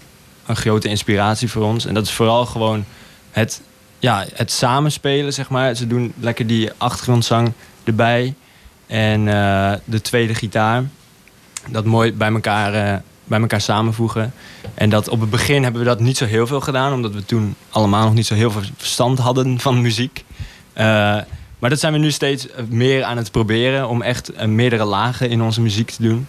[0.46, 1.86] een grote inspiratie voor ons.
[1.86, 2.84] En dat is vooral gewoon
[3.30, 3.60] het,
[3.98, 5.74] ja, het samenspelen, zeg maar.
[5.74, 7.52] Ze doen lekker die achtergrondzang
[7.84, 8.34] erbij.
[8.86, 10.84] En eh, de tweede gitaar.
[11.68, 14.32] Dat mooi bij elkaar, eh, bij elkaar samenvoegen.
[14.74, 17.24] En dat op het begin hebben we dat niet zo heel veel gedaan, omdat we
[17.24, 20.24] toen allemaal nog niet zo heel veel verstand hadden van muziek.
[20.72, 20.84] Eh,
[21.58, 25.30] maar dat zijn we nu steeds meer aan het proberen om echt eh, meerdere lagen
[25.30, 26.26] in onze muziek te doen.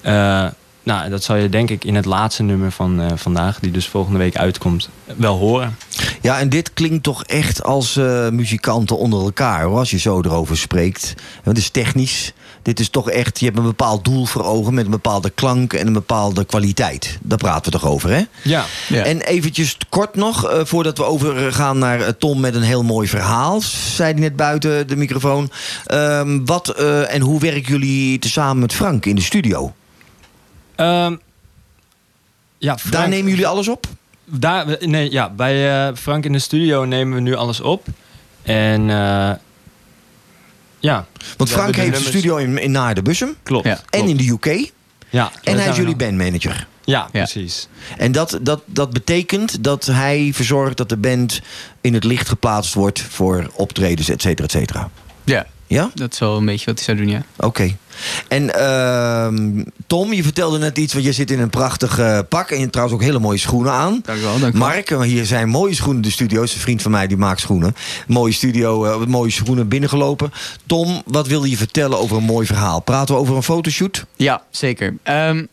[0.00, 0.46] Eh,
[0.82, 3.86] nou, dat zal je denk ik in het laatste nummer van eh, vandaag, die dus
[3.88, 5.76] volgende week uitkomt, wel horen.
[6.20, 10.20] Ja, en dit klinkt toch echt als eh, muzikanten onder elkaar, hoor, als je zo
[10.20, 11.14] erover spreekt.
[11.42, 12.32] Het is technisch.
[12.62, 15.72] Dit is toch echt, je hebt een bepaald doel voor ogen met een bepaalde klank
[15.72, 17.18] en een bepaalde kwaliteit.
[17.22, 18.22] Daar praten we toch over, hè?
[18.42, 18.64] Ja.
[18.88, 23.08] En eventjes kort nog, eh, voordat we overgaan naar eh, Tom met een heel mooi
[23.08, 23.60] verhaal.
[23.60, 25.50] Zei hij net buiten de microfoon.
[25.86, 29.74] Ehm, wat eh, en hoe werken jullie tezamen met Frank in de studio?
[30.74, 31.16] Ehm,
[32.58, 33.86] ja, Daar nemen jullie alles op?
[34.24, 37.86] Daar, nee, ja, bij Frank in de studio nemen we nu alles op.
[38.42, 38.88] En
[40.80, 41.06] ja.
[41.36, 43.36] Want Frank heeft een studio in, in Naarden-Bussum.
[43.42, 43.82] Klopt.
[43.90, 44.70] En in de UK.
[45.10, 46.66] Ja, En hij is jullie bandmanager.
[46.84, 47.68] Ja, precies.
[47.96, 51.40] En dat, dat, dat betekent dat hij verzorgt dat de band
[51.80, 54.90] in het licht geplaatst wordt voor optredens, et cetera, et cetera.
[55.24, 55.46] Ja.
[55.70, 55.90] Ja?
[55.94, 57.22] Dat is wel een beetje wat hij zou doen, ja.
[57.36, 57.76] Oké.
[58.28, 62.48] En ehm, Tom, je vertelde net iets, want je zit in een prachtig eh, pak.
[62.48, 64.00] En je hebt trouwens ook hele mooie schoenen aan.
[64.04, 64.62] Dank wel, dank wel.
[64.62, 66.42] Mark, eh, hier zijn mooie schoenen in de studio.
[66.42, 67.74] Is een vriend van mij die maakt schoenen.
[68.06, 70.32] Mooie studio, eh, mooie schoenen binnengelopen.
[70.66, 72.80] Tom, wat wilde je vertellen over een mooi verhaal?
[72.80, 74.04] Praten we over een fotoshoot?
[74.16, 74.96] Ja, zeker.
[75.02, 75.44] Ehm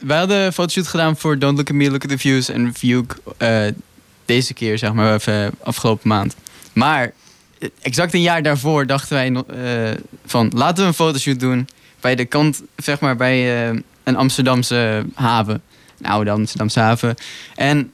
[0.00, 2.74] wij hadden een fotoshoot gedaan voor Don't Look At Me, Look At The Views en
[2.74, 3.04] View
[3.36, 3.66] eh,
[4.24, 6.34] deze keer, zeg maar, even afgelopen maand.
[6.72, 7.12] Maar
[7.80, 11.68] exact een jaar daarvoor dachten wij eh, van laten we een fotoshoot doen
[12.00, 15.62] bij de kant, zeg maar, bij eh, een Amsterdamse haven.
[15.98, 17.14] Een oude Amsterdamse haven.
[17.54, 17.92] En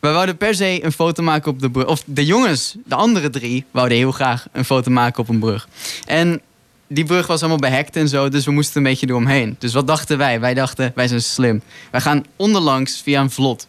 [0.00, 1.86] we wouden per se een foto maken op de brug.
[1.86, 5.68] Of de jongens, de andere drie, wouden heel graag een foto maken op een brug.
[6.06, 6.40] En
[6.88, 9.56] die brug was allemaal behekt en zo, dus we moesten een beetje eromheen.
[9.58, 10.40] Dus wat dachten wij?
[10.40, 11.62] Wij dachten, wij zijn slim.
[11.90, 13.66] Wij gaan onderlangs via een vlot.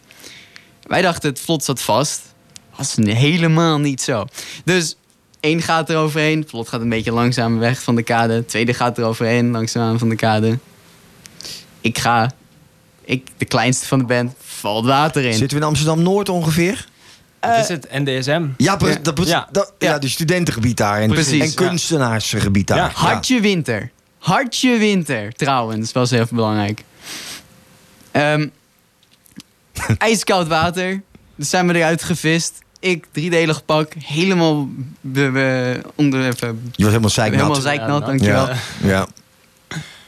[0.84, 2.27] Wij dachten, het vlot zat vast.
[2.78, 4.26] Was helemaal niet zo.
[4.66, 4.96] Dus
[5.40, 6.46] één gaat er overheen.
[6.52, 8.46] Gaat een beetje langzaam weg van de kade.
[8.46, 10.60] Tweede gaat er overheen, langzaam van de kade.
[11.82, 12.32] Ik ga.
[13.06, 15.34] Ik, de kleinste van de band, valt water in.
[15.34, 16.88] Zitten we in Amsterdam-Noord ongeveer?
[17.40, 17.88] Wat is het?
[17.92, 18.46] NDSM?
[18.58, 19.48] Ja, pre- dat, Ja.
[19.52, 21.02] dat- ja, de studentengebied daar.
[21.02, 21.68] En, Precies, en ja.
[21.68, 22.78] kunstenaarsgebied daar.
[22.78, 23.92] Ja, hartje winter.
[24.18, 25.92] Hartje winter, trouwens.
[25.92, 26.84] was even belangrijk.
[28.12, 28.48] Ehm,
[29.98, 31.02] ijskoud water.
[31.36, 32.60] Dus zijn we eruit gevist.
[32.80, 33.94] Ik, driedelig pak.
[34.00, 34.68] Helemaal
[35.02, 37.40] be, be- onder, even, Je was helemaal zeiknat.
[37.40, 38.48] helemaal zeiknat, dankjewel.
[38.48, 38.56] Ja.
[38.84, 39.08] ja.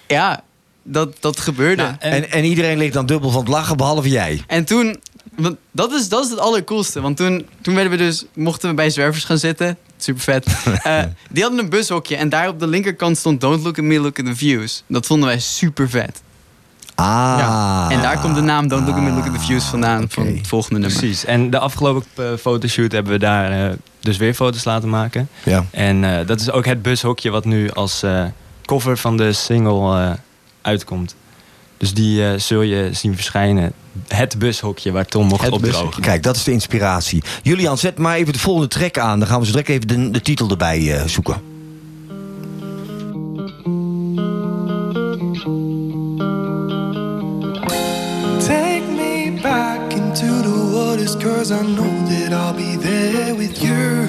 [0.07, 0.43] Ja,
[0.83, 1.95] dat, dat gebeurde.
[1.99, 4.43] En, en iedereen ligt dan dubbel van het lachen, behalve jij.
[4.47, 4.99] En toen,
[5.35, 7.01] want dat is, dat is het allercoolste.
[7.01, 9.77] Want toen, toen werden we dus, mochten we bij zwervers gaan zitten.
[9.97, 10.45] Super vet.
[10.83, 13.99] Eh, die hadden een bushokje en daar op de linkerkant stond Don't Look at Me,
[13.99, 14.83] Look at the Views.
[14.87, 16.21] Dat vonden wij super vet.
[16.99, 17.35] Ah.
[17.39, 17.89] Ja.
[17.89, 20.25] En daar komt de naam Don't Look at Me, Look at the Views vandaan van
[20.25, 20.97] het volgende nummer.
[20.97, 21.25] Precies.
[21.25, 25.29] En de afgelopen eh, fotoshoot hebben we daar eh, dus weer foto's laten maken.
[25.43, 25.65] Ja.
[25.71, 28.03] En eh, dat is ook het bushokje wat nu als
[28.65, 30.17] cover van de single
[30.61, 31.15] uitkomt.
[31.77, 33.73] Dus die zul je zien verschijnen.
[34.07, 36.01] Het bushokje waar Tom mocht opdrogen.
[36.01, 37.23] Kijk, dat is de inspiratie.
[37.43, 39.19] Julian, zet maar even de volgende track aan.
[39.19, 41.48] Dan gaan we zo direct even de, de titel erbij zoeken.
[51.49, 54.05] Cause I know that I'll be there with you.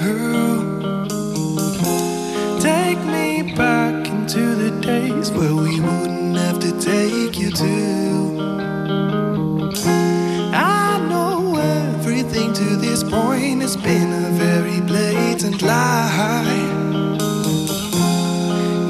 [2.61, 8.35] Take me back into the days where we wouldn't have to take you to.
[10.53, 16.67] I know everything to this point has been a very blatant lie.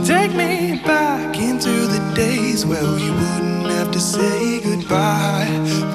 [0.05, 5.90] Take me back into the days where we wouldn't have to say goodbye.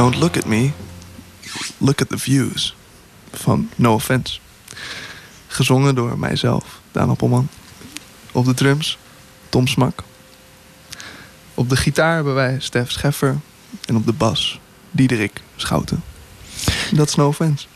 [0.00, 0.72] Don't look at me,
[1.78, 2.74] look at the views.
[3.32, 4.38] Van No Offense.
[5.46, 7.48] Gezongen door mijzelf, Daan Appelman.
[8.32, 8.98] Op de drums,
[9.48, 10.02] Tom Smak.
[11.54, 13.38] Op de gitaar hebben wij Stef Scheffer.
[13.84, 14.60] En op de bas,
[14.90, 16.02] Diederik Schouten.
[16.92, 17.66] Dat is No Offense.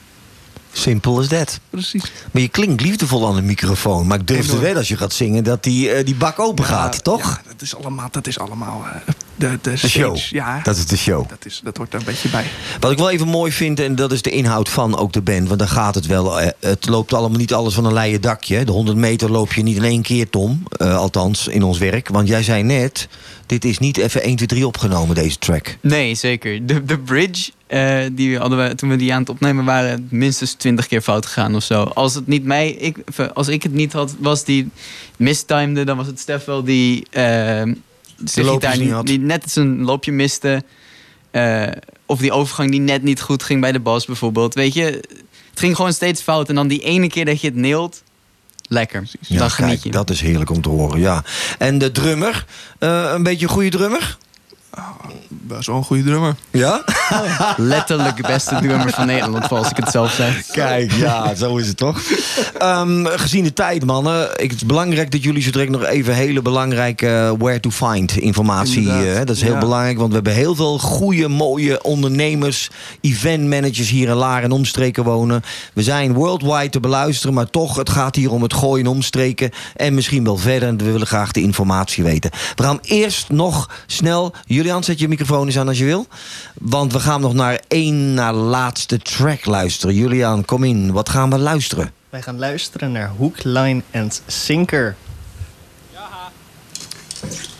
[0.72, 1.60] Simpel as that.
[1.70, 2.12] Precies.
[2.32, 4.06] Maar je klinkt liefdevol aan de microfoon.
[4.06, 4.60] Maar ik durf te Enorm.
[4.60, 7.20] wedden als je gaat zingen dat die, eh, die bak open gaat, toch?
[7.20, 9.13] Ja, dat is allemaal, dat is allemaal eh,
[9.50, 10.16] de, de, show.
[10.16, 11.28] Ja, Dat is de show.
[11.28, 12.44] dat, is, dat hoort er een beetje bij.
[12.80, 15.46] Wat ik wel even mooi vind, en dat is de inhoud van ook de band.
[15.48, 16.40] Want daar gaat het wel.
[16.40, 18.64] eh, Het loopt allemaal niet alles van een leien dakje.
[18.64, 20.62] De 100 meter loop je niet in één keer, Tom.
[20.76, 22.08] Eh, althans, in ons werk.
[22.08, 23.08] Want jij zei net,
[23.46, 25.76] dit is niet even 1, 2, 3 opgenomen, deze track.
[25.80, 26.66] Nee, zeker.
[26.66, 30.52] De, de bridge, eh, die hadden we, toen we die aan het opnemen waren, minstens
[30.52, 31.82] twintig keer fout gegaan of zo.
[31.82, 32.96] Als het niet mij, ik,
[33.34, 34.68] als ik het niet had, was die
[35.16, 37.06] mistimede, dan was het Stef wel die
[38.24, 39.06] zijn loopjes gitaar niet niet, had.
[39.06, 40.64] die net zijn loopje miste.
[41.30, 41.66] Eh,
[42.06, 44.54] of die overgang die net niet goed ging bij de bas bijvoorbeeld.
[44.54, 46.48] Weet je, het ging gewoon steeds fout.
[46.48, 48.02] En dan die ene keer dat je het neelt,
[48.68, 49.10] lekker.
[49.20, 49.90] Ja, dan geniet kijk, je.
[49.90, 51.24] dat is heerlijk om te horen, ja.
[51.58, 52.46] En de drummer,
[52.78, 54.16] eh, een beetje een goede drummer?
[55.28, 56.34] Best wel een goede drummer.
[56.50, 56.84] Ja?
[57.56, 60.46] Letterlijk de beste drummer van Nederland, als ik het zelf zeg.
[60.46, 62.02] Kijk, ja, zo is het toch.
[62.58, 64.30] Ehm, gezien de tijd, mannen.
[64.36, 67.70] Ik, het is belangrijk dat jullie zo direct nog even hele belangrijke eh, where to
[67.70, 68.90] find informatie.
[68.90, 69.58] Eh, dat is heel ja.
[69.58, 72.70] belangrijk, want we hebben heel veel goede, mooie ondernemers,
[73.00, 75.42] eventmanagers hier in Laren en omstreken wonen.
[75.72, 79.50] We zijn worldwide te beluisteren, maar toch, het gaat hier om het gooien en omstreken.
[79.76, 80.68] En misschien wel verder.
[80.68, 82.30] En we willen graag de informatie weten.
[82.54, 84.34] We gaan eerst nog snel.
[84.64, 86.06] Julian, zet je microfoon eens aan als je wil.
[86.54, 89.94] Want we gaan nog naar één na laatste track luisteren.
[89.94, 90.92] Julian, kom in.
[90.92, 91.92] Wat gaan we luisteren?
[92.10, 94.96] Wij gaan luisteren naar Hook, Line and Sinker.
[97.22, 97.53] Rewind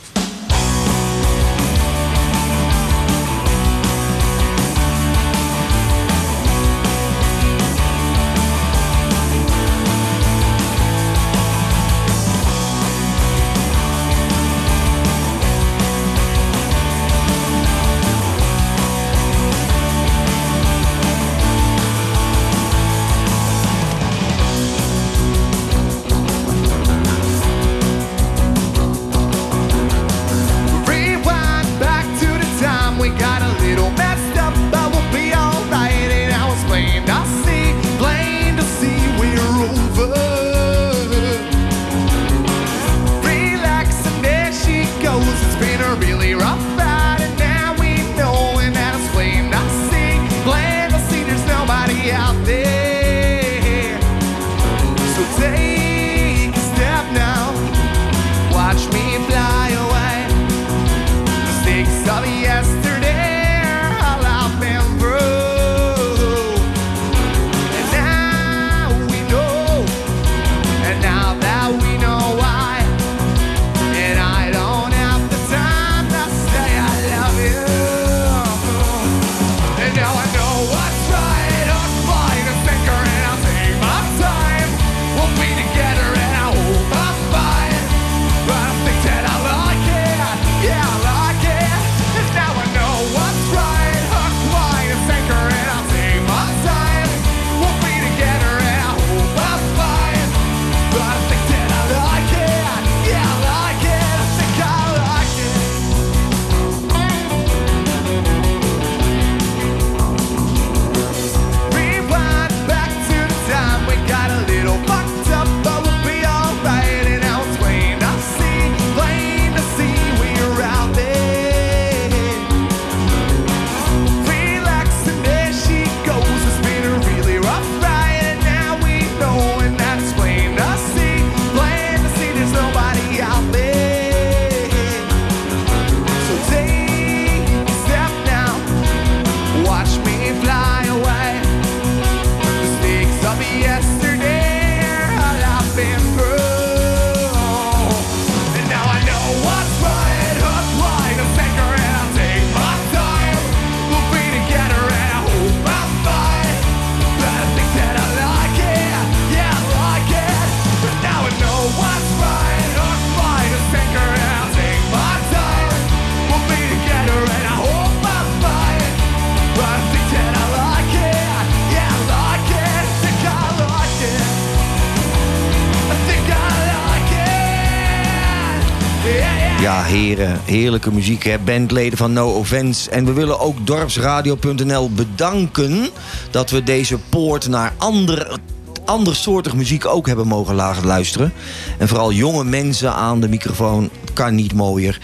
[179.84, 181.24] heren, heerlijke muziek.
[181.24, 181.38] Hè?
[181.38, 182.90] Bandleden van No Offense.
[182.90, 185.88] En we willen ook dorpsradio.nl bedanken...
[186.30, 188.38] dat we deze poort naar andere
[188.84, 191.32] andersoortig muziek ook hebben mogen laten luisteren.
[191.78, 193.90] En vooral jonge mensen aan de microfoon.
[194.12, 195.00] Kan niet mooier.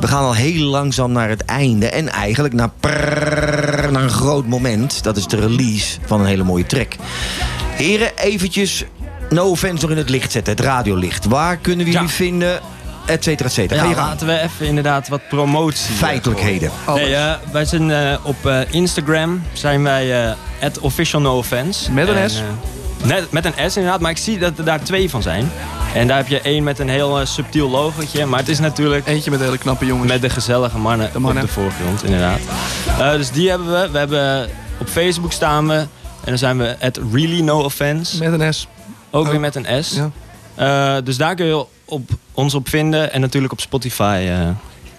[0.00, 1.88] We gaan al heel langzaam naar het einde.
[1.88, 2.70] En eigenlijk naar
[3.92, 5.02] een groot moment.
[5.02, 6.96] Dat is de release van een hele mooie track.
[7.76, 8.84] Heren, eventjes
[9.30, 10.52] No Offense nog in het licht zetten.
[10.52, 11.24] Het radiolicht.
[11.24, 12.60] Waar kunnen we jullie vinden?
[13.06, 15.92] Et cetera, et Ja, laten we even inderdaad wat promotie.
[15.92, 16.70] eh, Feitelijkheden.
[16.84, 17.02] gooien.
[17.04, 21.92] Nee, eh, wij zijn eh, op eh, Instagram zijn wij eh at official no offense.
[21.92, 22.42] Met een En, S?
[23.04, 25.50] net, met een S inderdaad, maar ik zie dat er daar twee van zijn.
[25.94, 28.26] En daar heb je één met een heel subtiel logotje.
[28.26, 29.06] Maar het is natuurlijk...
[29.06, 30.08] Eentje met hele knappe jongens.
[30.12, 31.42] Met de gezellige mannen, mannen.
[31.42, 32.38] op de voorgrond, inderdaad.
[32.98, 33.88] Eh, dus die hebben we.
[33.92, 34.48] We hebben
[34.80, 35.74] op Facebook staan we.
[35.74, 35.88] En
[36.24, 38.28] dan zijn we at really no offense.
[38.28, 38.66] Met een S.
[39.10, 39.98] Ook weer met een S.
[40.54, 43.12] Eh, dus daar kun je op, ons op vinden.
[43.12, 44.26] En natuurlijk op Spotify.
[44.28, 44.48] eh,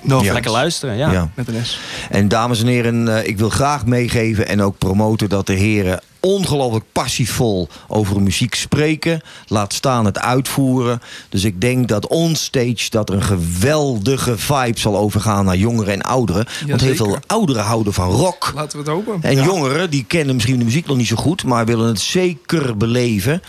[0.05, 0.33] No Ja.
[0.33, 1.11] lekker luisteren, ja.
[1.11, 1.29] Ja.
[1.35, 1.79] Met een S.
[2.09, 6.01] En dames en heren, eh, ik wil graag meegeven en ook promoten dat de heren
[6.19, 9.21] ongelooflijk passievol over muziek spreken.
[9.47, 11.01] Laat staan het uitvoeren.
[11.29, 16.01] Dus ik denk dat onstage dat er een geweldige vibe zal overgaan naar jongeren en
[16.01, 16.45] ouderen.
[16.67, 18.51] Want heel veel ouderen houden van rock.
[18.55, 19.17] Laten we het hopen.
[19.21, 19.43] En Ja.
[19.43, 23.41] jongeren, die kennen misschien de muziek nog niet zo goed, maar willen het zeker beleven.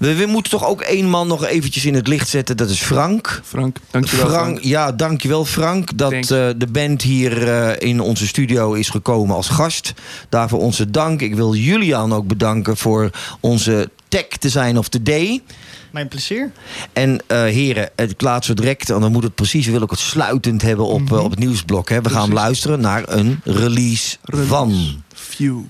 [0.00, 2.56] We, we moeten toch ook één man nog eventjes in het licht zetten.
[2.56, 3.40] Dat is Frank.
[3.44, 4.60] Frank, dankjewel, Frank.
[4.60, 5.98] Ja, dankjewel Frank.
[5.98, 9.92] Dat eh, de band hier eh, in onze studio is gekomen als gast.
[10.28, 11.20] Daarvoor onze dank.
[11.20, 13.10] Ik wil Julian ook bedanken voor
[13.40, 15.42] onze tech te zijn of today.
[15.90, 16.52] Mijn plezier.
[16.92, 19.98] En eh, heren, het laat zo direct, en dan moet het precies, willen ook het
[19.98, 21.14] sluitend hebben op, Mhm.
[21.14, 21.88] op het nieuwsblok.
[21.88, 22.00] Hè.
[22.00, 25.02] We gaan luisteren naar een release, van.
[25.14, 25.64] Fugue.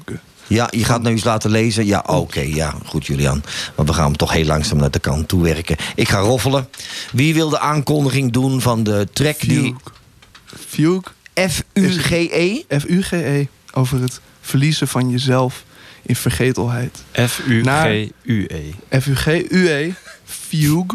[0.51, 1.87] Ja, je gaat nu eens laten lezen.
[1.87, 3.43] Ja, oké, ja, goed Julian.
[3.77, 5.77] Maar we gaan hem toch heel langzaam naar de kant toe werken.
[5.95, 6.69] Ik ga roffelen.
[7.13, 9.75] Wie wil de aankondiging doen van de track die...
[10.69, 11.03] Fugue.
[11.35, 12.63] F-U-G-E?
[12.79, 13.47] F-U-G-E.
[13.73, 15.65] Over het verliezen van jezelf
[16.03, 17.03] in vergetelheid.
[17.13, 18.73] F-U-G-U-E.
[19.01, 19.93] F-U-G-U-E.
[20.25, 20.87] Fugue.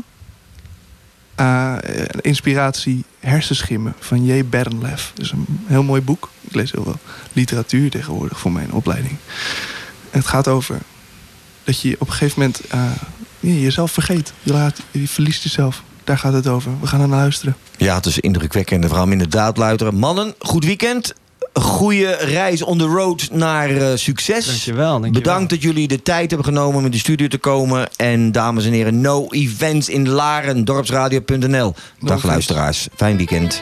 [1.35, 1.75] Eh,
[2.21, 4.45] inspiratie Hersenschimmen van J.
[4.45, 5.13] Bernlef.
[5.17, 6.29] Is een heel mooi boek.
[6.41, 6.99] Ik lees heel veel
[7.33, 9.15] literatuur tegenwoordig voor mijn opleiding.
[10.09, 10.79] Het gaat over
[11.63, 12.91] dat je op een gegeven moment eh,
[13.39, 14.33] jezelf vergeet.
[14.41, 15.83] Je, laat, je verliest jezelf.
[16.03, 16.71] Daar gaat het over.
[16.79, 17.55] We gaan naar luisteren.
[17.77, 18.91] Ja, het is indrukwekkend.
[18.91, 19.95] Hem inderdaad luisteren.
[19.95, 21.13] Mannen, goed weekend.
[21.61, 24.45] Goede reis on the road naar eh, succes.
[24.45, 25.21] Dankjewel, dankjewel.
[25.21, 27.89] Bedankt dat jullie de tijd hebben genomen om in de studio te komen.
[27.95, 31.73] En dames en heren, no events in Laren, dorpsradio.nl.
[31.99, 33.61] Dag luisteraars, fijn weekend.